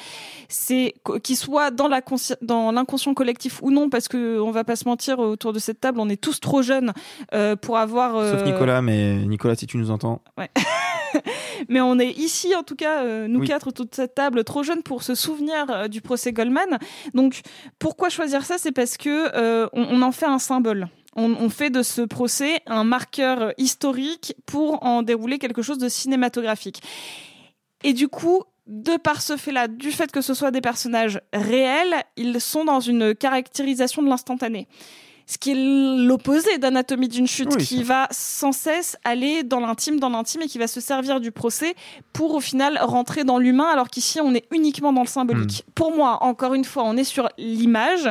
[0.47, 4.87] C'est qu- qu'il soit dans l'inconscient collectif ou non, parce que on va pas se
[4.87, 6.93] mentir autour de cette table, on est tous trop jeunes
[7.33, 8.15] euh, pour avoir.
[8.15, 10.21] euh, Sauf Nicolas, mais Nicolas, si tu nous entends.
[10.37, 10.49] Ouais.
[11.69, 13.47] Mais on est ici, en tout cas, euh, nous Oui.
[13.47, 16.79] quatre autour de cette table, trop jeunes pour se souvenir euh, du procès Goldman.
[17.13, 17.41] Donc,
[17.79, 18.57] pourquoi choisir ça?
[18.57, 20.87] C'est parce que euh, on, on en fait un symbole.
[21.15, 25.89] On, on fait de ce procès un marqueur historique pour en dérouler quelque chose de
[25.89, 26.81] cinématographique.
[27.83, 32.03] Et du coup, de par ce fait-là, du fait que ce soit des personnages réels,
[32.15, 34.67] ils sont dans une caractérisation de l'instantané.
[35.27, 39.99] Ce qui est l'opposé d'Anatomie d'une chute, Oui, qui va sans cesse aller dans l'intime,
[39.99, 41.75] dans l'intime, et qui va se servir du procès
[42.11, 45.63] pour au final rentrer dans l'humain, alors qu'ici on est uniquement dans le symbolique.
[45.73, 48.09] Pour moi, encore une fois, on est sur l'image.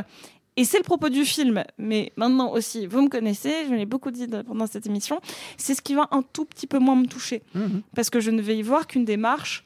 [0.56, 4.10] Et c'est le propos du film, mais maintenant aussi, vous me connaissez, je l'ai beaucoup
[4.10, 5.20] dit pendant cette émission,
[5.56, 7.42] c'est ce qui va un tout petit peu moins me toucher.
[7.54, 7.82] Mhm.
[7.94, 9.64] Parce que je ne vais y voir qu'une démarche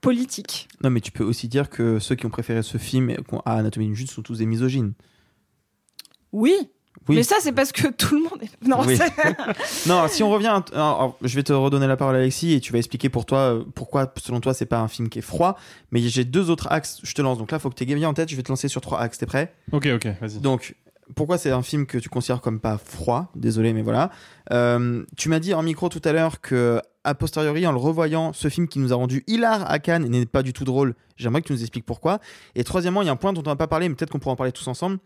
[0.00, 0.68] politique.
[0.82, 3.14] Non, mais tu peux aussi dire que ceux qui ont préféré ce film
[3.44, 4.94] à Anatomie d'une chute sont tous des misogynes.
[6.32, 6.56] Oui,
[7.08, 7.16] Oui.
[7.16, 8.66] mais ça c'est parce que tout le monde est...
[8.68, 8.96] Non, Oui.
[8.96, 12.72] c'est- non, si on revient, alors, je vais te redonner la parole Alexis et tu
[12.72, 15.58] vas expliquer pour toi euh, pourquoi selon toi c'est pas un film qui est froid,
[15.90, 17.38] mais j'ai deux autres axes, je te lance.
[17.38, 19.00] Donc là, faut que tu aies bien en tête, je vais te lancer sur trois
[19.00, 19.52] axes, t'es prêt?
[19.72, 20.38] Ok, ok, vas-y.
[20.38, 20.76] Donc
[21.16, 23.32] pourquoi c'est un film que tu considères comme pas froid?
[23.34, 24.10] Désolé, mais voilà.
[24.52, 28.32] Euh, tu m'as dit en micro tout à l'heure que a posteriori, en le revoyant,
[28.32, 30.94] ce film qui nous a rendu hilar à Cannes n'est pas du tout drôle.
[31.16, 32.20] J'aimerais que tu nous expliques pourquoi.
[32.54, 34.20] Et troisièmement, il y a un point dont on n'a pas parlé, mais peut-être qu'on
[34.20, 34.98] pourra en parler tous ensemble.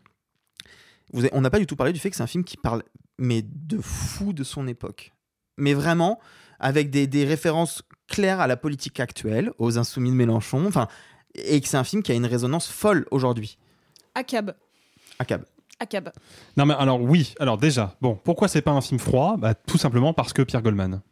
[1.12, 2.56] Vous avez- on n'a pas du tout parlé du fait que c'est un film qui
[2.56, 2.82] parle,
[3.18, 5.12] mais de fou de son époque.
[5.56, 6.18] Mais vraiment,
[6.60, 10.88] avec des, des références claires à la politique actuelle, aux insoumis de Mélenchon, enfin,
[11.34, 13.58] et que c'est un film qui a une résonance folle aujourd'hui.
[14.14, 14.54] Acab.
[15.18, 15.44] Acab.
[15.78, 16.10] Acab.
[16.56, 19.36] Non, mais alors oui, alors déjà, bon, pourquoi c'est pas un film froid?
[19.36, 21.02] Bah, Tout simplement parce que Pierre Goldman.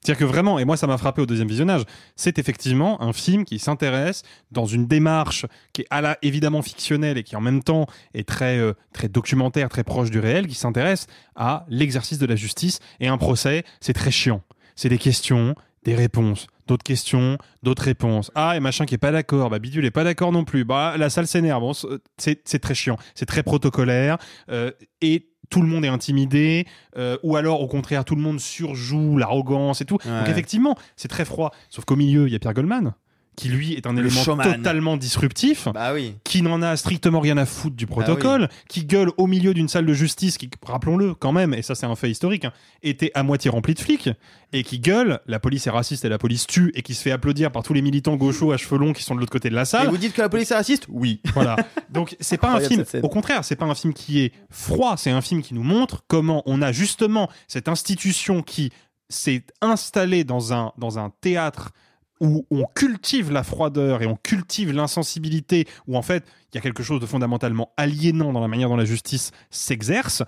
[0.00, 1.82] C'est-à-dire que vraiment, et moi ça m'a frappé au deuxième visionnage,
[2.14, 4.22] c'est effectivement un film qui s'intéresse
[4.52, 8.28] dans une démarche qui est à la évidemment fictionnelle et qui en même temps est
[8.28, 12.78] très, euh, très documentaire, très proche du réel, qui s'intéresse à l'exercice de la justice.
[13.00, 14.42] Et un procès, c'est très chiant.
[14.76, 15.54] C'est des questions,
[15.86, 18.32] des réponses, d'autres questions, d'autres réponses.
[18.34, 20.64] Ah, et machin qui est pas d'accord, bah Bidule est pas d'accord non plus.
[20.64, 21.60] Bah la salle s'énerve.
[21.62, 21.72] Bon,
[22.18, 24.18] c'est très chiant, c'est très protocolaire
[24.50, 26.66] euh, et tout le monde est intimidé,
[26.98, 29.98] euh, ou alors au contraire tout le monde surjoue l'arrogance et tout.
[30.04, 31.52] Donc effectivement, c'est très froid.
[31.70, 32.92] Sauf qu'au milieu, il y a Pierre Goldman
[33.36, 34.56] qui lui est un Le élément showman.
[34.56, 36.14] totalement disruptif, Bah oui.
[36.24, 39.84] qui n'en a strictement rien à foutre du protocole, qui gueule au milieu d'une salle
[39.86, 42.52] de justice qui, rappelons-le quand même, et ça c'est un fait historique, hein,
[42.82, 44.08] était à moitié remplie de flics,
[44.52, 47.10] et qui gueule, la police est raciste et la police tue, et qui se fait
[47.10, 49.54] applaudir par tous les militants gauchos à cheveux longs qui sont de l'autre côté de
[49.54, 49.88] la Et salle.
[49.88, 50.86] vous dites que la police est raciste?
[50.88, 51.20] Oui.
[51.34, 51.56] Voilà.
[51.90, 52.84] Donc c'est pas un film.
[53.02, 54.96] Au contraire, c'est pas un film qui est froid.
[54.96, 58.70] C'est un film qui nous montre comment on a justement cette institution qui
[59.10, 61.72] s'est installée dans un dans un théâtre
[62.20, 66.60] où on cultive la froideur et on cultive l'insensibilité, où en fait il y a
[66.60, 70.22] quelque chose de fondamentalement aliénant dans la manière dont la justice s'exerce.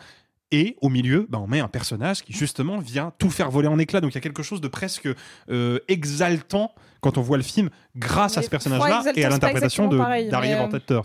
[0.50, 3.78] Et au milieu, bah, on met un personnage qui justement vient tout faire voler en
[3.78, 4.00] éclats.
[4.00, 5.06] Donc il y a quelque chose de presque
[5.50, 8.86] euh, exaltant quand on voit le film grâce à ce personnage-là
[9.16, 9.84] et à l'interprétation
[10.30, 10.56] d'Harry mais, euh,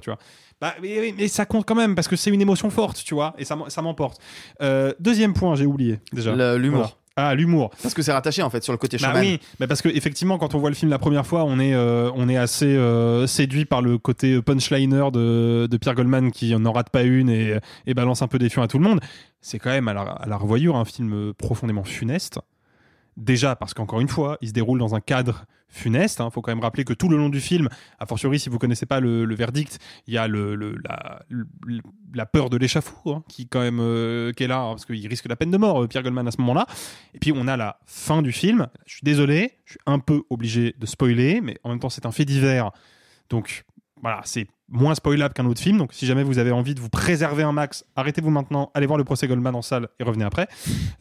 [0.01, 0.19] tu vois.
[0.61, 3.13] Bah, mais, mais- mais ça compte quand même parce que c'est une émotion forte, tu
[3.13, 4.21] vois, et ça, m'emporte.
[4.61, 6.33] Euh, deuxième point, j'ai oublié déjà.
[6.57, 6.97] L'humour.
[7.15, 7.69] Ah, l'humour.
[7.81, 10.39] Parce que c'est rattaché en fait sur le côté Bah oui, bah parce que effectivement,
[10.39, 13.27] quand on voit le film la première fois, on est, euh, on est assez euh,
[13.27, 17.59] séduit par le côté punchliner de, de Pierre Goldman qui n'en rate pas une et,
[17.85, 18.99] et balance un peu des fions à tout le monde.
[19.41, 22.39] C'est quand même à la, à la revoyure un film profondément funeste.
[23.15, 26.21] Déjà parce qu'encore une fois, il se déroule dans un cadre funeste.
[26.23, 27.67] Il faut quand même rappeler que tout le long du film,
[27.99, 30.55] a fortiori si vous connaissez pas le, verdict, il y a le,
[32.13, 35.27] la, peur de l'échafaud hein, qui quand même euh, est là hein, parce qu'il risque
[35.27, 36.67] la peine de mort, euh, Pierre Goldman à ce moment-là.
[37.13, 38.67] Et puis on a la fin du film.
[38.85, 42.05] Je suis désolé, je suis un peu obligé de spoiler, mais en même temps c'est
[42.05, 42.71] un fait divers.
[43.29, 43.65] Donc
[44.03, 45.77] voilà, c'est moins spoilable qu'un autre film.
[45.79, 48.97] Donc si jamais vous avez envie de vous préserver un max, arrêtez-vous maintenant, allez voir
[48.99, 50.47] le procès Goldman en salle et revenez après.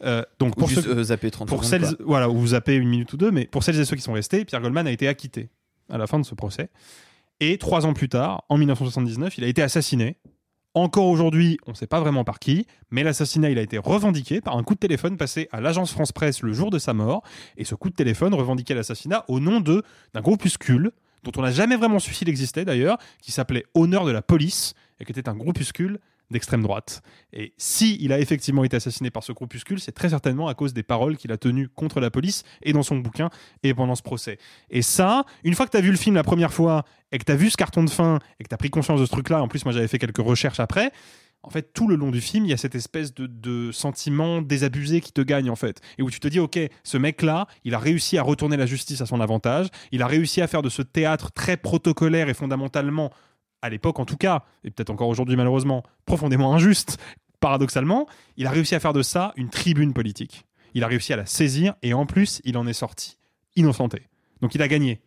[0.03, 2.05] Euh, donc Ou pour juste ceux- euh, zapper 30 pour secondes, celles, quoi.
[2.07, 4.45] voilà, vous zappez une minute ou deux, mais pour celles et ceux qui sont restés,
[4.45, 5.49] Pierre Goldman a été acquitté
[5.91, 6.69] à la fin de ce procès.
[7.39, 10.17] Et trois ans plus tard, en 1979, il a été assassiné.
[10.75, 14.41] Encore aujourd'hui, on ne sait pas vraiment par qui, mais l'assassinat, il a été revendiqué
[14.41, 17.21] par un coup de téléphone passé à l'agence France Presse le jour de sa mort.
[17.57, 19.83] Et ce coup de téléphone revendiquait l'assassinat au nom de
[20.15, 20.91] d'un groupuscule
[21.23, 24.73] dont on n'a jamais vraiment su s'il existait d'ailleurs, qui s'appelait Honneur de la police
[24.99, 25.99] et qui était un groupuscule
[26.31, 27.01] d'extrême droite.
[27.31, 30.73] Et si il a effectivement été assassiné par ce groupuscule, c'est très certainement à cause
[30.73, 33.29] des paroles qu'il a tenues contre la police et dans son bouquin
[33.61, 34.37] et pendant ce procès.
[34.69, 37.23] Et ça, une fois que tu as vu le film la première fois et que
[37.23, 39.11] tu as vu ce carton de fin et que tu as pris conscience de ce
[39.11, 40.91] truc-là, en plus moi j'avais fait quelques recherches après,
[41.43, 45.01] en fait, tout le long du film, il y a cette espèce de, sentiment désabusé
[45.01, 45.81] qui te gagne, en fait.
[45.97, 49.01] Et où tu te dis, OK, ce mec-là, il a réussi à retourner la justice
[49.01, 49.67] à son avantage.
[49.91, 53.11] Il a réussi à faire de ce théâtre très protocolaire et fondamentalement,
[53.61, 56.97] à l'époque en tout cas, et peut-être encore aujourd'hui malheureusement, profondément injuste,
[57.39, 58.07] paradoxalement,
[58.37, 60.45] il a réussi à faire de ça une tribune politique.
[60.73, 63.17] Il a réussi à la saisir et en plus, il en est sorti
[63.55, 64.07] innocenté.
[64.41, 65.01] Donc il a gagné.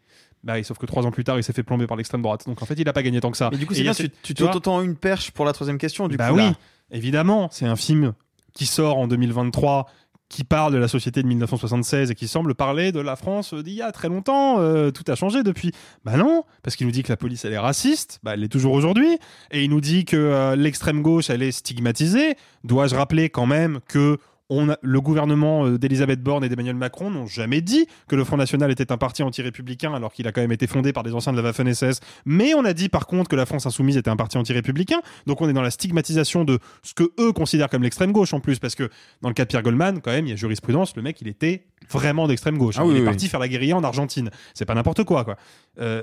[0.47, 2.45] Bah, oui, sauf que trois ans plus tard, il s'est fait plomber par l'extrême droite.
[2.47, 3.49] Donc en fait, il a pas gagné tant que ça.
[3.51, 6.07] Mais du coup, c'est bien, tu, tu tu t'entends une perche pour la troisième question.
[6.07, 6.55] Du bah coup, oui, là.
[6.93, 8.15] évidemment, c'est un film
[8.55, 9.87] qui sort en 2023
[10.29, 13.75] qui parle de la société de 1976 et qui semble parler de la France d'il
[13.75, 14.61] y a très longtemps.
[14.61, 15.73] euh, tout a changé depuis.
[16.05, 18.49] Bah non, parce qu'il nous dit que la police elle est raciste, bah elle l'est
[18.49, 19.19] toujours aujourd'hui,
[19.51, 22.37] et il nous dit que euh, l'extrême gauche elle est stigmatisée.
[22.65, 24.19] Dois-je rappeler quand même que
[24.49, 28.23] on a- le gouvernement euh, d'Elisabeth Borne et d'Emmanuel Macron n'ont jamais dit que le
[28.25, 31.13] Front National était un parti anti-républicain alors qu'il a quand même été fondé par des
[31.15, 32.01] anciens de la Waffen-SS.
[32.27, 35.01] Mais on a dit par contre que la France Insoumise était un parti anti-républicain.
[35.27, 38.41] Donc on est dans la stigmatisation de ce que eux considèrent comme l'extrême gauche en
[38.41, 38.59] plus.
[38.61, 38.89] Parce que
[39.23, 41.29] dans le cas de Pierre Goldman, quand même, il y a jurisprudence, le mec il
[41.29, 42.77] était vraiment d'extrême gauche.
[42.79, 43.31] Ah il est oui, parti oui.
[43.31, 44.31] faire la guérilla en Argentine.
[44.55, 45.37] C'est pas n'importe quoi quoi.
[45.81, 46.03] Euh,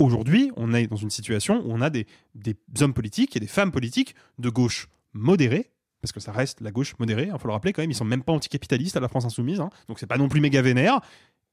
[0.00, 3.46] Aujourd'hui, on est dans une situation où on a des, des hommes politiques et des
[3.46, 5.70] femmes politiques de gauche modérée
[6.00, 8.04] parce que ça reste la gauche modérée, il faut le rappeler quand même, ils sont
[8.04, 11.00] même pas anticapitalistes à la France insoumise, hein, donc c'est pas non plus méga vénère,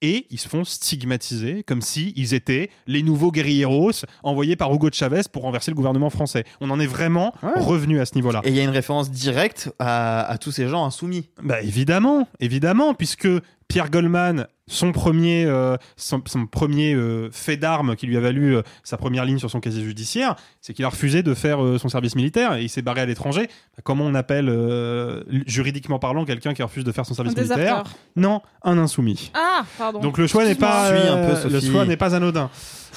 [0.02, 3.92] et ils se font stigmatiser comme si ils étaient les nouveaux guerrilleros
[4.22, 6.44] envoyés par Hugo de Chavez pour renverser le gouvernement français.
[6.62, 8.42] On en est vraiment revenu à ce niveau-là.
[8.44, 11.30] Et il y a une référence directe à, à tous ces gens insoumis.
[11.42, 13.28] Bah évidemment, évidemment, puisque
[13.68, 18.56] Pierre Goldman, son premier, euh, son, son premier euh, fait d'armes qui lui a valu
[18.58, 21.78] euh, sa première ligne sur son casier judiciaire, c'est qu'il a refusé de faire euh,
[21.78, 23.48] son service militaire et il s'est barré à l'étranger.
[23.48, 27.42] Bah, comment on appelle euh, juridiquement parlant quelqu'un qui refuse de faire son service Un
[27.42, 27.94] militaire déserteur.
[28.16, 29.32] Non, un insoumis.
[29.34, 30.00] Ah, pardon.
[30.00, 31.72] Donc le choix n'est pas Suis un peu, euh, le Sophie.
[31.72, 32.50] choix n'est pas anodin.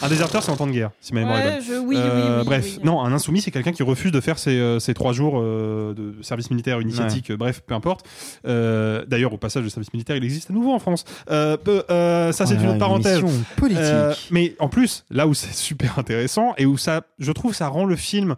[0.02, 1.60] Un déserteur, c'est en temps de guerre, si ma mémoire est bonne.
[1.62, 2.80] je- oui, oui, Euh, oui, bref, oui.
[2.84, 6.14] non, un insoumis, c'est quelqu'un qui refuse de faire ses, ses trois jours euh, de
[6.22, 8.06] service militaire initiatique, bref, peu importe.
[8.46, 11.04] Euh, D'ailleurs, au passage, le service militaire, il existe à nouveau en France.
[11.68, 13.18] Euh, peu- euh, ça, c'est Voilà, une autre parenthèse.
[13.20, 13.82] une émission politique.
[13.82, 17.68] Euh, mais en plus, là où c'est super intéressant et où ça, je trouve, ça
[17.68, 18.34] rend le film,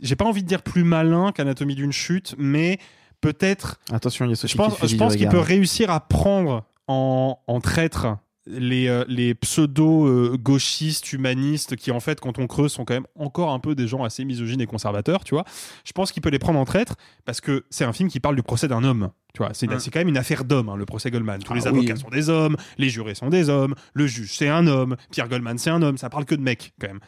[0.00, 2.78] j'ai pas envie de dire plus malin qu'Anatomie d'une chute, mais
[3.20, 6.64] peut-être Attention, il y a Sophie je pense, je pense qu'il peut réussir à prendre
[6.86, 8.16] en, en traître
[8.48, 13.50] les, euh, les pseudo-gauchistes, humanistes, qui en fait, quand on creuse, sont quand même encore
[13.52, 15.44] un peu des gens assez misogynes et conservateurs, tu vois.
[15.84, 16.94] Je pense qu'il peut les prendre en traître
[17.24, 19.10] parce que c'est un film qui parle du procès d'un homme.
[19.34, 19.78] Tu vois, c'est Mm.
[19.78, 21.40] c'est quand même une affaire d'homme, hein, le procès Goldman.
[21.42, 21.68] Tous Ah les oui.
[21.68, 25.28] avocats sont des hommes, les jurés sont des hommes, le juge c'est un homme, Pierre
[25.28, 27.00] Goldman c'est un homme, ça parle que de mecs quand même.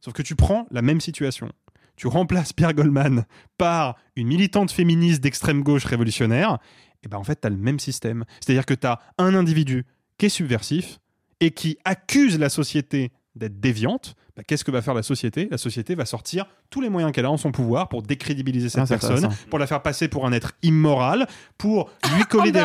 [0.00, 1.50] Sauf que tu prends la même situation.
[1.96, 3.24] Tu remplaces Pierre Goldman
[3.58, 6.58] par une militante féministe d'extrême gauche révolutionnaire,
[7.04, 8.24] et ben en fait, tu as le même système.
[8.40, 9.84] C'est-à-dire que tu as un individu
[10.18, 10.98] qui est subversif
[11.40, 14.16] et qui accuse la société d'être déviante.
[14.36, 15.46] Bah, Qu'est-ce que va faire la société?
[15.50, 18.82] La société va sortir tous les moyens qu'elle a en son pouvoir pour décrédibiliser cette
[18.82, 22.60] Ah, personne, pour la faire passer pour un être immoral, pour lui coller des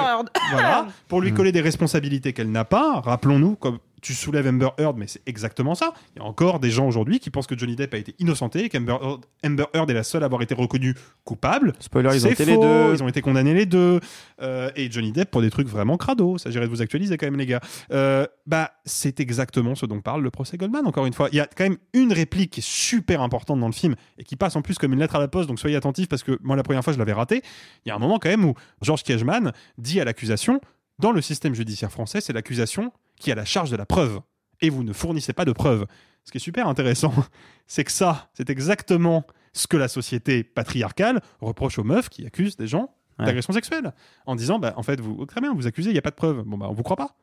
[0.52, 1.36] voilà, pour lui Mm.
[1.36, 3.02] coller des responsabilités qu'elle n'a pas.
[3.02, 5.94] Rappelons-nous, comme tu soulèves Amber Heard, mais c'est exactement ça.
[6.16, 8.68] Il y a encore des gens aujourd'hui qui pensent que Johnny Depp a été innocenté,
[8.68, 10.94] qu'Amber Heard, Amber Heard est la seule à avoir été reconnue
[11.24, 11.72] coupable.
[11.80, 12.94] Spoiler, ils ont été les faux, deux.
[12.96, 14.02] Ils ont été condamnés les deux.
[14.42, 16.38] Euh, et Johnny Depp pour des trucs vraiment crado.
[16.38, 17.62] Ça, j'irai de vous actualiser quand même, les gars.
[17.92, 21.30] Euh, bah, c'est exactement ce dont parle le procès Goldman, encore une fois.
[21.32, 24.26] Il y a quand même une réplique qui est super importante dans le film et
[24.26, 26.38] qui passe en plus comme une lettre à la poste, donc soyez attentifs parce que
[26.44, 27.42] moi, la première fois, je l'avais raté.
[27.86, 30.60] Il y a un moment quand même où Georges Kiechman dit à l'accusation
[31.00, 34.20] dans le système judiciaire français, c'est l'accusation qui a la charge de la preuve.
[34.62, 35.86] Et vous ne fournissez pas de preuves.
[36.24, 37.14] Ce qui est super intéressant,
[37.68, 42.58] c'est que ça, c'est exactement ce que la société patriarcale reproche aux meufs qui accusent
[42.58, 43.26] des gens Ouais.
[43.26, 43.94] d'agression sexuelle.
[44.26, 46.16] En disant, bah, en fait, vous, très bien, vous accusez, il n'y a pas de
[46.16, 46.42] preuves.
[46.48, 47.16] Bon, bah, on vous croit pas.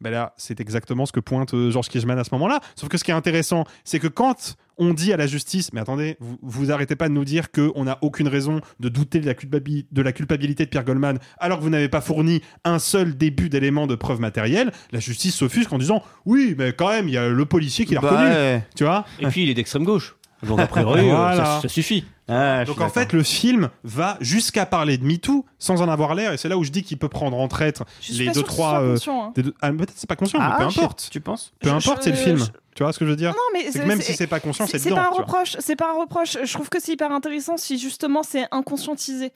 [0.00, 2.60] Bah là, c'est exactement ce que pointe euh, Georges Kiechman à ce moment-là.
[2.76, 5.80] Sauf que ce qui est intéressant, c'est que quand on dit à la justice, mais
[5.80, 9.26] attendez, vous, vous arrêtez pas de nous dire qu'on n'a aucune raison de douter de
[9.26, 12.78] la, culpabi- de la culpabilité de Pierre Goldman, alors que vous n'avez pas fourni un
[12.78, 17.08] seul début d'élément de preuve matérielle, la justice s'offusque en disant, oui, mais quand même,
[17.08, 18.30] il y a le policier qui l'a Bah reconnu.
[18.30, 18.64] ouais.
[18.76, 19.04] Tu vois?
[19.20, 20.16] Et puis il est d'extrême gauche.
[20.42, 21.36] Donc a priori, euh, Voilà.
[21.44, 22.04] ça, ça suffit.
[22.28, 26.32] Ah, Donc en fait, le film va jusqu'à parler de MeToo sans en avoir l'air,
[26.32, 28.48] et c'est là où je dis qu'il peut prendre en traître les deux sûre que
[28.50, 28.80] ce trois.
[28.80, 29.32] euh, hein.
[29.36, 31.08] deux- ah, Peut-être c'est pas conscient, Ah, mais peu shit, importe.
[31.10, 31.52] Tu penses?
[31.60, 32.38] Peu Je- importe, je- c'est le film.
[32.38, 32.44] je-
[32.74, 33.30] Tu vois ce que je veux dire?
[33.30, 35.02] Non, mais C'est même si c'est pas conscient, c'est c'est dedans.
[35.02, 35.56] pas un reproche.
[35.58, 36.38] C'est pas un reproche.
[36.42, 39.30] Je trouve que c'est hyper intéressant si justement c'est inconscientisé.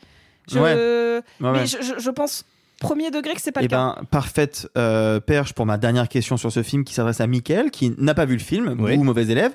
[0.51, 0.75] Je, Ouais.
[0.75, 1.67] Ouais, mais ouais.
[1.67, 2.45] je, je- je pense
[2.81, 3.95] premier degré que c'est pas Eh le cas.
[3.99, 7.71] ben, parfaite euh, perche pour ma dernière question sur ce film qui s'adresse à Mickaël,
[7.71, 8.97] qui n'a pas vu le film, Oui.
[8.97, 9.53] ou mauvais élève,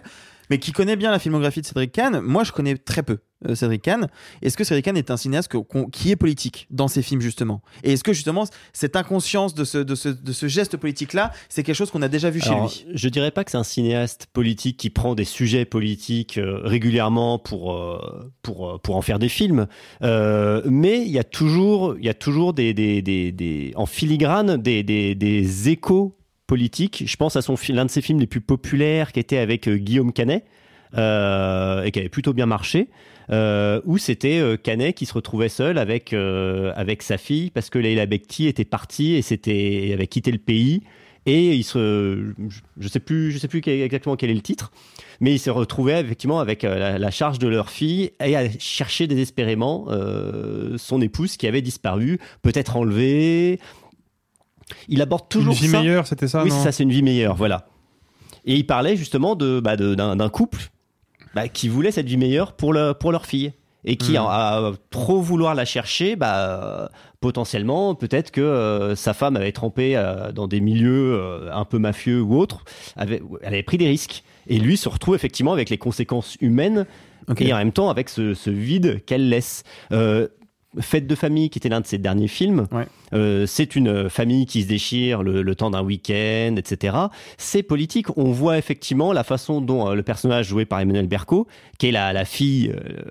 [0.52, 2.20] mais qui connaît bien la filmographie de Cédric Kahn.
[2.20, 4.08] Moi, je connais très peu euh, Cédric Kahn.
[4.42, 7.62] Est-ce que Cédric Kahn est un cinéaste que- qui est politique dans ses films, justement?
[7.86, 11.64] Et est-ce que, justement, cette inconscience de ce, de ce, de ce geste politique-là, c'est
[11.64, 12.94] quelque chose qu'on a déjà vu Alors, chez lui?
[12.98, 17.40] Je dirais pas que c'est un cinéaste politique qui prend des sujets politiques euh, régulièrement
[17.40, 19.68] pour, euh, pour, pour en faire des films,
[20.04, 23.86] Euh, mais il y a toujours, il y a toujours des, des, des, des- en
[23.86, 26.18] filigrane des, des, des échos
[26.58, 29.78] Je pense à son, l'un de ses films les plus populaires qui était avec euh,
[29.78, 30.46] Guillaume Canet.
[30.98, 32.90] euh, et qui avait plutôt bien marché,
[33.30, 38.06] euh, où c'était Canet qui se retrouvait seul avec, avec sa fille parce que Leila
[38.08, 40.84] Bekti était partie et s'était et avait quitté le pays
[41.26, 42.34] et il se
[42.78, 44.74] je sais plus je sais plus exactement quel est le titre
[45.22, 49.08] mais il se retrouvait effectivement avec la, la charge de leur fille et à chercher
[49.08, 49.88] désespérément
[50.76, 53.60] son épouse qui avait disparu peut-être enlevée
[54.88, 57.04] il aborde toujours Une vie ça meilleure, c'était ça oui non ça c'est une vie
[57.04, 57.68] meilleure voilà
[58.46, 60.72] et il parlait justement de bah, d'un couple
[61.36, 63.54] bah, qui voulait cette vie meilleure pour, le, pour leur fille.
[63.84, 69.36] Et qui, à, à trop vouloir la chercher, bah, potentiellement, peut-être que euh, sa femme
[69.36, 72.64] avait trempé euh, dans des milieux euh, un peu mafieux ou autres,
[72.96, 74.24] avait, elle avait pris des risques.
[74.46, 76.86] Et lui se retrouve effectivement avec les conséquences humaines
[77.40, 79.64] et en même temps avec ce, ce vide qu'elle laisse.
[80.80, 82.88] Fête de famille, qui était l'un de ses derniers films, Ouais.
[83.14, 86.96] euh, c'est une famille qui se déchire le, le temps d'un week-end, etc.
[87.38, 88.08] C'est politique.
[88.18, 91.46] On voit effectivement la façon dont euh, le personnage joué par Emmanuel Berco,
[91.78, 93.02] qui est la, la fille, euh,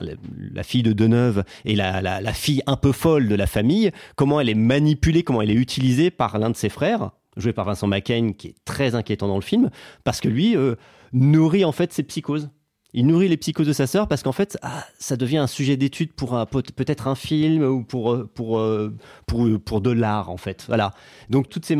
[0.00, 0.14] la,
[0.52, 3.92] la fille de Deneuve et la, la, la fille un peu folle de la famille,
[4.16, 7.64] comment elle est manipulée, comment elle est utilisée par l'un de ses frères, joué par
[7.66, 9.70] Vincent McCain, qui est très inquiétant dans le film,
[10.02, 10.74] parce que lui euh,
[11.12, 12.50] nourrit en fait ses psychoses.
[12.94, 15.76] Il nourrit les psychoses de sa sœur parce qu'en fait, ah, ça devient un sujet
[15.76, 18.94] d'étude pour peut-être un film ou pour, euh, pour, euh,
[19.26, 20.64] pour, pour de l'art, en fait.
[20.68, 20.92] Voilà.
[21.28, 21.76] Donc, toutes ces,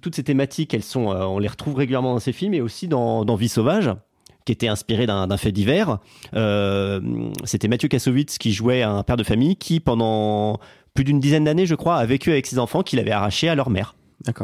[0.00, 2.88] toutes ces thématiques, elles sont, euh, on les retrouve régulièrement dans ces films et aussi
[2.88, 3.92] dans, dans Vie sauvage
[4.44, 5.98] qui était inspiré d'un fait divers.
[6.32, 7.00] Euh,
[7.44, 10.58] C'était Mathieu Kassovitz qui jouait un père de famille qui, pendant
[10.94, 13.54] plus d'une dizaine d'années, je crois, a vécu avec ses enfants qu'il avait arrachés à
[13.54, 13.94] leur mère.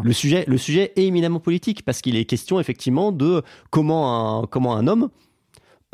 [0.03, 4.47] Le sujet, le sujet est éminemment politique parce qu'il est question effectivement de comment un,
[4.47, 5.09] comment un homme,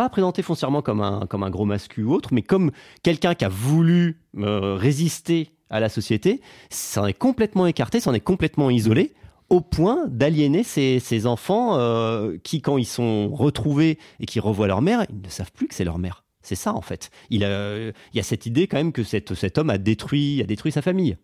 [0.01, 2.71] pas présenté foncièrement comme un, comme un gros mascu ou autre, mais comme
[3.03, 6.41] quelqu'un qui a voulu euh, résister à la société,
[6.71, 9.13] s'en est complètement écarté, s'en est complètement isolé
[9.51, 14.81] au point d'aliéner ces enfants euh, qui, quand ils sont retrouvés et qui revoient leur
[14.81, 16.25] mère, ils ne savent plus que c'est leur mère.
[16.41, 17.11] C'est ça en fait.
[17.29, 20.47] Il, a- il y a cette idée quand même que cet homme a détruit, a
[20.47, 21.19] détruit sa famille,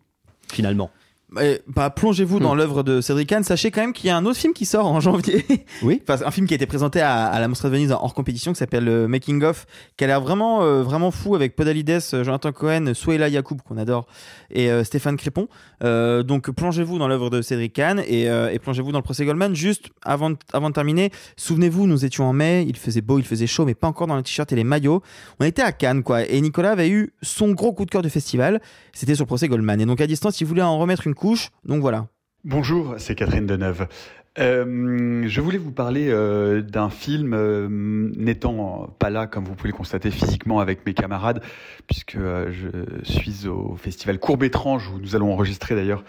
[0.51, 0.91] finalement.
[1.29, 3.43] Bah, plongez-vous dans l'œuvre de Cédric Kahn.
[3.43, 5.45] Sachez quand même qu'il y a un autre film qui sort en janvier.
[5.83, 6.01] Oui.
[6.07, 8.13] Enfin, un film qui a été présenté à, à la Mostra de Venise en hors
[8.13, 9.65] compétition qui s'appelle euh, Making of,
[9.97, 13.77] qui a l'air vraiment, euh, vraiment fou avec Podalides, euh, Jonathan Cohen, Souela Yacoub qu'on
[13.77, 14.07] adore
[14.49, 15.49] et euh, Stéphane Crépon.
[15.81, 19.53] Donc plongez-vous dans l'œuvre de Cédric Kahn et, et plongez-vous dans le procès Goldman.
[19.55, 23.25] Juste avant de, avant de terminer, souvenez-vous, nous étions en mai, il faisait beau, il
[23.25, 25.03] faisait chaud, mais pas encore dans les t-shirts et les maillots.
[25.39, 26.23] On était à Cannes, quoi.
[26.23, 28.61] Et Nicolas avait eu son gros coup de cœur du festival.
[28.93, 29.79] C'était sur le procès Goldman.
[29.79, 31.49] Et donc à distance, il voulait en remettre une couche.
[31.65, 32.07] Donc voilà.
[32.43, 33.87] Bonjour, c'est Catherine Deneuve.
[34.39, 39.71] Euh, je voulais vous parler euh, d'un film, euh, n'étant pas là, comme vous pouvez
[39.71, 41.41] le constater physiquement avec mes camarades,
[41.87, 42.67] puisque je
[43.03, 46.03] suis au festival Courbe Étrange, où nous allons enregistrer d'ailleurs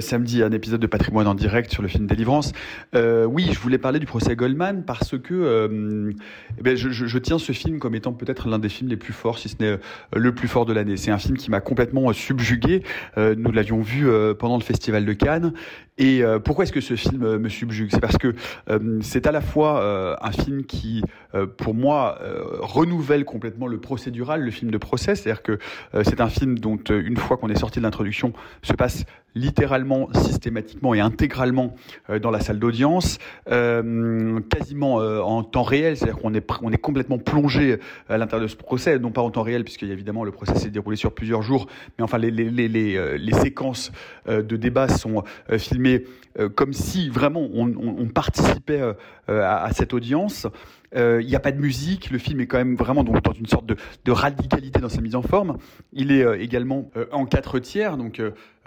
[0.00, 2.52] samedi un épisode de Patrimoine en direct sur le film Délivrance.
[2.94, 6.10] Oui, je voulais parler du procès Goldman parce que
[6.58, 9.12] eh ben, je, je, tiens ce film comme étant peut-être l'un des films les plus
[9.12, 9.78] forts, si ce n'est
[10.14, 10.96] le plus fort de l'année.
[10.96, 12.82] C'est un film qui m'a complètement subjugué.
[13.16, 14.08] Nous l'avions vu
[14.38, 15.52] pendant le festival de Cannes.
[15.98, 18.34] Et pourquoi est-ce que ce film me subjugue C'est parce que
[18.68, 21.02] euh, c'est à la fois euh, un film qui,
[21.34, 22.18] euh, pour moi,
[22.60, 25.14] renouvelle complètement le procédural, le film de procès.
[25.14, 25.58] C'est-à-dire que
[26.02, 28.32] c'est un film dont, une fois qu'on est sorti de l'introduction,
[28.62, 31.74] se passe littéralement, systématiquement et intégralement
[32.08, 33.18] euh, dans la salle d'audience,
[33.50, 37.78] euh, quasiment euh, en temps réel, c'est-à-dire qu'on est, on est complètement plongé
[38.08, 40.70] à l'intérieur de ce procès, non pas en temps réel, puisque évidemment le procès s'est
[40.70, 41.66] déroulé sur plusieurs jours,
[41.98, 43.92] mais enfin les, les, les, les, séquences
[44.28, 45.22] de débat sont
[45.58, 46.04] filmées
[46.54, 48.82] comme si vraiment on, on, participait
[49.28, 50.46] à, cette audience.
[50.94, 53.46] Il n'y a pas de musique, le film est quand même vraiment donc, dans une
[53.46, 55.56] sorte de, de radicalité dans sa mise en forme.
[55.92, 58.20] Il est également en quatre tiers, donc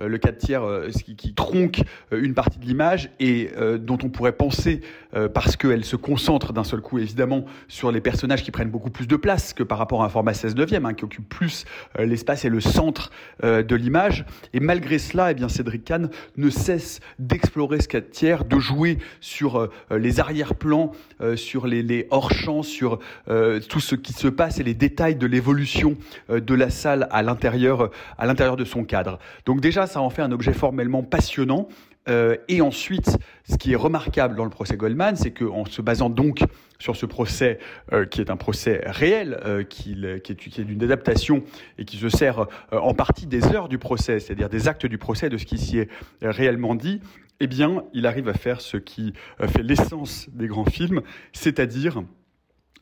[0.07, 1.81] le 4 tiers euh, qui, qui tronque
[2.11, 4.81] euh, une partie de l'image et euh, dont on pourrait penser,
[5.15, 8.89] euh, parce qu'elle se concentre d'un seul coup évidemment sur les personnages qui prennent beaucoup
[8.89, 11.65] plus de place que par rapport à un format 16 neuvième, hein, qui occupe plus
[11.99, 13.11] euh, l'espace et le centre
[13.43, 14.25] euh, de l'image.
[14.53, 18.97] Et malgré cela, eh bien, Cédric Kahn ne cesse d'explorer ce 4 tiers, de jouer
[19.21, 22.99] sur euh, les arrière-plans, euh, sur les, les hors-champs, sur
[23.29, 25.95] euh, tout ce qui se passe et les détails de l'évolution
[26.29, 29.19] euh, de la salle à l'intérieur, à l'intérieur de son cadre.
[29.45, 31.67] Donc déjà, ça en fait un objet formellement passionnant.
[32.09, 33.17] Euh, et ensuite,
[33.49, 36.39] ce qui est remarquable dans le procès Goldman, c'est qu'en se basant donc
[36.79, 37.59] sur ce procès
[37.93, 41.43] euh, qui est un procès réel, euh, qui, est, qui est d'une adaptation
[41.77, 45.29] et qui se sert en partie des heures du procès, c'est-à-dire des actes du procès,
[45.29, 45.89] de ce qui s'y est
[46.21, 46.99] réellement dit,
[47.39, 51.01] eh bien, il arrive à faire ce qui fait l'essence des grands films,
[51.31, 52.03] c'est-à-dire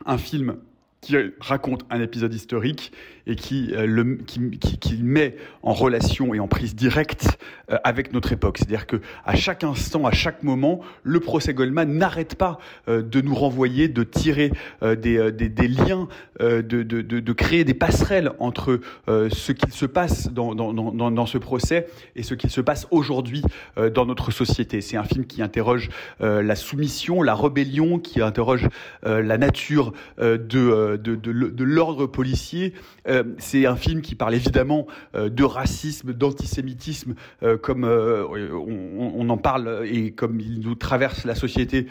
[0.05, 0.57] un film
[1.01, 2.91] qui raconte un épisode historique
[3.31, 7.37] et qui, euh, le, qui, qui, qui, met en relation et en prise directe
[7.71, 8.57] euh, avec notre époque.
[8.57, 13.21] C'est-à-dire que à chaque instant, à chaque moment, le procès Goldman n'arrête pas euh, de
[13.21, 14.51] nous renvoyer, de tirer
[14.81, 16.07] des, des, liens,
[16.39, 21.11] de, de, de, de, créer des passerelles entre ce qu'il se passe dans, dans, dans,
[21.11, 23.43] dans, ce procès et ce qu'il se passe aujourd'hui
[23.93, 24.81] dans notre société.
[24.81, 25.89] C'est un film qui interroge
[26.19, 28.67] la soumission, la rébellion, qui interroge
[29.03, 32.73] la nature de, de l'ordre policier.
[33.07, 39.29] Euh, c'est un film qui parle évidemment euh, de racisme, d'antisémitisme, euh, comme on, on,
[39.29, 41.87] en parle et comme il nous traverse la société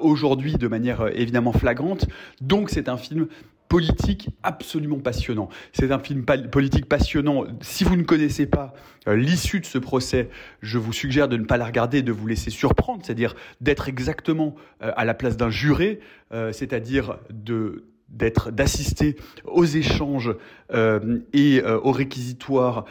[0.00, 2.06] aujourd'hui de manière évidemment flagrante.
[2.40, 3.28] Donc c'est un film
[3.68, 5.50] politique absolument passionnant.
[5.72, 7.44] C'est un film politique passionnant.
[7.60, 8.74] Si vous ne connaissez pas
[9.06, 10.30] l'issue de ce procès,
[10.62, 14.56] je vous suggère de ne pas la regarder, de vous laisser surprendre, c'est-à-dire d'être exactement
[14.80, 16.00] à la place d'un juré,
[16.32, 20.34] c'est-à-dire de d'être d'assister aux échanges
[20.72, 22.84] euh, et euh, aux réquisitoires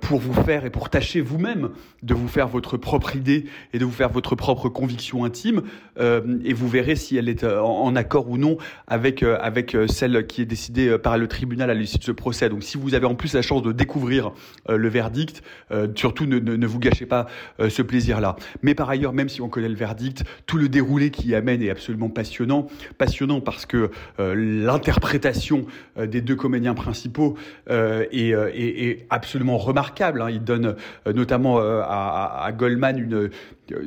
[0.00, 1.70] pour vous faire et pour tâcher vous-même
[2.02, 5.62] de vous faire votre propre idée et de vous faire votre propre conviction intime
[5.98, 8.56] euh, et vous verrez si elle est en, en accord ou non
[8.86, 12.48] avec euh, avec celle qui est décidée par le tribunal à l'issue de ce procès.
[12.48, 14.32] Donc si vous avez en plus la chance de découvrir
[14.68, 17.26] euh, le verdict, euh, surtout ne, ne, vous gâchez pas
[17.60, 18.36] euh, ce plaisir-là.
[18.62, 21.62] Mais par ailleurs, même si on connaît le verdict, tout le déroulé qui y amène
[21.62, 22.68] est absolument passionnant,
[22.98, 25.66] passionnant parce que l'interprétation
[25.98, 27.36] des deux comédiens principaux
[27.70, 30.22] euh, est, est, est, absolument remarquable.
[30.22, 30.30] Hein.
[30.30, 30.76] Il donne
[31.06, 33.30] euh, notamment euh, à, Goldman une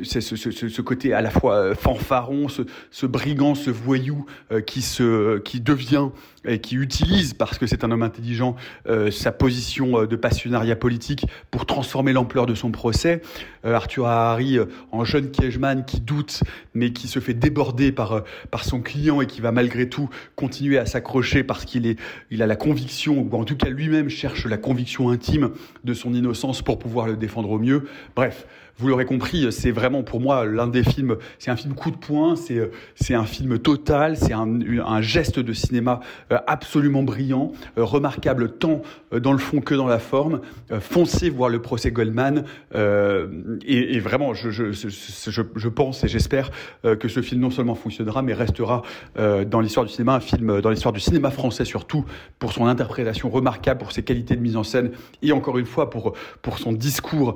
[0.04, 4.82] c'est ce, ce, côté à la fois fanfaron, ce, ce brigand, ce voyou euh, qui
[4.82, 6.10] se qui devient
[6.46, 8.56] et qui utilise parce que c'est un homme intelligent
[8.88, 13.22] euh, sa position de passionnariat politique pour transformer l'ampleur de son procès.
[13.66, 14.58] Euh, Arthur Harry
[14.92, 16.42] en jeune Kiejman qui doute
[16.74, 20.80] mais qui se fait déborder par par son client et qui va malgré tout continuer
[20.80, 22.00] à s'accrocher parce qu'il est
[22.32, 25.52] il a la conviction ou en tout cas lui-même cherche la conviction intime
[25.84, 27.88] de son innocence pour pouvoir le défendre au mieux.
[28.16, 28.48] Bref,
[28.80, 31.18] vous l'aurez compris, c'est vraiment pour moi l'un des films.
[31.40, 32.36] C'est un film coup de poing.
[32.36, 34.18] C'est c'est un film total.
[34.18, 36.00] C'est un, un geste de cinéma
[36.32, 38.82] euh, absolument brillant, euh, remarquable tant
[39.14, 40.42] euh, dans le fond que dans la forme.
[40.80, 42.44] foncez voir le procès Goldman.
[42.76, 46.52] Et, et, vraiment, je, je, je, je pense et j'espère
[46.84, 48.84] que ce film non seulement fonctionnera, mais restera
[49.16, 52.06] dans l'histoire du cinéma un film dans l'histoire du cinéma français surtout
[52.40, 54.92] pour son interprétation remarquable, pour ses qualités de mise en scène
[55.22, 57.36] et encore une fois pour pour son discours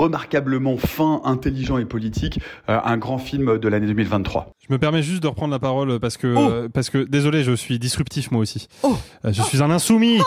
[0.00, 2.40] remarquablement fin, intelligent et politique,
[2.70, 4.54] euh, un grand film de l'année 2023.
[4.70, 7.42] Je me permets juste de reprendre la parole parce que oh euh, parce que désolé,
[7.42, 8.68] je suis disruptif moi aussi.
[8.84, 10.18] Oh euh, je suis un insoumis.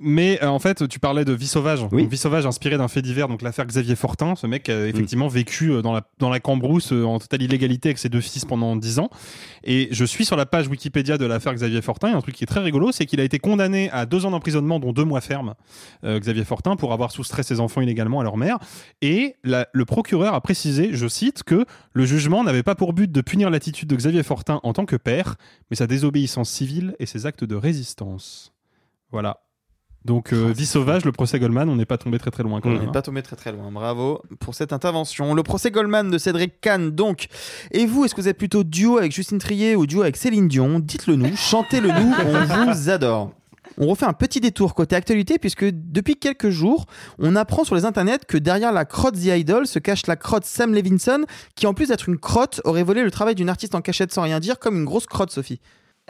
[0.00, 1.80] mais en fait, tu parlais de Vie sauvage.
[1.92, 2.06] Oui.
[2.06, 5.26] Vie sauvage inspiré d'un fait divers, donc l'affaire Xavier Fortin, ce mec qui a effectivement
[5.26, 5.32] Mm.
[5.32, 8.98] vécu dans la dans la cambrousse en totale illégalité avec ses deux fils pendant 10
[8.98, 9.10] ans.
[9.62, 12.08] Et je suis sur la page Wikipédia de l'affaire Xavier Fortin.
[12.08, 14.30] Et un truc qui est très rigolo, c'est qu'il a été condamné à deux ans
[14.30, 15.52] d'emprisonnement, dont deux mois ferme,
[16.02, 18.56] Xavier Fortin, pour avoir soustrait ses enfants illégalement à leur mère.
[19.02, 23.10] Et la, le procureur a précisé, je cite, que le jugement n'avait pas pour but
[23.10, 25.36] de punir l'attitude de Xavier Fortin en tant que père,
[25.70, 28.52] mais sa désobéissance civile et ses actes de résistance.
[29.10, 29.40] Voilà.
[30.04, 32.70] Donc, euh, vie sauvage, le procès Goldman, on n'est pas tombé très très loin quand
[32.70, 32.82] On même.
[32.82, 32.92] n'est hein.
[32.92, 33.70] pas tombé très très loin.
[33.70, 35.34] Bravo pour cette intervention.
[35.34, 37.26] Le procès Goldman de Cédric Kahn, donc.
[37.70, 40.48] Et vous, est-ce que vous êtes plutôt duo avec Justine Trier ou duo avec Céline
[40.48, 40.78] Dion?
[40.78, 43.32] Dites-le nous, chantez-le nous, on vous adore.
[43.78, 46.86] On refait un petit détour côté actualité puisque depuis quelques jours,
[47.18, 50.44] on apprend sur les internets que derrière la crotte The Idol se cache la crotte
[50.44, 51.24] Sam Levinson
[51.54, 54.22] qui en plus d'être une crotte aurait volé le travail d'une artiste en cachette sans
[54.22, 55.60] rien dire comme une grosse crotte Sophie.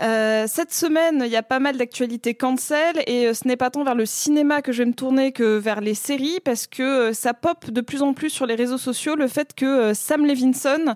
[0.01, 3.69] Euh, cette semaine, il y a pas mal d'actualités cancel et euh, ce n'est pas
[3.69, 6.83] tant vers le cinéma que je vais me tourner que vers les séries parce que
[6.83, 10.25] euh, ça pop de plus en plus sur les réseaux sociaux le fait que Sam
[10.25, 10.95] Levinson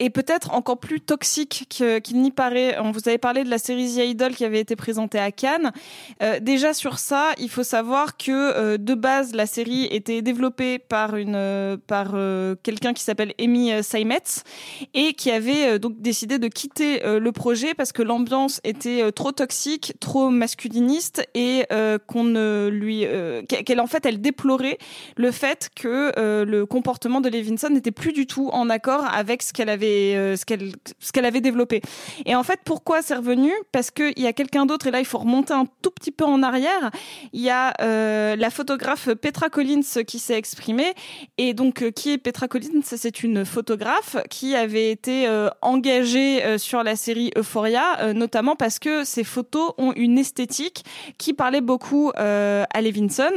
[0.00, 2.76] est peut-être encore plus toxique que- qu'il n'y paraît.
[2.80, 5.70] On vous avait parlé de la série The Idol qui avait été présentée à Cannes.
[6.22, 10.80] Euh, déjà sur ça, il faut savoir que euh, de base la série était développée
[10.80, 12.14] par euh, par
[12.62, 14.42] quelqu'un qui s'appelle Amy Seimetz
[14.94, 19.94] et qui avait donc décidé de quitter le projet parce que l'ambiance était trop toxique,
[20.00, 21.64] trop masculiniste et
[22.06, 23.06] qu'on ne lui
[23.48, 24.78] qu'elle en fait elle déplorait
[25.16, 26.12] le fait que
[26.44, 30.36] le comportement de Levinson n'était plus du tout en accord avec ce qu'elle avait euh,
[30.36, 31.82] ce qu'elle ce qu'elle avait développé.
[32.26, 33.52] Et en fait pourquoi c'est revenu?
[33.72, 36.10] Parce que il y a quelqu'un d'autre et là il faut remonter un tout petit
[36.10, 36.90] peu en arrière.
[37.32, 40.94] Il y a euh, la photographe Petra Collins qui s'est exprimée
[41.38, 42.82] et donc euh, qui est Petra Collins?
[42.82, 45.28] C'est une photographe qui avait été
[45.62, 50.84] engagée sur la série Euphoria, notamment parce que ses photos ont une esthétique
[51.18, 53.32] qui parlait beaucoup à Levinson.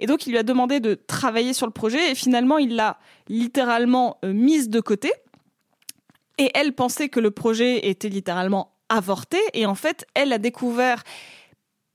[0.00, 2.98] Et donc, il lui a demandé de travailler sur le projet et finalement, il l'a
[3.28, 5.12] littéralement mise de côté.
[6.38, 9.38] Et elle pensait que le projet était littéralement avorté.
[9.52, 11.02] Et en fait, elle a découvert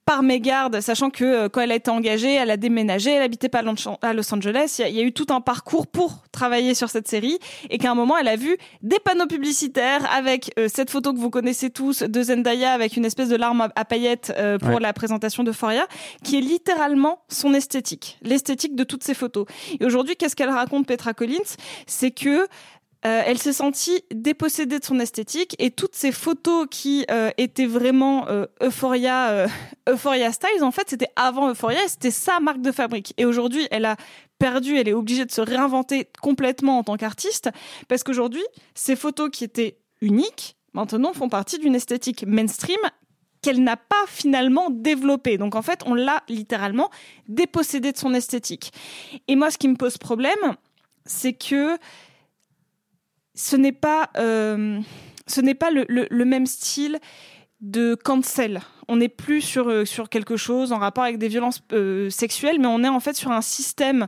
[0.06, 3.48] par mégarde, sachant que euh, quand elle a été engagée, elle a déménagé, elle habitait
[3.48, 3.62] pas
[4.02, 4.78] à Los Angeles.
[4.80, 7.38] Il y, a, il y a eu tout un parcours pour travailler sur cette série
[7.70, 11.20] et qu'à un moment, elle a vu des panneaux publicitaires avec euh, cette photo que
[11.20, 14.70] vous connaissez tous de Zendaya avec une espèce de larme à, à paillettes euh, pour
[14.70, 14.80] Ouais.
[14.80, 15.86] la présentation de Foria,
[16.24, 19.46] qui est littéralement son esthétique, l'esthétique de toutes ces photos.
[19.80, 21.38] Et aujourd'hui, qu'est-ce qu'elle raconte, Petra Collins?
[21.86, 22.48] C'est que
[23.06, 27.66] euh, elle s'est sentie dépossédée de son esthétique et toutes ces photos qui euh, étaient
[27.66, 29.48] vraiment euh, Euphoria,
[29.90, 33.14] Euphoria Styles, en fait, c'était avant Euphoria, c'était sa marque de fabrique.
[33.18, 33.96] Et aujourd'hui, elle a
[34.38, 37.50] perdu, elle est obligée de se réinventer complètement en tant qu'artiste
[37.88, 38.44] parce qu'aujourd'hui,
[38.76, 42.80] ces photos qui étaient uniques, maintenant font partie d'une esthétique mainstream
[43.42, 45.38] qu'elle n'a pas finalement développée.
[45.38, 46.90] Donc en fait, on l'a littéralement
[47.30, 48.74] dépossédée de son esthétique.
[49.30, 50.58] Et moi, ce qui me pose problème,
[51.06, 51.78] c'est que
[53.40, 54.82] ce n'est pas, euh,
[55.30, 57.00] le, même style
[57.62, 58.60] de cancel.
[58.90, 62.68] On n'est plus sur, euh, quelque chose en rapport avec des violences euh, sexuelles, mais
[62.68, 64.08] on est en fait sur un système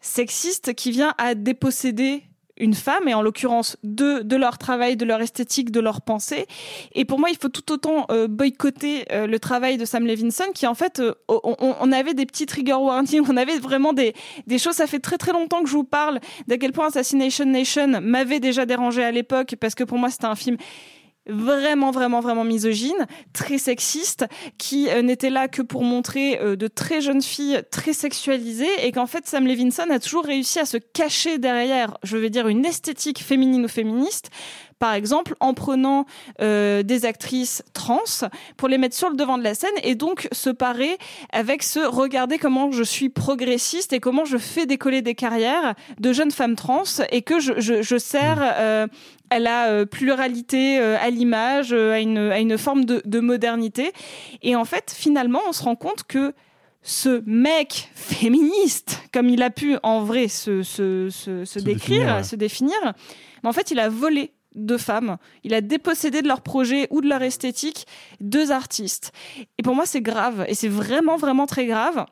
[0.00, 2.22] sexiste qui vient à déposséder
[2.56, 6.46] une femme, et en l'occurrence de, de leur travail, de leur esthétique, de leur pensée.
[6.94, 10.52] Et pour moi, il faut tout autant euh, boycotter euh, le travail de Sam Levinson,
[10.54, 14.14] qui en fait, euh, on, on- avait des petits trigger warnings, on avait vraiment des,
[14.46, 14.74] des choses.
[14.74, 18.40] Ça fait très très longtemps que je vous parle d'à quel point Assassination Nation m'avait
[18.40, 20.56] déjà dérangé à l'époque, parce que pour moi, c'était un film
[21.26, 24.26] vraiment vraiment vraiment misogyne, très sexiste,
[24.58, 28.92] qui euh, n'était là que pour montrer euh, de très jeunes filles très sexualisées et
[28.92, 32.64] qu'en fait Sam Levinson a toujours réussi à se cacher derrière, je vais dire une
[32.64, 34.30] esthétique féminine ou féministe.
[34.80, 36.06] Par exemple, en prenant
[36.40, 37.98] euh, des actrices trans
[38.56, 40.96] pour les mettre sur le devant de la scène et donc se parer
[41.32, 46.14] avec ce regardez comment je suis progressiste et comment je fais décoller des carrières de
[46.14, 48.86] jeunes femmes trans et que je, je, je sers euh,
[49.30, 53.20] à la euh, pluralité euh, à l'image, euh, à une, à une forme de, de
[53.20, 53.92] modernité.
[54.42, 56.34] Et en fait, finalement, on se rend compte que
[56.82, 62.16] ce mec féministe, comme il a pu en vrai se, se, se, se décrire, définir,
[62.16, 62.22] ouais.
[62.24, 62.76] se définir,
[63.42, 65.16] mais en fait, il a volé deux femmes.
[65.44, 67.86] Il a dépossédé de leur projet ou de leur esthétique
[68.20, 69.12] deux artistes.
[69.58, 70.44] Et pour moi, c'est grave.
[70.48, 72.04] Et c'est vraiment, vraiment très grave.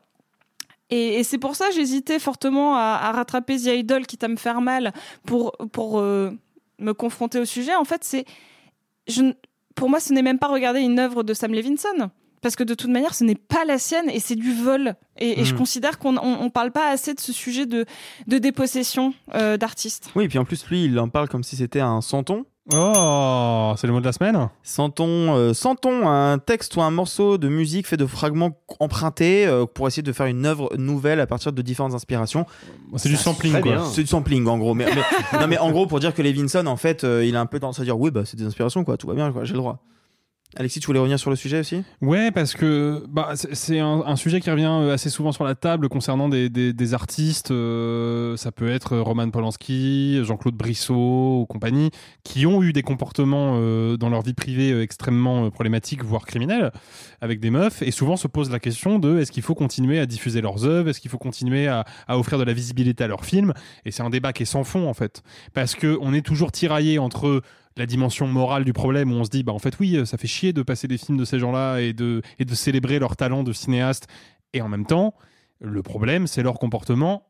[0.89, 4.27] Et, et c'est pour ça que j'hésitais fortement à, à rattraper The Idol, quitte à
[4.27, 4.93] me faire mal,
[5.25, 6.31] pour, pour euh,
[6.79, 7.75] me confronter au sujet.
[7.75, 8.25] En fait, c'est.
[9.07, 9.33] je ne-
[9.75, 12.09] Pour moi, ce n'est même pas regarder une œuvre de Sam Levinson.
[12.41, 14.95] Parce que de toute manière, ce n'est pas la sienne et c'est du vol.
[15.17, 15.57] Et, et je Mm.
[15.57, 17.85] considère qu'on on, on parle pas assez de ce sujet de,
[18.27, 20.09] de dépossession euh, d'artistes.
[20.15, 22.45] Oui, et puis en plus, lui, il en parle comme si c'était un santon.
[22.71, 27.49] Oh, c'est le mot de la semaine euh, santon, un texte ou un morceau de
[27.49, 31.51] musique fait de fragments empruntés euh, pour essayer de faire une œuvre nouvelle à partir
[31.51, 32.45] de différentes inspirations.
[32.97, 33.85] C'est du sampling, quoi.
[33.91, 34.73] C'est du sampling en gros.
[34.75, 35.01] Mais, mais-
[35.39, 37.59] non, mais en gros, pour dire que Levinson, en fait, euh, il a un peu
[37.59, 39.59] tendance à dire oui, bah c'est des inspirations, quoi, tout va bien, quoi, j'ai le
[39.59, 39.79] droit.
[40.55, 41.83] Alexis, tu voulais revenir sur le sujet aussi?
[42.01, 45.89] Ouais, parce que bah, c'est- un, sujet qui revient euh, assez souvent sur la table
[45.89, 47.51] concernant des, artistes.
[47.51, 51.91] euh, ça peut être Roman Polanski, Jean-Claude Brissot ou compagnie,
[52.23, 56.71] qui ont eu des comportements euh, dans leur vie privée extrêmement problématiques, voire criminels,
[57.21, 57.83] avec des meufs.
[57.83, 60.89] Et souvent se pose la question de est-ce qu'il faut continuer à diffuser leurs œuvres
[60.89, 63.53] Est-ce qu'il faut continuer à, à offrir de la visibilité à leurs films
[63.85, 65.21] Et c'est un débat qui est sans fond, en fait.
[65.53, 67.43] Parce qu'on est toujours tiraillé entre
[67.79, 70.27] la dimension morale du problème où on se dit bah en fait oui ça fait
[70.27, 73.43] chier de passer des films de ces gens-là et de et de célébrer leur talent
[73.43, 74.07] de cinéaste
[74.53, 75.15] et en même temps
[75.59, 77.25] le problème c'est leur comportement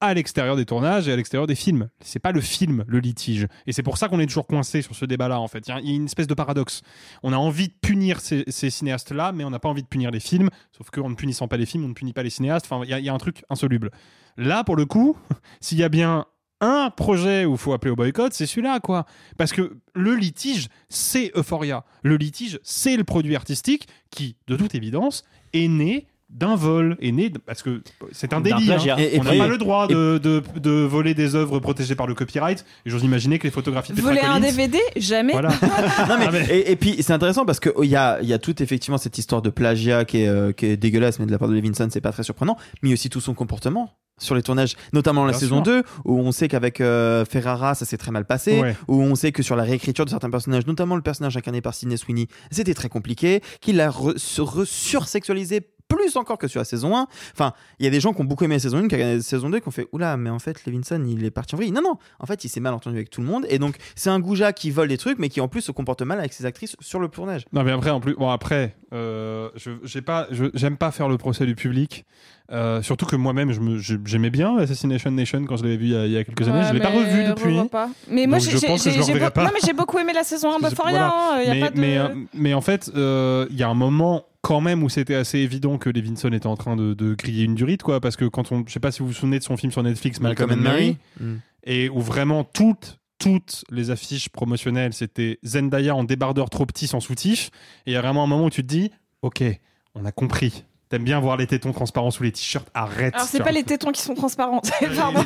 [0.00, 1.88] à l'extérieur des tournages et à l'extérieur des films.
[2.00, 3.48] C'est pas le film le litige.
[3.66, 5.66] Et c'est pour ça qu'on est toujours coincé sur ce débat-là, en fait.
[5.66, 6.82] Il y a- une espèce de paradoxe.
[7.24, 10.20] On a envie de punir ces, cinéastes-là, mais on n'a pas envie de punir les
[10.20, 10.50] films.
[10.70, 12.66] Sauf qu'en ne punissant pas les films, on ne punit pas les cinéastes.
[12.70, 13.90] Enfin, il y a un truc insoluble.
[14.36, 15.16] Là, pour le coup,
[15.60, 16.26] s'il y a bien
[16.60, 19.06] un projet où il faut appeler au boycott, c'est celui-là, quoi.
[19.36, 21.84] Parce que le litige, c'est Euphoria.
[22.02, 27.10] Le litige, c'est le produit artistique qui, de toute évidence, est né d'un vol, est
[27.10, 27.82] né parce que
[28.12, 28.70] c'est un délit.
[28.70, 28.96] hein.
[28.98, 32.06] Et- et on n'a pas le droit de, de, de voler des œuvres protégées par
[32.06, 32.64] le copyright.
[32.84, 35.32] Et j'ose imaginer que les photographies Voler un DVD Jamais.
[35.32, 35.48] Voilà.
[36.08, 38.32] Non, mais- Ah, mais- Et, et puis c'est intéressant parce qu'il y a, il y
[38.34, 41.32] a toute effectivement cette histoire de plagiat qui est, euh, qui est dégueulasse, mais de
[41.32, 42.56] la part de Levinson, c'est pas très surprenant.
[42.82, 45.64] Mais il y a aussi tout son comportement sur les tournages, notamment la Bien saison
[45.64, 45.74] sûr.
[45.74, 48.76] 2, où on sait qu'avec euh, Ferrara, ça s'est très mal passé, Ouais.
[48.88, 51.72] où on sait que sur la réécriture de certains personnages, notamment le personnage incarné par
[51.72, 54.18] Sidney Sweeney, c'était très compliqué, qu'il a re-
[54.66, 57.06] sursexualisé plus encore que sur la saison 1.
[57.32, 59.20] Enfin, il y a des gens qui ont beaucoup aimé la saison 1, qui la
[59.20, 61.72] saison 2, qui ont fait Oula, mais en fait, Levinson, il est parti en vrille.
[61.72, 63.46] Non, non, en fait, il s'est mal entendu avec tout le monde.
[63.48, 66.02] Et donc, c'est un goujat qui vole des trucs, mais qui en plus se comporte
[66.02, 67.44] mal avec ses actrices sur le tournage.
[67.52, 71.08] Non mais après en plus bon après euh, je j'ai pas je- j'aime pas faire
[71.08, 72.04] le procès du public
[72.50, 75.84] Euh, surtout que moi-même je me- je- j'aimais bien Assassination Nation quand je l'avais vu
[75.86, 77.90] il y a, il y a quelques années je l'ai pas revu depuis pas.
[78.10, 79.44] Mais moi, j'ai je pense que j'ai- je le j'ai reverrai beau- pas.
[79.44, 80.98] non, mais j'ai beaucoup aimé la saison 1 Parce que d'Euphoria.
[80.98, 81.40] voilà.
[81.40, 81.78] hein, y a mais, pas de...
[81.78, 85.14] mais, euh, mais en fait, euh, il y a un moment quand même où c'était
[85.14, 88.00] assez évident que Levinson était en train de, de griller une durite, quoi.
[88.00, 89.82] Parce que quand on, je sais pas si vous vous souvenez de son film sur
[89.82, 91.34] Netflix, Malcolm, and Mary, Mm.
[91.64, 97.00] et où vraiment toutes toutes les affiches promotionnelles, c'était Zendaya en débardeur trop petit sans
[97.00, 97.50] soutif.
[97.84, 99.42] Et il y a vraiment un moment où tu te dis, ok,
[99.94, 100.64] on a compris.
[100.88, 103.14] T'aimes bien voir les tétons transparents sous les t-shirts, arrête.
[103.16, 104.62] Alors, c'est pas les tétons qui sont transparents.
[104.88, 105.24] Pardon.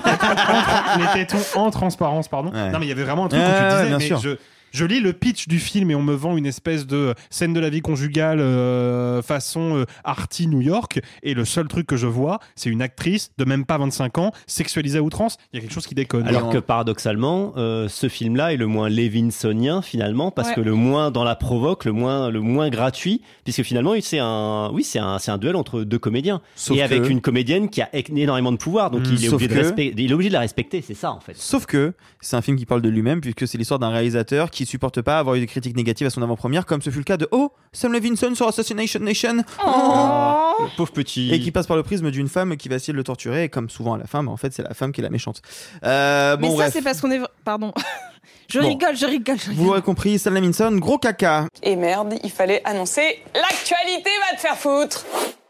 [0.98, 2.50] les tétons en transparence, pardon.
[2.50, 4.18] Non, mais il y avait vraiment un truc où tu disais, mais sûr.
[4.18, 4.30] je,
[4.72, 7.60] je lis le pitch du film et on me vend une espèce de scène de
[7.60, 12.06] la vie conjugale euh, façon euh, arty New York et le seul truc que je
[12.06, 15.36] vois, c'est une actrice de même pas 25 ans sexualisée à outrance.
[15.52, 16.26] Il y a quelque chose qui déconne.
[16.26, 20.54] Alors que paradoxalement, euh, ce film-là est le moins Levinsonien finalement, parce Ouais.
[20.54, 24.70] que le moins dans la provoque, le moins le moins gratuit, puisque finalement c'est un
[24.72, 27.80] oui c'est un c'est un duel entre deux comédiens Sauf et avec une comédienne qui
[27.82, 30.82] a énormément de pouvoir, donc il est de respecter, il est obligé de la respecter,
[30.82, 31.36] c'est ça en fait.
[31.36, 34.61] Sauf que c'est un film qui parle de lui-même, puisque c'est l'histoire d'un réalisateur qui
[34.66, 37.16] supporte pas avoir eu des critiques négatives à son avant-première, comme ce fut le cas
[37.16, 39.44] de Oh, Sam Levinson sur Assassination Nation.
[39.66, 40.54] Oh.
[40.60, 41.32] Le pauvre petit.
[41.32, 43.48] Et qui passe par le prisme d'une femme qui va essayer de le torturer, et
[43.48, 45.42] comme souvent à la fin, bah, en fait, c'est la femme qui est la méchante.
[45.84, 46.72] Euh, Mais bon, ça, bref.
[46.72, 47.20] c'est parce qu'on est.
[47.44, 47.72] Pardon.
[48.48, 48.68] Je Bon.
[48.68, 49.66] rigole, je rigole, je Vous rigole.
[49.66, 51.46] l'aurez compris, Sam Levinson, gros caca.
[51.62, 55.06] Et merde, il fallait annoncer l'actualité va te faire foutre.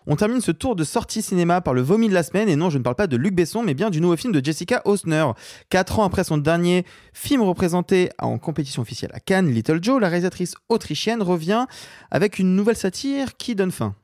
[0.07, 2.71] On termine ce tour de sortie cinéma par le vomi de la semaine, et non,
[2.71, 5.27] je ne parle pas de Luc Besson, mais bien du nouveau film de Jessica Hausner.
[5.71, 10.09] Quatre ans après son dernier film représenté en compétition officielle à Cannes, Little Joe, la
[10.09, 11.67] réalisatrice autrichienne revient
[12.11, 13.95] avec une nouvelle satire qui donne faim.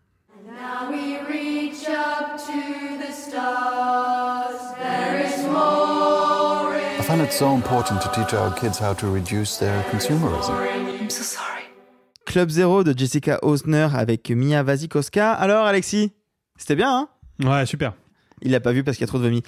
[0.46, 2.52] Now we reach up to
[3.04, 4.74] the stars.
[4.78, 9.58] There is more I find it so important to teach our kids how to reduce
[9.58, 10.54] their consumerism.
[11.00, 11.57] I'm so sorry.
[12.28, 15.32] Club Zero de Jessica Hausner avec Mia Wasikowska.
[15.32, 16.12] Alors, Alexis,
[16.58, 17.08] c'était bien, hein?
[17.42, 17.94] Ouais, super.
[18.42, 19.42] Il l'a pas vu parce qu'il y a trop de vomi.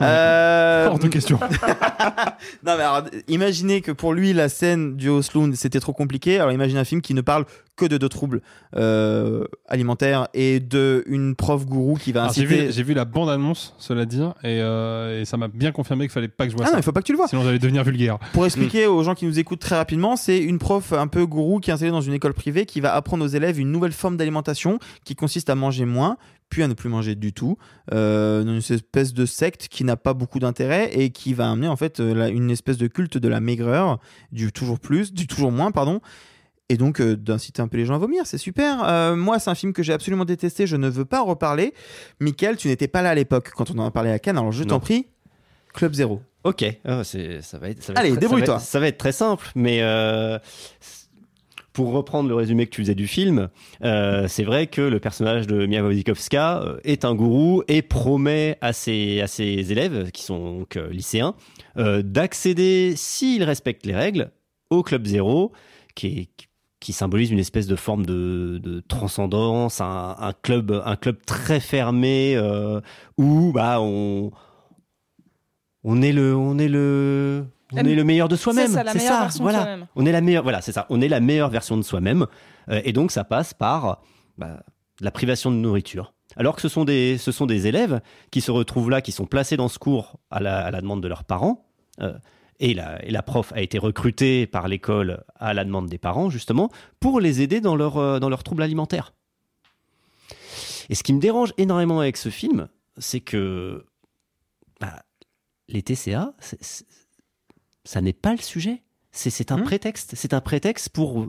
[0.00, 1.38] Euh, Hors de question.
[2.64, 6.38] non mais alors, imaginez que pour lui la scène du Osloon c'était trop compliqué.
[6.40, 7.44] Alors imaginez un film qui ne parle
[7.76, 8.40] que de deux troubles
[8.76, 12.66] euh, alimentaires et de une prof gourou qui va J'ai inciter.
[12.66, 16.12] vu, j'ai vu la bande-annonce, cela dit, et, euh, et ça m'a bien confirmé qu'il
[16.12, 16.74] fallait pas que je vois Ah ça.
[16.74, 17.28] non, il faut pas que tu le vois.
[17.28, 18.18] Sinon j'allais devenir vulgaire.
[18.32, 21.60] Pour expliquer aux gens qui nous écoutent très rapidement, c'est une prof un peu gourou
[21.60, 24.16] qui est installée dans une école privée qui va apprendre aux élèves une nouvelle forme
[24.16, 26.16] d'alimentation qui consiste à manger moins,
[26.54, 27.58] puis à ne plus manger du tout,
[27.92, 31.74] euh, une espèce de secte qui n'a pas beaucoup d'intérêt et qui va amener en
[31.74, 33.98] fait euh, la- une espèce de culte de la maigreur,
[34.30, 36.00] du toujours plus, du toujours moins, pardon.
[36.68, 38.84] Et donc euh, d'inciter un peu les gens à vomir, c'est super.
[38.88, 41.74] Euh, moi, c'est un film que j'ai absolument détesté, je ne veux pas en reparler.
[42.20, 44.52] Michael, tu n'étais pas là à l'époque quand on en a parlé à Cannes, alors
[44.52, 45.08] je t'en prie,
[45.74, 46.22] Club Zéro.
[46.44, 47.18] Ok, Ah, ça
[47.58, 47.82] va être.
[47.82, 48.60] Ça va Allez, être débrouille-toi.
[48.60, 49.80] Ça, va être très simple, mais
[51.74, 53.48] pour reprendre le résumé que tu faisais du film,
[53.82, 58.56] euh, c'est vrai que le personnage de Mia Wasikowska euh, est un gourou et promet
[58.60, 61.34] à ses, à ses élèves, qui sont donc euh, lycéens,
[61.76, 64.30] d'accéder, s'ils respectent les règles,
[64.70, 65.52] au Club Zéro,
[65.94, 66.30] qui
[66.80, 72.38] qui symbolise une espèce de forme de, de transcendance, un, club, un club très fermé
[73.16, 74.32] où bah on
[75.82, 78.66] on est le, on est le, on est le meilleur de soi-même.
[78.68, 79.86] c'est ça, la meilleure version de soi-même.
[79.96, 80.86] On est la meilleure, voilà, c'est ça.
[80.90, 82.26] On est la meilleure version de soi-même,
[82.70, 84.00] Euh, et donc ça passe par
[84.38, 84.62] bah,
[85.00, 86.14] la privation de nourriture.
[86.36, 89.26] Alors que ce sont des, ce sont des élèves qui se retrouvent là, qui sont
[89.26, 91.66] placés dans ce cours à la, à la demande de leurs parents.
[92.00, 92.14] euh,
[92.60, 96.30] et la, et la prof a été recrutée par l'école à la demande des parents,
[96.30, 96.70] justement,
[97.00, 99.12] pour les aider dans leur, euh, dans leurs troubles alimentaires.
[100.88, 103.84] Et ce qui me dérange énormément avec ce film, c'est que
[104.80, 105.02] bah,
[105.68, 106.32] les TCA,
[107.84, 108.82] ça n'est pas le sujet.
[109.12, 110.14] C'est un prétexte.
[110.16, 111.26] C'est un prétexte pour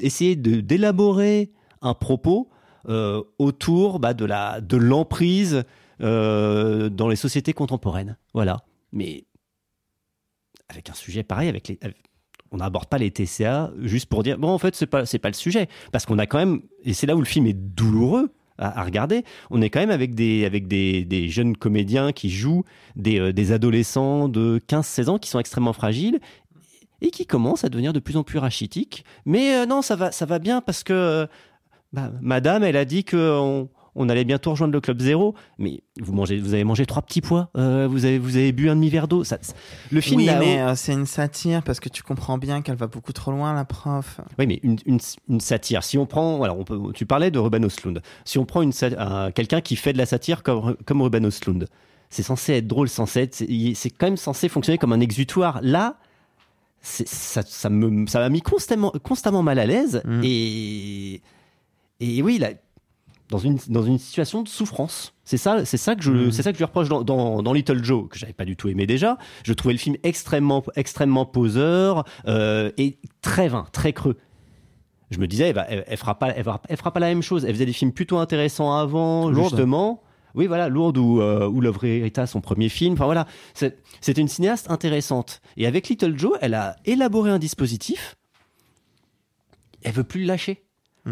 [0.00, 2.50] essayer d'élaborer un propos
[2.88, 5.62] euh, autour bah, de la de l'emprise
[6.00, 8.18] euh, dans les sociétés contemporaines.
[8.32, 8.64] Voilà.
[8.92, 9.24] Mais
[10.68, 11.96] avec un sujet pareil, avec les, avec-
[12.50, 15.28] on n'aborde pas les TCA juste pour dire bon en fait c'est pas c'est pas
[15.28, 18.32] le sujet parce qu'on a quand même et c'est là où le film est douloureux
[18.58, 19.24] à, regarder.
[19.50, 22.64] On est quand même avec des avec des, des jeunes comédiens qui jouent
[22.96, 26.20] des, euh, des adolescents de 15-16 ans qui sont extrêmement fragiles
[27.00, 29.04] et qui commencent à devenir de plus en plus rachitiques.
[29.26, 31.26] Mais euh, non, ça va, ça va bien parce que euh,
[31.92, 35.34] bah, Madame, elle a dit que on, allait bientôt rejoindre le club zéro.
[35.58, 37.50] Mais vous mangez, vous avez mangé trois petits pois.
[37.56, 39.24] euh, vous avez, vous avez bu un demi verre d'eau.
[39.24, 39.38] Ça,
[39.90, 42.86] le film, oui, mais euh, c'est une satire parce que tu comprends bien qu'elle va
[42.86, 44.20] beaucoup trop loin, la prof.
[44.38, 45.82] Oui, mais une, une- une satire.
[45.84, 48.00] Si on prend, on peut, tu parlais de Ruben Östlund.
[48.24, 48.72] Si on prend une
[49.34, 51.68] quelqu'un qui fait de la satire comme, comme Ruben Östlund,
[52.10, 55.58] c'est censé être drôle, censé être, c'est quand même censé fonctionner comme un exutoire.
[55.62, 55.96] Là,
[56.80, 61.22] ça, ça me, ça m'a mis constamment, constamment mal à l'aise et,
[62.00, 62.50] et oui, là,
[63.34, 65.12] dans une, dans une situation de souffrance.
[65.24, 66.30] C'est ça, c'est ça que je, Mm.
[66.32, 68.56] c'est ça que je lui reproche dans, dans, dans Little Joe, que j'avais pas du
[68.56, 69.18] tout aimé déjà.
[69.44, 74.16] Je trouvais le film extrêmement, extrêmement poseur euh, et très vain, très creux.
[75.10, 77.22] Je me disais, elle, va- elle, elle fera pas, elle, elle fera pas la même
[77.22, 77.44] chose.
[77.44, 79.50] Elle faisait des films plutôt intéressants avant, Lourde.
[79.50, 80.02] justement.
[80.36, 82.94] Oui, voilà, Lourdes ou, euh, ou Love Rita, son premier film.
[82.94, 85.40] Enfin voilà, C'est- c'était une cinéaste intéressante.
[85.56, 88.16] Et avec Little Joe, elle a élaboré un dispositif.
[89.82, 90.63] Elle veut plus le lâcher.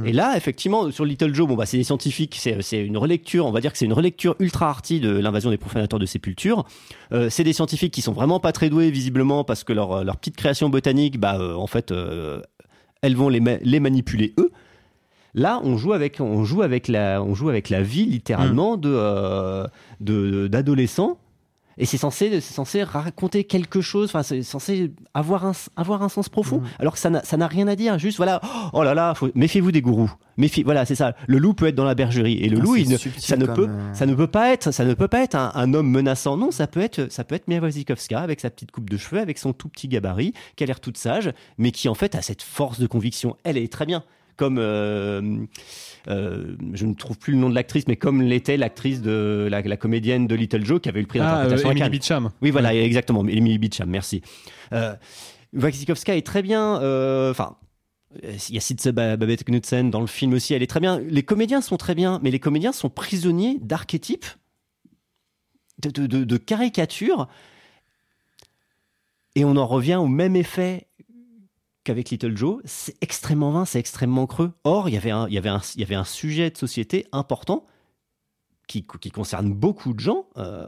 [0.07, 3.45] Et là, effectivement, sur Little Joe, bon, bah, c'est des scientifiques, c'est c'est une relecture,
[3.45, 6.65] on va dire que c'est une relecture ultra arty de l'invasion des profanateurs de sépulture.
[7.13, 10.17] Euh, c'est des scientifiques qui sont vraiment pas très doués, visiblement, parce que leur, leur
[10.17, 12.41] petite création botanique, bah, euh, en fait, euh,
[13.03, 14.51] elles vont les, ma- les manipuler eux.
[15.35, 19.67] Là, on joue avec, on joue avec la, on joue avec la vie littéralement euh,
[20.01, 21.19] de- d'adolescents.
[21.79, 24.09] Et c'est censé, c'est censé raconter quelque chose.
[24.11, 26.63] Enfin, c'est censé avoir un, avoir un sens profond.
[26.79, 27.99] Alors que ça n'a, ça n'a rien à dire.
[27.99, 28.41] Juste, voilà.
[28.73, 30.13] Oh là là, faut- méfiez-vous des gourous.
[30.37, 31.15] Méfiez, voilà, c'est ça.
[31.27, 33.47] Le loup peut être dans la bergerie et le Ah, loup, il ne- ça ne
[33.47, 35.91] peut, euh, ça ne peut pas être, ça ne peut pas être un, un homme
[35.91, 36.37] menaçant.
[36.37, 39.21] Non, ça peut être, ça peut être Mia Wasikowska avec sa petite coupe de cheveux,
[39.21, 42.23] avec son tout petit gabarit, qui a l'air toute sage, mais qui en fait a
[42.23, 43.37] cette force de conviction.
[43.45, 44.03] Elle est très bien.
[44.39, 45.21] Comme euh,
[46.09, 49.63] euh, je ne trouve plus le nom de l'actrice, mais comme l'était l'actrice de la,
[49.63, 51.99] la comédienne de Little Joe qui avait eu le prix Ah, d'interprétation euh, à Emily.
[51.99, 52.31] Beecham.
[52.43, 54.23] Oui, voilà, exactement, Emily Beecham, merci.
[54.73, 54.95] Euh,
[56.19, 56.81] est très bien.
[56.83, 57.57] euh, Enfin,
[58.23, 60.99] il y a Sitze Ba- Babette Knudsen dans le film aussi, elle est très bien.
[61.01, 64.27] Les comédiens sont très bien, mais les comédiens sont prisonniers d'archétypes,
[65.83, 67.29] de, de, de- de caricatures,
[69.35, 70.89] et on en revient au même effet
[71.85, 72.61] qu'avec Little Joe.
[72.65, 74.53] C'est extrêmement vain, c'est extrêmement creux.
[74.65, 76.57] Or, il y avait un, il y avait un, il y avait un sujet de
[76.57, 77.65] société important
[78.69, 80.27] qui, qui concerne beaucoup de gens.
[80.37, 80.67] euh,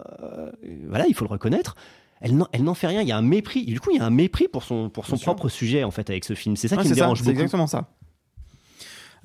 [0.88, 1.76] voilà, il faut le reconnaître.
[2.20, 3.02] Elle n'en, fait rien.
[3.02, 3.66] Il y a un mépris.
[3.66, 6.08] Du coup, il y a un mépris pour son, pour son propre sujet en fait
[6.08, 6.56] avec ce film.
[6.56, 7.32] C'est ça Ouais, qui me c'est dérange c'est beaucoup.
[7.34, 7.88] exactement ça.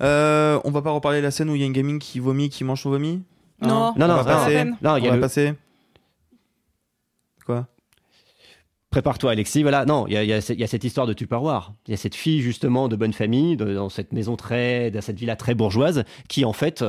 [0.02, 2.18] Euh, on va pas reparler de la scène où il y a une gamine qui
[2.20, 3.22] vomit, qui mange son vomi?
[3.62, 4.64] Non, on non, va passer.
[4.82, 5.54] Non, il y a on va le- passer.
[8.90, 9.62] Prépare-toi, Alexis.
[9.62, 10.32] Voilà, non, il y y y
[10.64, 11.72] a cette histoire de Tupperware.
[11.86, 15.00] Il y a cette fille, justement, de bonne famille, de- dans cette maison très, dans
[15.00, 16.84] cette villa très bourgeoise, qui, en fait,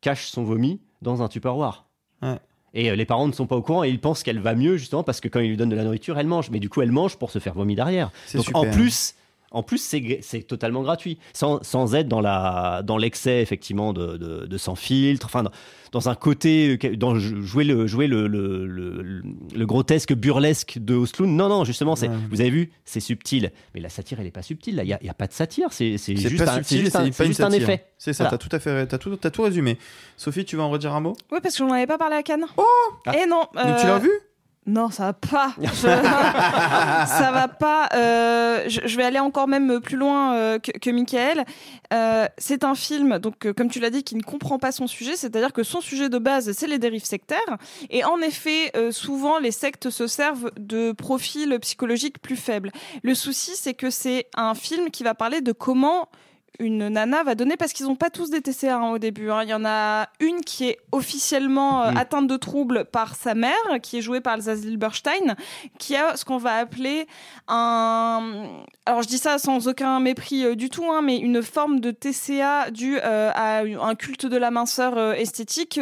[0.00, 1.84] cache son vomi dans un Tupperware.
[2.22, 2.38] Ouais.
[2.74, 4.78] Et euh, les parents ne sont pas au courant et ils pensent qu'elle va mieux,
[4.78, 6.48] justement, parce que quand ils lui donnent de la nourriture, elle mange.
[6.50, 8.10] Mais du coup, elle mange pour se faire vomir derrière.
[8.24, 8.62] C'est Donc, super.
[8.62, 9.14] en plus.
[9.52, 9.78] En plus,
[10.22, 15.42] c'est totalement gratuit, sans, sans être dans l'excès effectivement de, de, de sans filtre, enfin
[15.42, 15.50] dans,
[15.92, 19.22] dans un côté euh, dans jouer le jouer le le, le, le-
[19.54, 21.26] le grotesque burlesque de Osloon.
[21.28, 22.08] Non non, justement, Ouais.
[22.30, 24.76] vous avez vu, c'est subtil, mais la satire elle est pas subtile.
[24.76, 26.80] Là, il y a, il y a pas de satire, c'est juste pas un, subtil,
[26.80, 27.84] juste un, pas juste un effet.
[27.98, 28.38] C'est ça, Voilà.
[28.38, 29.76] t'as tout à fait, t'as tout, t'as tout résumé.
[30.16, 31.14] Sophie, tu vas en redire un mot?
[31.30, 32.46] Oui, parce que j'en avais pas parlé à Cannes.
[32.56, 32.64] Oh
[33.12, 33.42] Et non.
[33.54, 34.10] Donc tu l'as euh, vu?
[34.64, 35.54] Non, ça va pas.
[35.60, 37.88] Je- ça va pas.
[37.94, 41.44] Euh, je, vais aller encore même plus loin euh, que, Michael.
[41.92, 45.16] Euh, c'est un film, donc comme tu l'as dit, qui ne comprend pas son sujet.
[45.16, 47.58] C'est-à-dire que son sujet de base, c'est les dérives sectaires.
[47.90, 52.70] Et en effet, souvent, les sectes se servent de profils psychologiques plus faibles.
[53.02, 56.08] Le souci, c'est que c'est un film qui va parler de comment
[56.60, 59.30] une nana va donner parce qu'ils n'ont pas tous des TCA hein, au début.
[59.30, 59.42] hein.
[59.42, 61.96] Il y en a une qui est officiellement euh, Mm.
[61.96, 65.34] atteinte de troubles par sa mère, qui est jouée par Elsa Zilberstein,
[65.78, 67.06] qui a ce qu'on va appeler
[67.48, 68.44] un.
[68.86, 71.90] Alors je dis ça sans aucun mépris euh, du tout, hein, mais une forme de
[71.90, 75.80] TCA due euh, à un culte de la minceur esthétique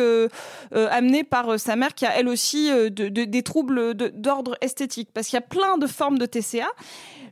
[0.73, 5.11] amené par sa mère, qui a elle aussi de- de- des troubles de- d'ordre esthétique,
[5.13, 6.69] parce qu'il y a plein de formes de TCA.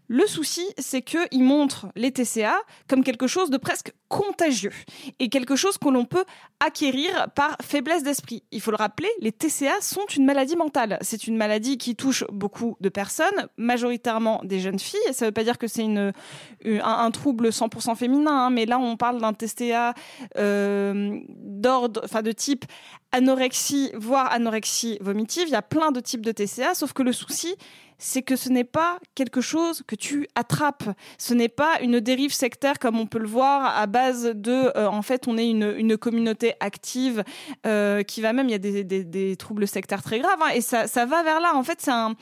[0.09, 2.57] Le souci, c'est qu'il montre les TCA
[2.89, 4.73] comme quelque chose de presque contagieux
[5.19, 6.25] et quelque chose que l'on peut
[6.61, 8.43] acquérir par faiblesse d'esprit.
[8.51, 10.99] Il faut le rappeler, les TCA sont une maladie mentale.
[11.03, 14.99] C'est une maladie qui touche beaucoup de personnes, majoritairement des jeunes filles.
[15.13, 18.97] Ça ne veut pas dire que c'est un trouble 100% féminin, hein, mais là on
[18.97, 19.93] parle d'un TCA
[20.39, 22.65] euh, d'ordre, enfin de type
[23.13, 25.45] anorexie, voire anorexie vomitive.
[25.49, 27.55] Il y a plein de types de TCA, sauf que le souci,
[27.99, 30.89] c'est que ce n'est pas quelque chose que tu attrapes.
[31.19, 34.87] Ce n'est pas une dérive sectaire comme on peut le voir à base de, euh,
[34.87, 37.25] en fait, on est une, communauté active
[37.67, 40.87] euh, qui va même, il y a des troubles sectaires très graves, hein, et ça,
[40.87, 41.57] ça va vers là.
[41.57, 42.15] En fait, c'est un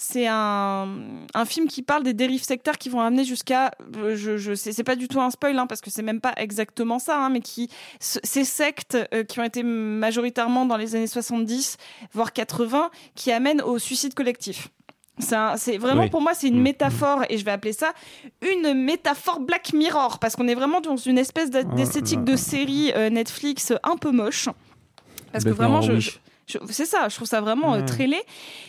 [0.00, 0.86] c'est un,
[1.34, 4.84] un film qui parle des dérives sectaires qui vont amener jusqu'à, euh, je, je c'est
[4.84, 7.40] pas du tout un spoil hein, parce que c'est même pas exactement ça, hein, mais
[7.40, 7.68] qui
[7.98, 11.78] ce- ces sectes euh, qui ont été majoritairement dans les années 70
[12.12, 14.68] voire 80 qui amènent au suicide collectif.
[15.18, 16.10] C'est vraiment Oui.
[16.10, 17.92] pour moi c'est une métaphore et je vais appeler ça
[18.40, 22.92] une métaphore Black Mirror parce qu'on est vraiment dans une espèce d'a- d'esthétique de série
[22.94, 24.48] euh, Netflix un peu moche.
[25.32, 26.10] Parce que vraiment, je-
[26.70, 27.84] c'est ça, je trouve ça vraiment euh, Ouais.
[27.84, 28.22] très laid.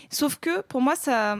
[0.10, 1.38] Sauf que pour moi, ça,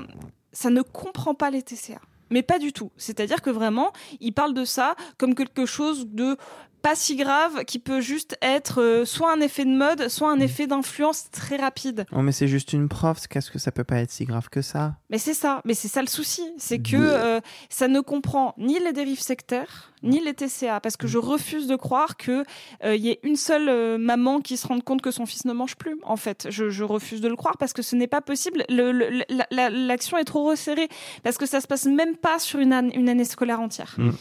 [0.52, 2.00] ça ne comprend pas les TCA.
[2.32, 2.92] Mais pas du tout.
[2.96, 6.38] C'est-à-dire que vraiment, il parle de ça comme quelque chose de
[6.82, 10.40] pas si grave, qui peut juste être euh, soit un effet de mode, soit un
[10.40, 12.06] effet d'influence très rapide.
[12.12, 14.62] Oh, mais c'est juste une prof, qu'est-ce que ça peut pas être si grave que
[14.62, 14.96] ça?
[15.10, 17.40] Mais c'est ça, mais c'est ça le souci, c'est que euh,
[17.70, 21.76] ça ne comprend ni les dérives sectaires, ni les TCA, parce que je refuse de
[21.76, 22.44] croire que
[22.86, 25.46] euh, il y ait une seule euh, maman qui se rende compte que son fils
[25.46, 25.98] ne mange plus.
[26.04, 28.64] En fait, je, je refuse de le croire parce que ce n'est pas possible.
[28.70, 30.88] Le- le- la- la- L'action est trop resserrée
[31.24, 33.96] parce que ça se passe même pas sur une, an- une année scolaire entière.
[33.98, 34.12] Mm.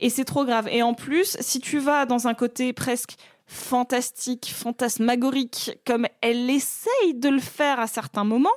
[0.00, 0.68] Et c'est trop grave.
[0.70, 3.14] Et en plus, si tu vas dans un côté presque
[3.46, 8.48] fantastique, fantasmagorique, comme elle essaye de le faire à certains moments,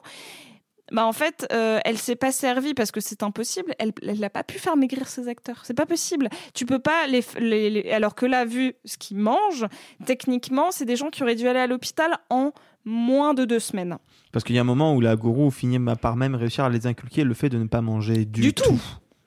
[0.92, 3.76] bah en fait, euh, elle s'est pas servie parce que c'est impossible.
[3.78, 5.62] Elle, elle n'a pas pu faire maigrir ses acteurs.
[5.64, 6.30] C'est pas possible.
[6.56, 9.68] Tu peux pas les, les- les- alors que là, vu ce qu'ils mangent,
[10.06, 12.54] techniquement, c'est des gens qui auraient dû aller à l'hôpital en
[12.86, 13.98] moins de deux semaines.
[14.32, 16.88] Parce qu'il y a un moment où la gourou finit par même réussir à les
[16.88, 18.80] inculquer le fait de ne pas manger du, Du tout.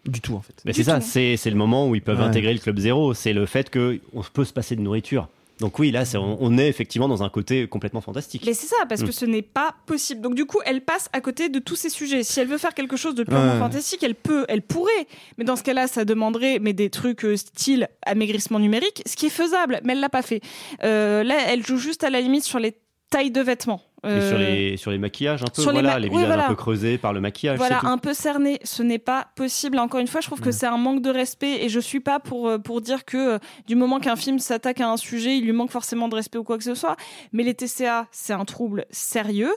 [0.06, 0.54] Du tout, en fait.
[0.64, 2.24] Mais c'est ça, c'est c'est le moment où ils peuvent Ouais.
[2.24, 3.14] intégrer le club zéro.
[3.14, 5.28] C'est le fait qu'on peut se passer de nourriture.
[5.60, 8.42] Donc oui, là, c'est- on, on est effectivement dans un côté complètement fantastique.
[8.44, 9.12] Mais c'est ça, parce que Mm.
[9.12, 10.20] ce n'est pas possible.
[10.20, 12.24] Donc du coup, elle passe à côté de tous ces sujets.
[12.24, 13.58] Si elle veut faire quelque chose de purement Ouais.
[13.60, 15.06] fantastique, elle peut, elle pourrait.
[15.38, 19.26] Mais dans ce cas-là, ça demanderait mais des trucs euh, style amaigrissement numérique, ce qui
[19.26, 19.80] est faisable.
[19.84, 20.40] Mais elle l'a pas fait.
[20.82, 22.74] Euh, là, elle joue juste à la limite sur les
[23.10, 23.82] tailles de vêtements.
[24.04, 26.14] Et Euh, sur les, sur les maquillages un peu, sur les voilà, ma- les, oui,
[26.16, 26.46] visages voilà.
[26.46, 27.56] un peu creusés par le maquillage.
[27.58, 27.86] Voilà, tout.
[27.86, 29.78] un peu cerné, ce n'est pas possible.
[29.78, 32.18] Encore une fois, je trouve que c'est un manque de respect et je suis pas
[32.18, 33.38] pour euh, pour dire que euh,
[33.68, 36.42] du moment qu'un film s'attaque à un sujet, il lui manque forcément de respect ou
[36.44, 36.96] quoi que ce soit.
[37.32, 39.54] Mais les TCA, c'est un trouble sérieux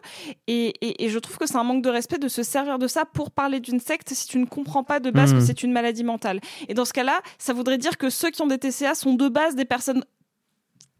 [0.48, 2.88] et, et, et je trouve que c'est un manque de respect de se servir de
[2.88, 5.72] ça pour parler d'une secte si tu ne comprends pas de base que c'est une
[5.72, 6.40] maladie mentale.
[6.68, 9.28] Et dans ce cas-là, ça voudrait dire que ceux qui ont des TCA sont de
[9.28, 10.04] base des personnes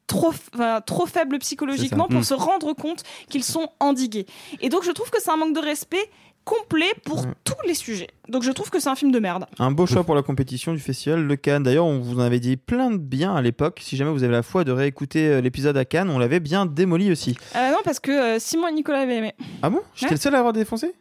[0.08, 2.24] trop, enfin, trop faibles psychologiquement pour Mm.
[2.24, 4.26] se rendre compte qu'ils sont endigués.
[4.62, 6.10] Et donc je trouve que c'est un manque de respect
[6.44, 8.10] complet pour tous les sujets.
[8.30, 9.46] Donc je trouve que c'est un film de merde.
[9.58, 11.64] Un beau choix pour la compétition du festival Le Cannes.
[11.64, 13.80] D'ailleurs, on vous en avait dit plein de bien à l'époque.
[13.82, 16.68] Si jamais vous avez la foi de réécouter euh, l'épisode à Cannes, on l'avait bien
[16.68, 17.36] démoli aussi.
[17.56, 19.34] Euh, non, parce que euh, Simon et Nicolas avaient aimé.
[19.64, 19.82] Ah bon?
[19.96, 20.12] J'étais Ouais.
[20.12, 20.94] le seul à avoir défoncé?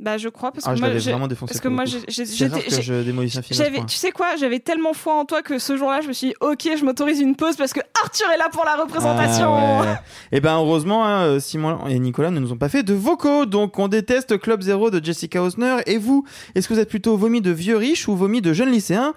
[0.00, 3.96] Bah je crois parce que Ah, je moi vraiment défoncé parce que moi j'avais tu
[3.96, 6.68] sais quoi j'avais tellement foi en toi que ce jour-là je me suis dit ok
[6.78, 9.56] je m'autorise une pause parce que Arthur est là pour la représentation.
[9.56, 9.94] Ah, ouais.
[10.32, 13.44] Et ben heureusement, hein, euh, Simon et Nicolas ne nous ont pas fait de vocaux,
[13.44, 15.78] donc on déteste Club Zero de Jessica Osner.
[15.86, 18.70] Et vous, est-ce que vous êtes plutôt vomi de vieux riches ou vomi de jeunes
[18.70, 19.14] lycéens?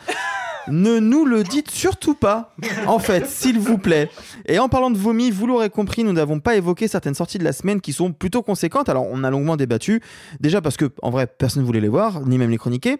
[0.67, 2.53] Ne nous le dites surtout pas,
[2.87, 4.09] en fait, s'il vous plaît.
[4.45, 7.43] Et en parlant de vomi, vous l'aurez compris, nous n'avons pas évoqué certaines sorties de
[7.43, 8.89] la semaine qui sont plutôt conséquentes.
[8.89, 10.01] Alors, on a longuement débattu,
[10.39, 12.97] déjà parce que, en vrai, personne ne voulait les voir, ni même les chroniquer.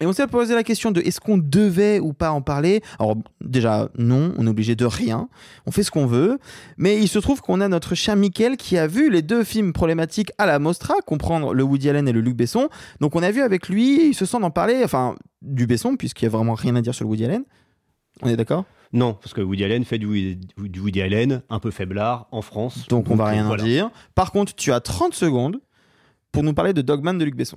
[0.00, 3.16] Et on s'est posé la question de est-ce qu'on devait ou pas en parler Alors
[3.42, 5.28] déjà non, on est obligé de rien,
[5.64, 6.38] on fait ce qu'on veut,
[6.76, 9.72] mais il se trouve qu'on a notre cher Mickaël qui a vu les deux films
[9.72, 12.68] problématiques à la Mostra, comprendre le Woody Allen et le Luc Besson.
[13.00, 16.26] Donc on a vu avec lui, il se sent d'en parler, enfin du Besson puisqu'il
[16.26, 17.44] y a vraiment rien à dire sur le Woody Allen.
[18.22, 18.64] On est d'accord?
[18.92, 22.42] Non, parce que Woody Allen fait du, Woody- du Woody Allen un peu faiblard en
[22.42, 22.86] France.
[22.88, 23.62] Donc on va rien voilà.
[23.64, 23.90] dire.
[24.14, 25.58] Par contre, tu as 30 secondes
[26.32, 27.56] pour nous parler de Dogman de Luc Besson.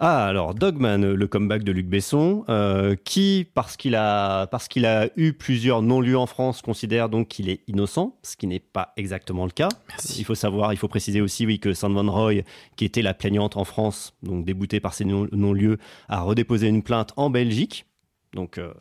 [0.00, 4.86] Ah, alors Dogman, le comeback de Luc Besson, euh, qui, parce qu'il a, parce qu'il
[4.86, 8.92] a eu plusieurs non-lieux en France, considère donc qu'il est innocent, ce qui n'est pas
[8.96, 9.68] exactement le cas.
[10.16, 12.42] Il faut savoir, il faut préciser aussi, oui, que Sand Van Roy,
[12.76, 16.84] qui était la plaignante en France, donc déboutée par ces non- non-lieux, a redéposé une
[16.84, 17.84] plainte en Belgique.
[18.34, 18.72] Donc euh,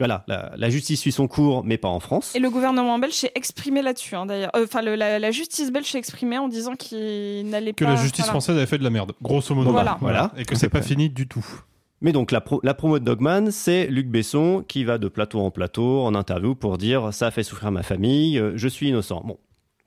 [0.00, 2.34] voilà, la, la justice suit son cours, mais pas en France.
[2.34, 4.50] Et le gouvernement belge s'est exprimé là-dessus, hein, d'ailleurs.
[4.56, 7.90] Euh, Enfin, la, la justice belge s'est exprimée en disant qu'il n'allait Que pas.
[7.92, 8.32] la justice voilà.
[8.32, 9.70] française avait fait de la merde, grosso modo.
[9.70, 9.96] Voilà.
[10.00, 10.32] Voilà.
[10.36, 11.46] Et que c'est pas fini du tout.
[12.02, 15.40] Mais donc la, pro- la promo de Dogman, c'est Luc Besson qui va de plateau
[15.40, 18.88] en plateau en interview pour dire ça a fait souffrir ma famille, euh, je suis
[18.88, 19.20] innocent.
[19.24, 19.36] Bon,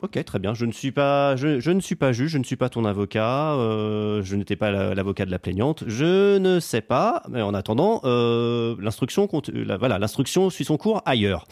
[0.04, 0.54] ok, très bien.
[0.54, 3.54] Je ne suis pas, je, ne suis pas juge, je ne suis pas ton avocat,
[3.54, 7.24] euh, je n'étais pas la- l'avocat de la plaignante, je ne sais pas.
[7.30, 11.46] Mais en attendant, euh, l'instruction, la- voilà, l'instruction suit son cours ailleurs.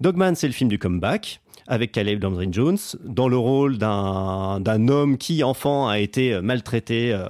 [0.00, 5.16] Dogman, c'est le film du comeback avec Caleb Landry Jones dans le rôle d'un homme
[5.18, 7.28] qui, enfant, a été maltraité euh,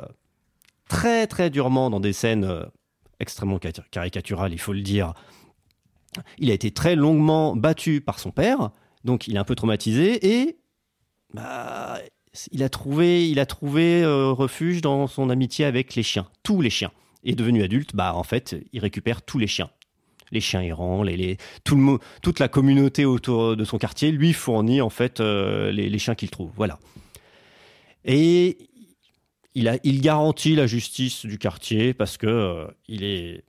[0.88, 2.62] très très durement dans des scènes euh,
[3.20, 5.12] extrêmement cari- caricaturales, il faut le dire.
[6.38, 8.70] Il a été très longuement battu par son père,
[9.04, 10.58] donc il est un peu traumatisé et
[11.34, 11.98] bah,
[12.50, 16.92] il a trouvé, euh, refuge dans son amitié avec les chiens, tous les chiens.
[17.24, 19.70] Et devenu adulte, bah en fait, il récupère tous les chiens.
[20.32, 21.04] Les chiens errants,
[22.22, 24.80] toute la communauté autour de son quartier lui fournit
[25.20, 26.50] euh, les, chiens qu'il trouve.
[26.56, 26.78] Voilà.
[28.04, 28.56] Et
[29.54, 33.44] il garantit la justice du quartier parce que euh, il est.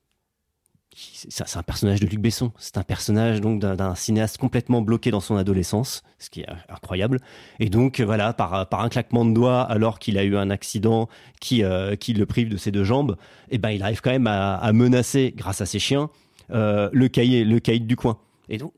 [0.95, 2.51] C'est un personnage de Luc Besson.
[2.57, 7.19] C'est un personnage donc d'un- cinéaste complètement bloqué dans son adolescence, ce qui est incroyable.
[7.59, 11.09] Et donc voilà, par, un claquement de doigts, alors qu'il a eu un accident
[11.39, 13.17] qui, euh, le prive de ses deux jambes,
[13.49, 16.09] et ben il arrive quand même à, menacer, grâce à ses chiens,
[16.51, 18.19] euh, le cahier, le caïd du coin.
[18.49, 18.73] Et donc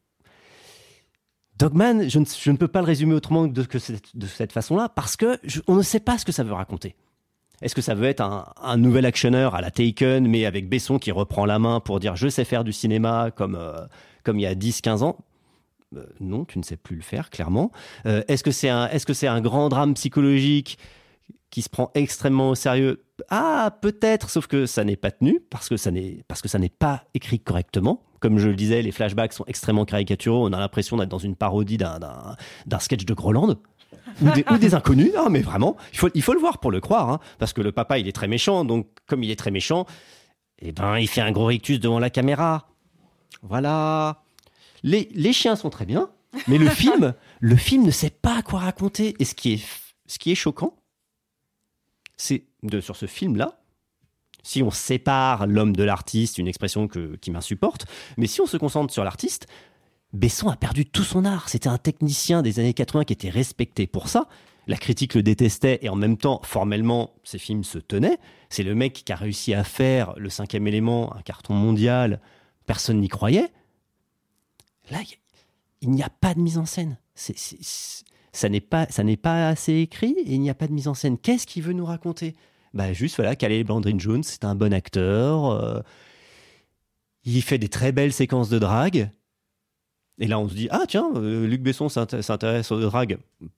[1.58, 2.20] Dogman, je
[2.52, 3.78] ne, peux pas le résumer autrement que
[4.18, 6.96] de cette façon-là, parce que on ne sait pas ce que ça veut raconter.
[7.66, 11.12] Est-ce que ça veut être un, nouvel actionneur à la Taken, mais avec Besson qui
[11.12, 13.88] reprend la main pour dire je sais faire du cinéma comme, euh,
[14.24, 15.18] comme il y a 10-15 ans?
[15.96, 17.72] Euh, Non, tu ne sais plus le faire, clairement.
[18.06, 20.78] Euh, est-ce que c'est un, que c'est un grand drame psychologique
[21.50, 23.04] qui se prend extrêmement au sérieux?
[23.30, 28.04] Ah, peut-être, sauf que ça n'est pas tenu, parce que ça n'est, pas écrit correctement.
[28.20, 30.48] Comme je le disais, les flashbacks sont extrêmement caricaturaux.
[30.48, 33.56] On a l'impression d'être dans une parodie d'un sketch de Groland.
[34.22, 36.72] Ou des, ou des inconnus, non mais vraiment, il faut, il faut le voir pour
[36.72, 39.35] le croire, hein, parce que le papa il est très méchant, donc comme il est
[39.35, 39.85] très méchant,
[40.59, 42.69] eh ben il fait un gros rictus devant la caméra.
[43.41, 44.23] Voilà.
[44.84, 46.09] Les, les chiens sont très bien,
[46.47, 49.15] mais le film, le film ne sait pas quoi raconter.
[49.19, 49.65] Et ce qui est,
[50.05, 50.76] ce qui est choquant,
[52.17, 53.59] c'est de sur ce film-là,
[54.43, 58.57] si on sépare l'homme de l'artiste, une expression que, qui m'insupporte, mais si on se
[58.57, 59.47] concentre sur l'artiste,
[60.16, 61.50] Besson a perdu tout son art.
[61.50, 64.28] C'était un technicien des années 80 qui était respecté pour ça.
[64.68, 68.18] La critique le détestait et en même temps, formellement, ses films se tenaient.
[68.50, 72.20] C'est le mec qui a réussi à faire Le Cinquième Élément, un carton mondial.
[72.66, 73.52] Personne n'y croyait.
[74.90, 75.00] Là,
[75.82, 76.98] il n'y a pas de mise en scène.
[77.14, 80.88] Ça n'est pas, ça n'est pas assez écrit et il n'y a pas de mise
[80.88, 81.18] en scène.
[81.18, 82.36] Qu'est-ce qu'il veut nous raconter?
[82.74, 85.46] Bah juste voilà, Calais Blandrin Jones, c'est un bon acteur.
[85.52, 85.82] euh,
[87.24, 89.10] il fait des très belles séquences de drague.
[90.20, 93.18] Et là, on se dit ah tiens, euh, Luc Besson s'int- s'intéresse au drague.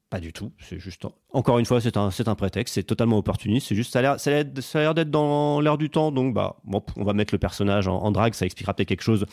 [0.10, 0.52] Pas du tout.
[0.60, 2.76] C'est juste encore une fois, c'est un, un prétexte.
[2.76, 3.68] C'est totalement opportuniste.
[3.68, 6.12] C'est juste ça a l'air, d'être dans l'air du temps.
[6.12, 8.34] Donc bah bon, on va mettre le personnage en, drague.
[8.34, 9.26] Ça expliquera peut-être quelque chose.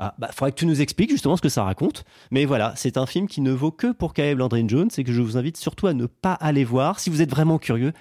[0.00, 2.04] Ah, bah, faudrait que tu nous expliques justement ce que ça raconte.
[2.32, 5.12] Mais voilà, c'est un film qui ne vaut que pour Caleb Landry Jones et que
[5.12, 6.98] je vous invite surtout à ne pas aller voir.
[6.98, 7.92] Si vous êtes vraiment curieux,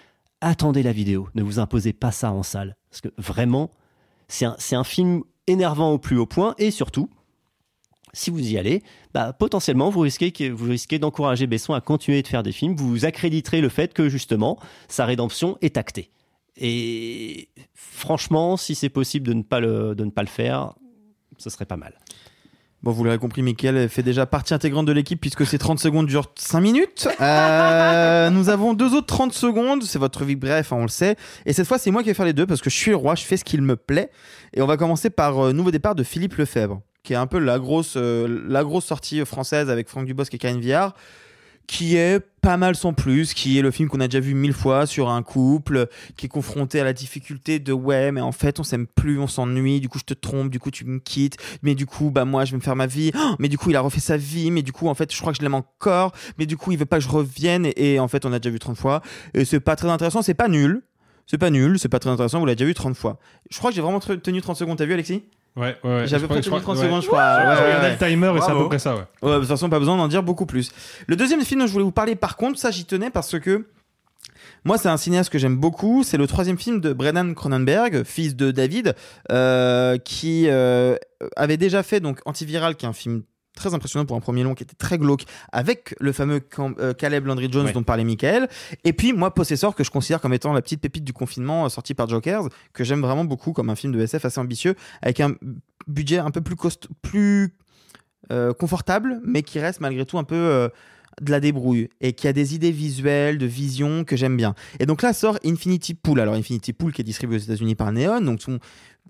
[0.41, 1.29] attendez la vidéo.
[1.35, 2.75] Ne vous imposez pas ça en salle.
[2.89, 3.69] Parce que vraiment,
[4.27, 7.09] c'est un, c'est un film énervant au plus haut point et surtout,
[8.13, 8.83] si vous y allez,
[9.13, 12.75] bah, potentiellement, vous risquez, que- vous risquez d'encourager Besson à continuer de faire des films.
[12.75, 16.11] Vous accréditerez le fait que, justement, sa rédemption est actée.
[16.55, 20.73] Et franchement, si c'est possible de ne pas le, de ne pas le faire,
[21.37, 21.93] ce serait pas mal.
[22.83, 26.05] Bon, vous l'avez compris, Mickaël fait déjà partie intégrante de l'équipe puisque ces 30 secondes
[26.05, 27.07] durent 5 minutes.
[27.21, 29.83] Euh, nous avons deux autres 30 secondes.
[29.83, 31.15] C'est votre vie bref, hein, on le sait.
[31.45, 32.97] Et cette fois, c'est moi qui vais faire les deux parce que je suis le
[32.97, 34.09] roi, je fais ce qu'il me plaît.
[34.53, 37.39] Et on va commencer par euh, Nouveau départ de Philippe Lefebvre, qui est un peu
[37.39, 40.95] la grosse, euh, la grosse sortie française avec Franck Dubosc et Karine Viard
[41.67, 44.53] qui est pas mal sans plus, qui est le film qu'on a déjà vu mille
[44.53, 48.59] fois sur un couple qui est confronté à la difficulté de ouais mais en fait
[48.59, 51.37] on s'aime plus, on s'ennuie, du coup je te trompe, du coup tu me quittes,
[51.61, 53.69] mais du coup bah moi je vais me faire ma vie, Oh, mais du coup
[53.69, 55.53] il a refait sa vie, mais du coup en fait je crois que je l'aime
[55.53, 58.33] encore, mais du coup il veut pas que je revienne et, et en fait on
[58.33, 59.01] a déjà vu 30 fois
[59.33, 60.81] et c'est pas très intéressant, c'est pas nul.
[61.25, 63.17] C'est pas nul, c'est pas très intéressant, vous l'avez déjà vu 30 fois.
[63.49, 65.23] Je crois que j'ai vraiment tenu 30 secondes, t'as vu Alexis?
[65.55, 66.07] Ouais, ouais, ouais.
[66.07, 67.01] J'avais tenu je 30 crois- secondes, ouais.
[67.01, 67.19] je crois.
[67.37, 69.03] Ouais, ouais, regardais le timer et c'est à peu près ça, ouais.
[69.21, 70.71] Ouais, de toute façon, pas besoin d'en dire beaucoup plus.
[71.07, 73.67] Le deuxième film dont je voulais vous parler, par contre, ça j'y tenais parce que
[74.65, 76.03] moi, c'est un cinéaste que j'aime beaucoup.
[76.03, 78.95] C'est le troisième film de Brennan Cronenberg, fils de David,
[79.31, 80.95] euh, qui euh,
[81.35, 83.23] avait déjà fait donc Antiviral, qui est un film
[83.55, 86.93] très impressionnant pour un premier long qui était très glauque avec le fameux Cam- euh,
[86.93, 87.71] Caleb Landry Jones Ouais.
[87.73, 88.47] dont parlait Michael
[88.83, 91.69] et puis moi Possessor que je considère comme étant la petite pépite du confinement euh,
[91.69, 95.19] sortie par Jokers que j'aime vraiment beaucoup comme un film de SF assez ambitieux avec
[95.19, 95.35] un
[95.87, 97.53] budget un peu plus cost plus
[98.31, 100.69] euh, confortable, mais qui reste malgré tout un peu euh,
[101.21, 104.55] de la débrouille et qui a des idées visuelles, de vision que j'aime bien.
[104.79, 106.19] Et donc là sort Infinity Pool.
[106.21, 108.39] Alors Infinity Pool qui est distribué aux États-Unis par Neon, donc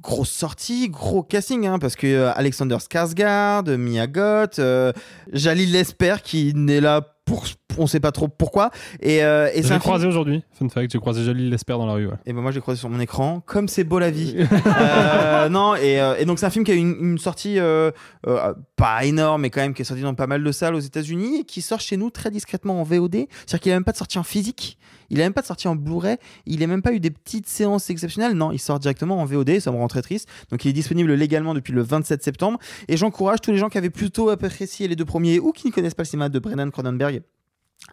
[0.02, 4.92] grosse sortie, gros casting, hein, parce que euh, Alexander Skarsgård, Mia Goth, euh,
[5.32, 7.46] Jalil Lesper qui n'est là pour
[7.80, 8.72] on sait pas trop pourquoi.
[9.02, 10.44] Et, euh, et un croisé film- aujourd'hui.
[10.58, 12.08] Fun fact, j'ai croisé Jalil Lesper dans la rue.
[12.08, 12.14] ouais.
[12.26, 14.36] et ben moi j'ai croisé sur mon écran comme c'est beau la vie
[14.68, 17.60] Euh, non et, euh, et donc c'est un film qui a eu une, une sortie
[17.60, 17.92] euh,
[18.28, 20.80] euh, pas énorme mais quand même qui est sorti dans pas mal de salles aux
[20.80, 23.92] États-Unis et qui sort chez nous très discrètement en VOD c'est-à-dire qu'il a même pas
[23.92, 24.78] de sortie en physique
[25.10, 27.48] il a même pas de sortie en Blu-ray il a même pas eu des petites
[27.48, 30.70] séances exceptionnelles non il sort directement en VOD ça me rend très triste donc il
[30.70, 34.30] est disponible légalement depuis le 27 septembre et j'encourage tous les gens qui avaient plutôt
[34.30, 37.22] apprécié les deux premiers ou qui ne connaissent pas le cinéma de Brennan Cronenberg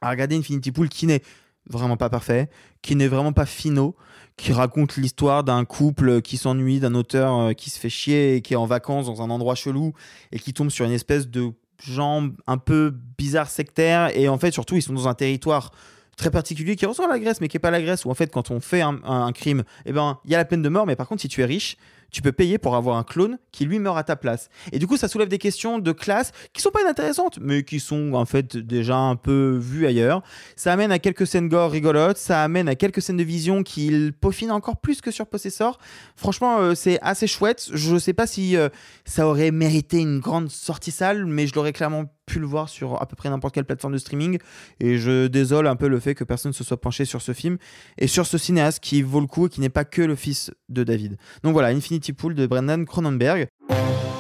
[0.00, 1.22] à regarder Infinity Pool qui n'est
[1.68, 2.48] vraiment pas parfait,
[2.82, 3.96] qui n'est vraiment pas finaux,
[4.36, 8.42] qui raconte l'histoire d'un couple qui s'ennuie, d'un auteur euh, qui se fait chier et
[8.42, 9.92] qui est en vacances dans un endroit chelou
[10.32, 11.52] et qui tombe sur une espèce de
[11.82, 15.72] gens un peu bizarre sectaire et en fait surtout ils sont dans un territoire
[16.16, 18.14] très particulier qui ressemble à la Grèce mais qui est pas la Grèce où en
[18.14, 20.84] fait quand on fait un crime eh ben il y a la peine de mort
[20.84, 21.78] mais par contre si tu es riche
[22.10, 24.48] tu peux payer pour avoir un clone qui lui meurt à ta place.
[24.72, 27.80] Et du coup, ça soulève des questions de classe qui sont pas inintéressantes, mais qui
[27.80, 30.22] sont en fait déjà un peu vues ailleurs.
[30.56, 34.12] Ça amène à quelques scènes gore rigolotes, ça amène à quelques scènes de vision qui
[34.20, 35.78] peaufinent encore plus que sur Possessor.
[36.16, 37.70] Franchement, euh, c'est assez chouette.
[37.72, 38.68] Je sais pas si euh,
[39.04, 43.02] ça aurait mérité une grande sortie salle, mais je l'aurais clairement pu le voir sur
[43.02, 44.38] à peu près n'importe quelle plateforme de streaming.
[44.78, 47.58] Et je désole un peu le fait que personne se soit penché sur ce film
[47.98, 50.52] et sur ce cinéaste qui vaut le coup et qui n'est pas que le fils
[50.68, 51.16] de David.
[51.42, 53.48] Donc voilà, Infinity Pool de Brendan Cronenberg.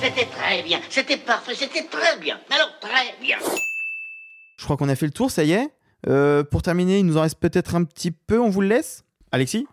[0.02, 2.38] C'était très bien, c'était parfait, c'était très bien.
[2.50, 3.38] Alors très bien.
[4.58, 5.68] Je crois qu'on a fait le tour, ça y est.
[6.08, 9.04] Euh, pour terminer, il nous en reste peut-être un petit peu, on vous le laisse?
[9.30, 9.66] Alexis?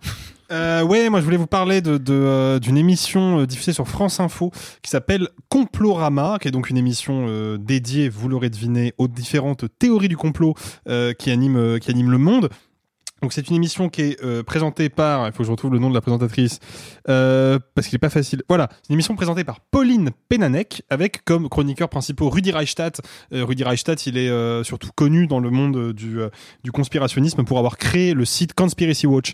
[0.52, 4.20] Euh, ouais, moi je voulais vous parler de, euh, d'une émission euh, diffusée sur France
[4.20, 4.52] Info
[4.82, 9.66] qui s'appelle Complorama, qui est donc une émission euh, dédiée, vous l'aurez deviné, aux différentes
[9.80, 10.54] théories du complot
[11.20, 12.50] qui animent qui animent le monde.
[13.22, 15.80] Donc c'est une émission qui est euh, présentée par, il faut que je retrouve le
[15.80, 16.60] nom de la présentatrice,
[17.10, 18.44] euh, parce qu'il est pas facile.
[18.48, 23.02] Voilà, c'est une émission présentée par Pauline Penanek, avec comme chroniqueurs principaux Rudi Reichstadt.
[23.34, 24.28] Euh, Rudi Reichstadt, il est
[24.64, 26.20] surtout connu dans le monde du,
[26.72, 29.34] conspirationnisme pour avoir créé le site Conspiracy Watch,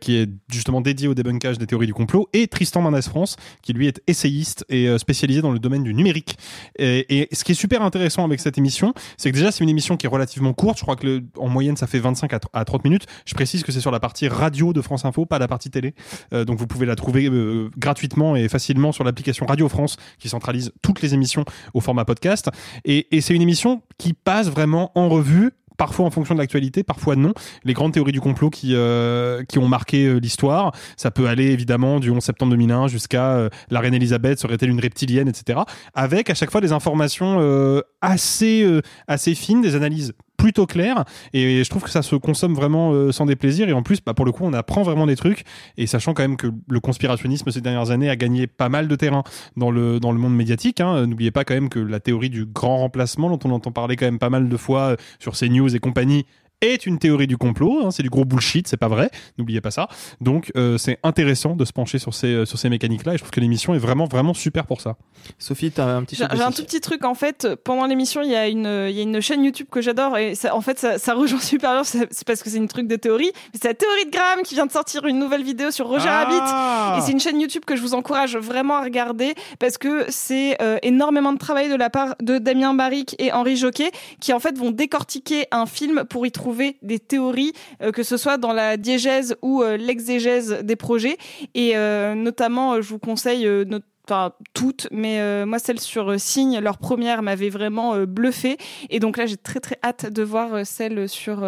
[0.00, 3.72] qui est justement dédié au débunkage des théories du complot, et Tristan Manès France, qui
[3.72, 6.36] lui est essayiste et spécialisé dans le domaine du numérique.
[6.78, 9.96] Et, ce qui est super intéressant avec cette émission, c'est que déjà c'est une émission
[9.96, 10.78] qui est relativement courte.
[10.78, 13.06] Je crois que en moyenne ça fait 25 à, à 30 minutes.
[13.26, 15.94] Je précise que c'est sur la partie radio de France Info, pas la partie télé.
[16.32, 20.28] Euh, donc vous pouvez la trouver euh, gratuitement et facilement sur l'application Radio France qui
[20.28, 21.44] centralise toutes les émissions
[21.74, 22.50] au format podcast.
[22.84, 27.14] Et, c'est une émission qui passe vraiment en revue parfois en fonction de l'actualité, parfois
[27.14, 27.32] non.
[27.64, 32.00] Les grandes théories du complot qui euh, qui ont marqué l'histoire, ça peut aller évidemment
[32.00, 35.60] du 11 septembre 2001 jusqu'à la reine Elisabeth serait-elle une reptilienne, etc.
[35.94, 41.70] Avec à chaque fois des informations assez assez fines, des analyses plutôt claires et je
[41.70, 43.68] trouve que ça se consomme vraiment euh, sans déplaisir.
[43.68, 45.44] Et en plus bah, pour le coup on apprend vraiment des trucs.
[45.76, 48.96] Et sachant quand même que le conspirationnisme ces dernières années a gagné pas mal de
[48.96, 49.22] terrain
[49.56, 51.06] dans le dans le monde médiatique hein.
[51.06, 54.06] n'oubliez pas quand même que la théorie du grand remplacement dont on entend parler quand
[54.06, 56.26] même pas mal de fois euh, sur CNews et compagnie
[56.62, 57.82] est une théorie du complot.
[57.84, 59.10] hein, c'est du gros bullshit, c'est pas vrai.
[59.38, 59.88] N'oubliez pas ça.
[60.20, 63.14] Donc euh, c'est intéressant de se pencher sur ces euh, sur ces mécaniques-là.
[63.14, 64.96] Et je trouve que l'émission est vraiment vraiment super pour ça.
[65.38, 67.48] Sophie, t'as un petit J'ai un tout petit truc en fait.
[67.64, 70.34] Pendant l'émission, il y a une il y a une chaîne YouTube que j'adore et
[70.34, 71.84] ça, en fait ça, ça rejoint super bien.
[71.84, 73.32] C'est parce que c'est une truc de théorie.
[73.54, 76.24] C'est la théorie de Graham qui vient de sortir une nouvelle vidéo sur Roger Ah
[76.24, 80.04] Rabbit et c'est une chaîne YouTube que je vous encourage vraiment à regarder parce que
[80.08, 83.90] c'est euh, énormément de travail de la part de Damien Barrick et Henri Joquet
[84.20, 86.51] qui en fait vont décortiquer un film pour y trouver
[86.82, 87.52] des théories,
[87.82, 91.16] euh, que ce soit dans la diégèse ou euh, l'exégèse des projets.
[91.54, 96.18] Et euh, notamment, je vous conseille not- Enfin, toutes, mais euh, moi, celle sur euh,
[96.18, 98.56] Signe, leur première m'avait vraiment euh, bluffé.
[98.90, 101.46] Et donc là, j'ai très très hâte de voir celle sur,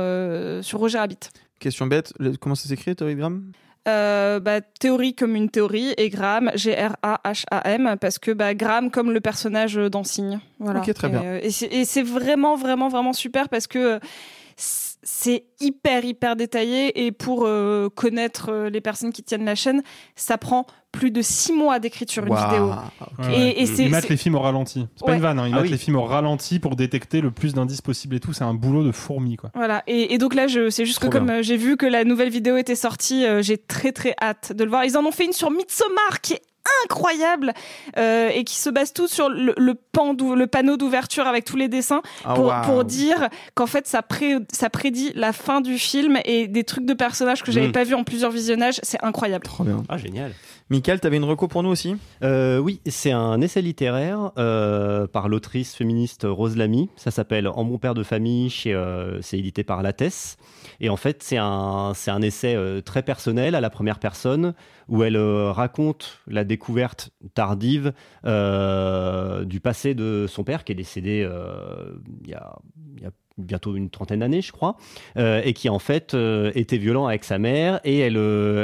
[0.63, 1.19] sur Roger Rabbit.
[1.59, 3.21] Question bête, le- comment ça s'écrit, Théorie de
[4.39, 9.75] bah, théorie comme une théorie et Graham, G-R-A-H-A-M, parce que bah, Graham comme le personnage
[9.75, 10.41] dans Signe.
[10.59, 10.81] Voilà.
[10.81, 11.35] Ok, très Et, bien.
[11.43, 13.99] Et, c'est- vraiment, vraiment, vraiment super parce que
[15.05, 19.83] c'est hyper, hyper détaillé et pour euh, connaître euh, les personnes qui tiennent la chaîne,
[20.17, 22.49] ça prend plus de six mois d'écriture une Waouh.
[22.51, 22.67] vidéo.
[22.69, 23.39] Ouais, ouais.
[23.51, 24.87] Et, et c'est ils mettent les films au ralenti.
[24.97, 25.47] C'est pas une vanne, hein.
[25.49, 25.71] ils Ah mettent oui.
[25.71, 28.33] les films au ralenti pour détecter le plus d'indices possible et tout.
[28.33, 29.51] C'est un boulot de fourmi, quoi.
[29.55, 29.83] Voilà.
[29.87, 32.31] Et, et donc là, c'est juste Trop que comme euh, j'ai vu que la nouvelle
[32.31, 34.85] vidéo était sortie, euh, j'ai très très hâte de le voir.
[34.85, 36.43] Ils en ont fait une sur Midsommar qui est
[36.85, 37.53] incroyable
[37.99, 41.57] euh, et qui se base tout sur le, le, pan le panneau d'ouverture avec tous
[41.57, 46.19] les dessins Ah, pour, dire qu'en fait ça, pré, ça prédit la fin du film
[46.25, 47.73] et des trucs de personnages que j'avais Mm.
[47.73, 48.81] pas vu en plusieurs visionnages.
[48.83, 49.45] C'est incroyable.
[49.45, 49.83] Trop bien.
[49.89, 50.33] Ah, génial.
[50.71, 51.97] Michael, t'avais une reco pour nous aussi?
[52.23, 56.89] Euh, oui, c'est un essai littéraire euh, par l'autrice féministe Rose Lamy.
[56.97, 60.37] Ça s'appelle En bon père de famille, chez, euh, c'est édité par Lattès.
[60.81, 64.55] Et en fait, c'est un, c'est un essai euh, très personnel à la première personne
[64.89, 67.93] où elle euh, raconte la découverte tardive
[68.25, 71.29] euh, du passé de son père qui est décédé
[72.25, 72.57] il y a,
[73.37, 74.77] bientôt une trentaine d'années, je crois,
[75.17, 76.17] et qui en fait
[76.55, 78.17] était violent avec sa mère, et elle,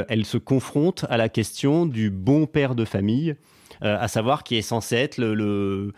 [0.07, 3.35] elle se confronte à la question du bon père de famille,
[3.81, 5.91] à savoir qui est censé être le...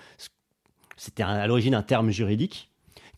[0.98, 2.73] C'était à l'origine un terme juridique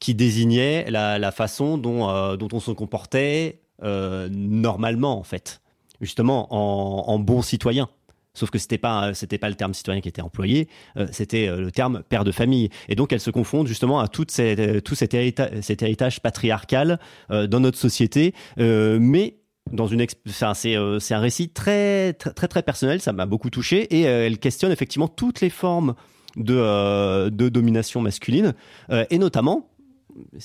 [0.06, 5.62] qui désignait la, façon dont, euh, dont on se comportait euh, normalement, en fait,
[6.00, 7.90] justement en, bon citoyen.
[8.36, 10.68] Sauf que c'était pas c'était pas le terme citoyen qui était employé,
[10.98, 12.70] euh, c'était euh, le terme père de famille.
[12.88, 16.20] Et donc elle se confronte justement à toute cette, euh, tout cet, hérita- cet héritage
[16.20, 17.00] patriarcal
[17.32, 19.38] euh, dans notre société, euh, mais
[19.72, 23.02] dans une c'est euh, un récit très très très, personnel.
[23.02, 25.96] Ça m'a beaucoup touché et euh, elle questionne effectivement toutes les formes
[26.36, 28.54] de euh, domination masculine
[28.92, 29.70] euh, et notamment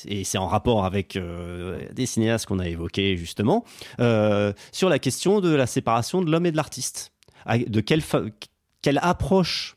[0.07, 3.65] et c'est en rapport avec euh, des cinéastes qu'on a évoqués justement,
[4.01, 7.13] euh, sur la question de la séparation de l'homme et de l'artiste.
[7.47, 8.03] De quelle,
[9.03, 9.77] approche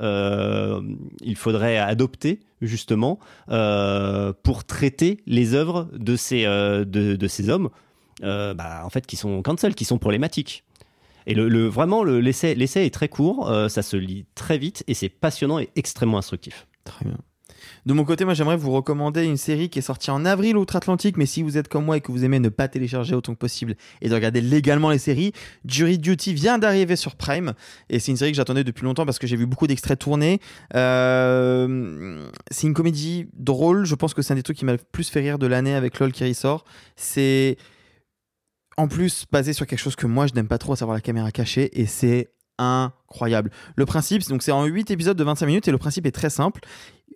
[0.00, 0.82] euh,
[1.22, 7.70] il faudrait adopter justement pour traiter les œuvres de ces, de, ces hommes
[8.20, 10.64] bah, en fait, qui sont cancel, qui sont problématiques.
[11.26, 15.08] Et le, vraiment, le- l'essai est très court, ça se lit très vite et c'est
[15.08, 16.66] passionnant et extrêmement instructif.
[16.84, 17.18] Très bien.
[17.86, 21.16] De mon côté, moi j'aimerais vous recommander une série qui est sortie en avril outre-Atlantique,
[21.16, 23.38] mais si vous êtes comme moi et que vous aimez ne pas télécharger autant que
[23.38, 25.32] possible et de regarder légalement les séries,
[25.64, 27.54] Jury Duty vient d'arriver sur Prime
[27.88, 30.40] et c'est une série que j'attendais depuis longtemps parce que j'ai vu beaucoup d'extraits tournés.
[30.74, 34.80] Euh, c'est une comédie drôle, je pense que c'est un des trucs qui m'a le
[34.92, 36.64] plus fait rire de l'année avec LOL qui ressort.
[36.96, 37.56] C'est
[38.76, 41.00] en plus basé sur quelque chose que moi je n'aime pas trop, à savoir la
[41.00, 43.50] caméra cachée, et c'est incroyable.
[43.76, 46.30] Le principe, donc c'est en 8 épisodes de 25 minutes, et le principe est très
[46.30, 46.60] simple.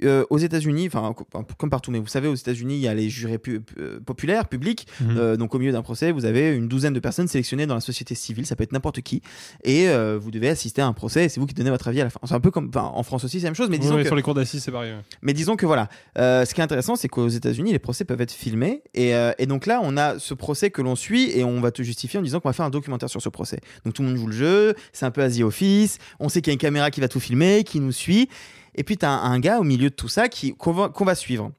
[0.02, 1.24] Euh, aux États-Unis, enfin co-
[1.56, 4.48] comme partout, mais vous savez, aux États-Unis, il y a les jurés pu- euh, populaires,
[4.48, 4.88] publics.
[5.00, 5.16] Mhm.
[5.16, 7.80] Euh, donc au milieu d'un procès, vous avez une douzaine de personnes sélectionnées dans la
[7.80, 9.22] société civile, ça peut être n'importe qui,
[9.62, 11.26] et euh, vous devez assister à un procès.
[11.26, 12.18] Et c'est vous qui donnez votre avis à la fin.
[12.24, 14.08] C'est un peu comme, en France aussi, c'est la même chose, mais disons ouais, que
[14.08, 14.92] Sur les cours d'assises, c'est pareil.
[14.94, 14.98] ouais.
[15.22, 18.32] mais disons que voilà, ce qui est intéressant, c'est qu'aux États-Unis, les procès peuvent être
[18.32, 18.82] filmés.
[18.94, 21.82] Et, et donc là, on a ce procès que l'on suit et on va te
[21.84, 23.60] justifier en disant qu'on va faire un documentaire sur ce procès.
[23.84, 26.50] Donc tout le monde joue le jeu, c'est un peu Asie Office, on sait qu'il
[26.50, 28.28] y a une caméra qui va tout filmer, qui nous suit.
[28.74, 31.14] Et puis tu as un, un gars au milieu de tout ça qui, qu'on, va,
[31.14, 31.50] suivre.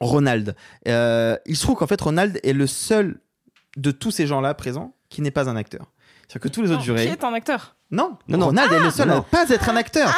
[0.00, 0.54] Ronald.
[0.88, 3.20] Euh, il se trouve qu'en fait, Ronald est le seul
[3.76, 5.86] de tous ces gens-là présents qui n'est pas un acteur.
[6.28, 7.06] C'est-à-dire que tous les autres jurés.
[7.06, 8.46] Qui est un acteur Non, Non, non.
[8.46, 10.14] Ronald est le Ah seul non, à ne pas être un acteur.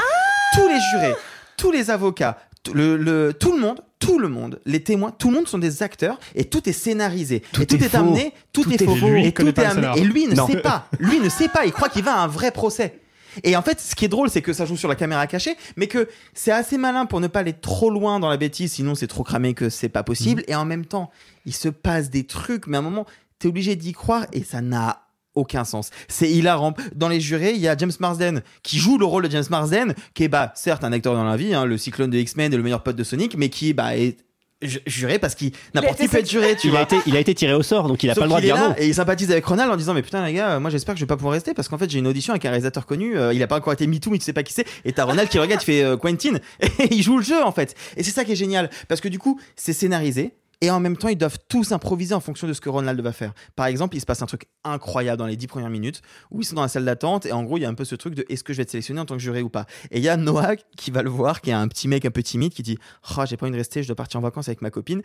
[0.54, 1.14] Tous les jurés,
[1.56, 5.28] tous les avocats, tout le, le- tout le monde, tout le monde, les témoins, tout
[5.28, 7.40] le monde sont des acteurs et tout est scénarisé.
[7.52, 7.96] Tout et tout est est, faux.
[7.98, 9.06] amené, tout, Tout est est faux.
[9.16, 9.88] Et tout est amené.
[10.00, 10.46] Et lui ne Non.
[10.46, 10.88] sait pas.
[10.98, 11.66] Lui ne sait pas.
[11.66, 13.00] Il croit qu'il va à un vrai procès.
[13.44, 15.56] Et en fait, ce qui est drôle, c'est que ça joue sur la caméra cachée,
[15.76, 18.94] mais que c'est assez malin pour ne pas aller trop loin dans la bêtise, sinon
[18.94, 20.44] c'est trop cramé que c'est pas possible.
[20.48, 21.10] Et en même temps,
[21.46, 23.06] il se passe des trucs, mais à un moment,
[23.38, 25.02] t'es obligé d'y croire et ça n'a
[25.34, 25.90] aucun sens.
[26.08, 26.74] C'est hilarant.
[26.94, 29.94] Dans les jurés, il y a James Marsden qui joue le rôle de James Marsden,
[30.14, 32.56] qui est bah certes un acteur dans la vie, hein, le cyclone de X-Men et
[32.56, 34.18] le meilleur pote de Sonic, mais qui bah est
[34.62, 36.80] juré parce qu'il Il n'importe qui peut être juré, tu Il vois.
[36.80, 38.40] a, été, il a été tiré au sort, donc il a Sauf pas le droit
[38.40, 38.74] de dire non.
[38.78, 41.04] Et il sympathise avec Ronald en disant mais putain les gars, moi j'espère que je
[41.04, 43.32] vais pas pouvoir rester parce qu'en fait j'ai une audition avec un réalisateur connu, euh,
[43.32, 45.28] il a pas encore été MeToo mais tu sais pas qui c'est et t'as Ronald
[45.28, 47.74] qui regarde, il fait euh, Quentin et il joue le jeu en fait.
[47.96, 50.32] Et c'est ça qui est génial parce que du coup c'est scénarisé.
[50.60, 53.12] Et en même temps, ils doivent tous improviser en fonction de ce que Ronald va
[53.12, 53.32] faire.
[53.54, 56.02] Par exemple, il se passe un truc incroyable dans les dix premières minutes
[56.32, 57.84] où ils sont dans la salle d'attente et en gros, il y a un peu
[57.84, 59.66] ce truc de est-ce que je vais être sélectionné en tant que juré ou pas.
[59.92, 62.10] Et il y a Noah qui va le voir, qui est un petit mec un
[62.10, 62.76] peu timide, qui dit
[63.16, 65.02] Oh, j'ai pas envie de rester, je dois partir en vacances avec ma copine.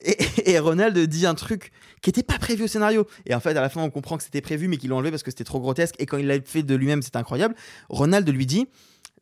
[0.46, 1.70] Et, Ronald dit un truc
[2.00, 3.06] qui était pas prévu au scénario.
[3.26, 5.10] Et en fait, à la fin, on comprend que c'était prévu, mais qu'ils l'ont enlevé
[5.10, 5.96] parce que c'était trop grotesque.
[5.98, 7.54] Et quand il l'a fait de lui-même, c'était incroyable.
[7.90, 8.68] Ronald lui dit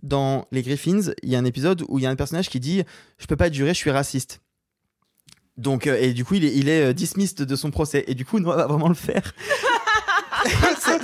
[0.05, 2.61] Dans les Griffins, il y a un épisode où il y a un personnage qui
[2.61, 2.85] dit
[3.19, 4.42] Je peux pas être juré, je suis raciste.
[5.59, 8.05] Donc, euh, et du coup, il est, il est euh, dismissed de son procès.
[8.07, 9.33] Et du coup, Noah va vraiment le faire.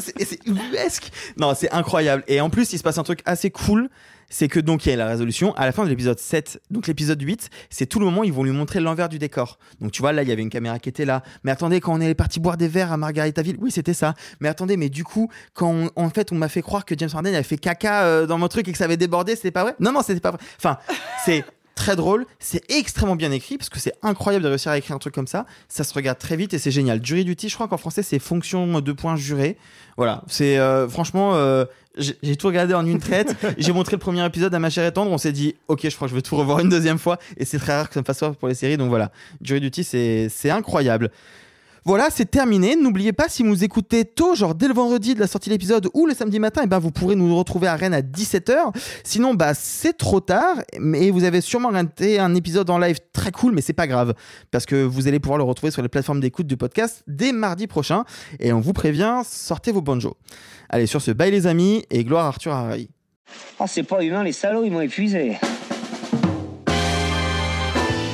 [0.00, 1.10] C'est- ubuesque.
[1.36, 2.24] Non, c'est incroyable.
[2.26, 3.88] Et en plus, il se passe un truc assez cool.
[4.30, 5.54] C'est que donc il y a la résolution.
[5.54, 8.32] À la fin de l'épisode 7, donc l'épisode 8, c'est tout le moment où ils
[8.32, 9.58] vont lui montrer l'envers du décor.
[9.80, 11.22] Donc tu vois, là, il y avait une caméra qui était là.
[11.44, 14.14] Mais attendez, quand on est parti boire des verres à Margaritaville, oui, c'était ça.
[14.40, 17.08] Mais attendez, mais du coup, quand on- en fait, on m'a fait croire que James
[17.14, 19.62] Harden avait fait caca euh, dans mon truc et que ça avait débordé, c'était pas
[19.62, 19.74] vrai?
[19.80, 20.40] Non, non, c'était pas vrai.
[20.58, 20.76] Enfin,
[21.24, 21.44] c'est
[21.78, 24.98] très drôle, c'est extrêmement bien écrit parce que c'est incroyable de réussir à écrire un
[24.98, 25.46] truc comme ça.
[25.68, 27.04] Ça se regarde très vite et c'est génial.
[27.04, 29.56] Jury duty, je crois qu'en français c'est fonction de points jurés.
[29.96, 31.64] Voilà, c'est euh, franchement, euh,
[31.96, 33.34] j'ai tout regardé en une traite.
[33.58, 35.10] j'ai montré le premier épisode à ma chère et tendre.
[35.12, 37.44] On s'est dit, ok, je crois que je vais tout revoir une deuxième fois et
[37.44, 38.76] c'est très rare que ça me fasse ça pour les séries.
[38.76, 41.10] Donc voilà, Jury duty, c'est c'est incroyable.
[41.88, 42.76] Voilà, c'est terminé.
[42.76, 45.88] N'oubliez pas, si vous écoutez tôt, genre dès le vendredi de la sortie de l'épisode
[45.94, 48.76] ou le samedi matin, eh ben, vous pourrez nous retrouver à Rennes à 17h.
[49.04, 50.58] Sinon, bah, c'est trop tard.
[50.78, 54.12] Mais vous avez sûrement raté un épisode en live très cool, mais c'est pas grave.
[54.50, 57.66] Parce que vous allez pouvoir le retrouver sur les plateformes d'écoute du podcast dès mardi
[57.66, 58.04] prochain.
[58.38, 60.18] Et on vous prévient, sortez vos banjos.
[60.68, 62.90] Allez, sur ce, bye les amis et gloire à Arthur Harry.
[63.58, 65.38] Oh, c'est pas humain, les salauds, ils m'ont épuisé.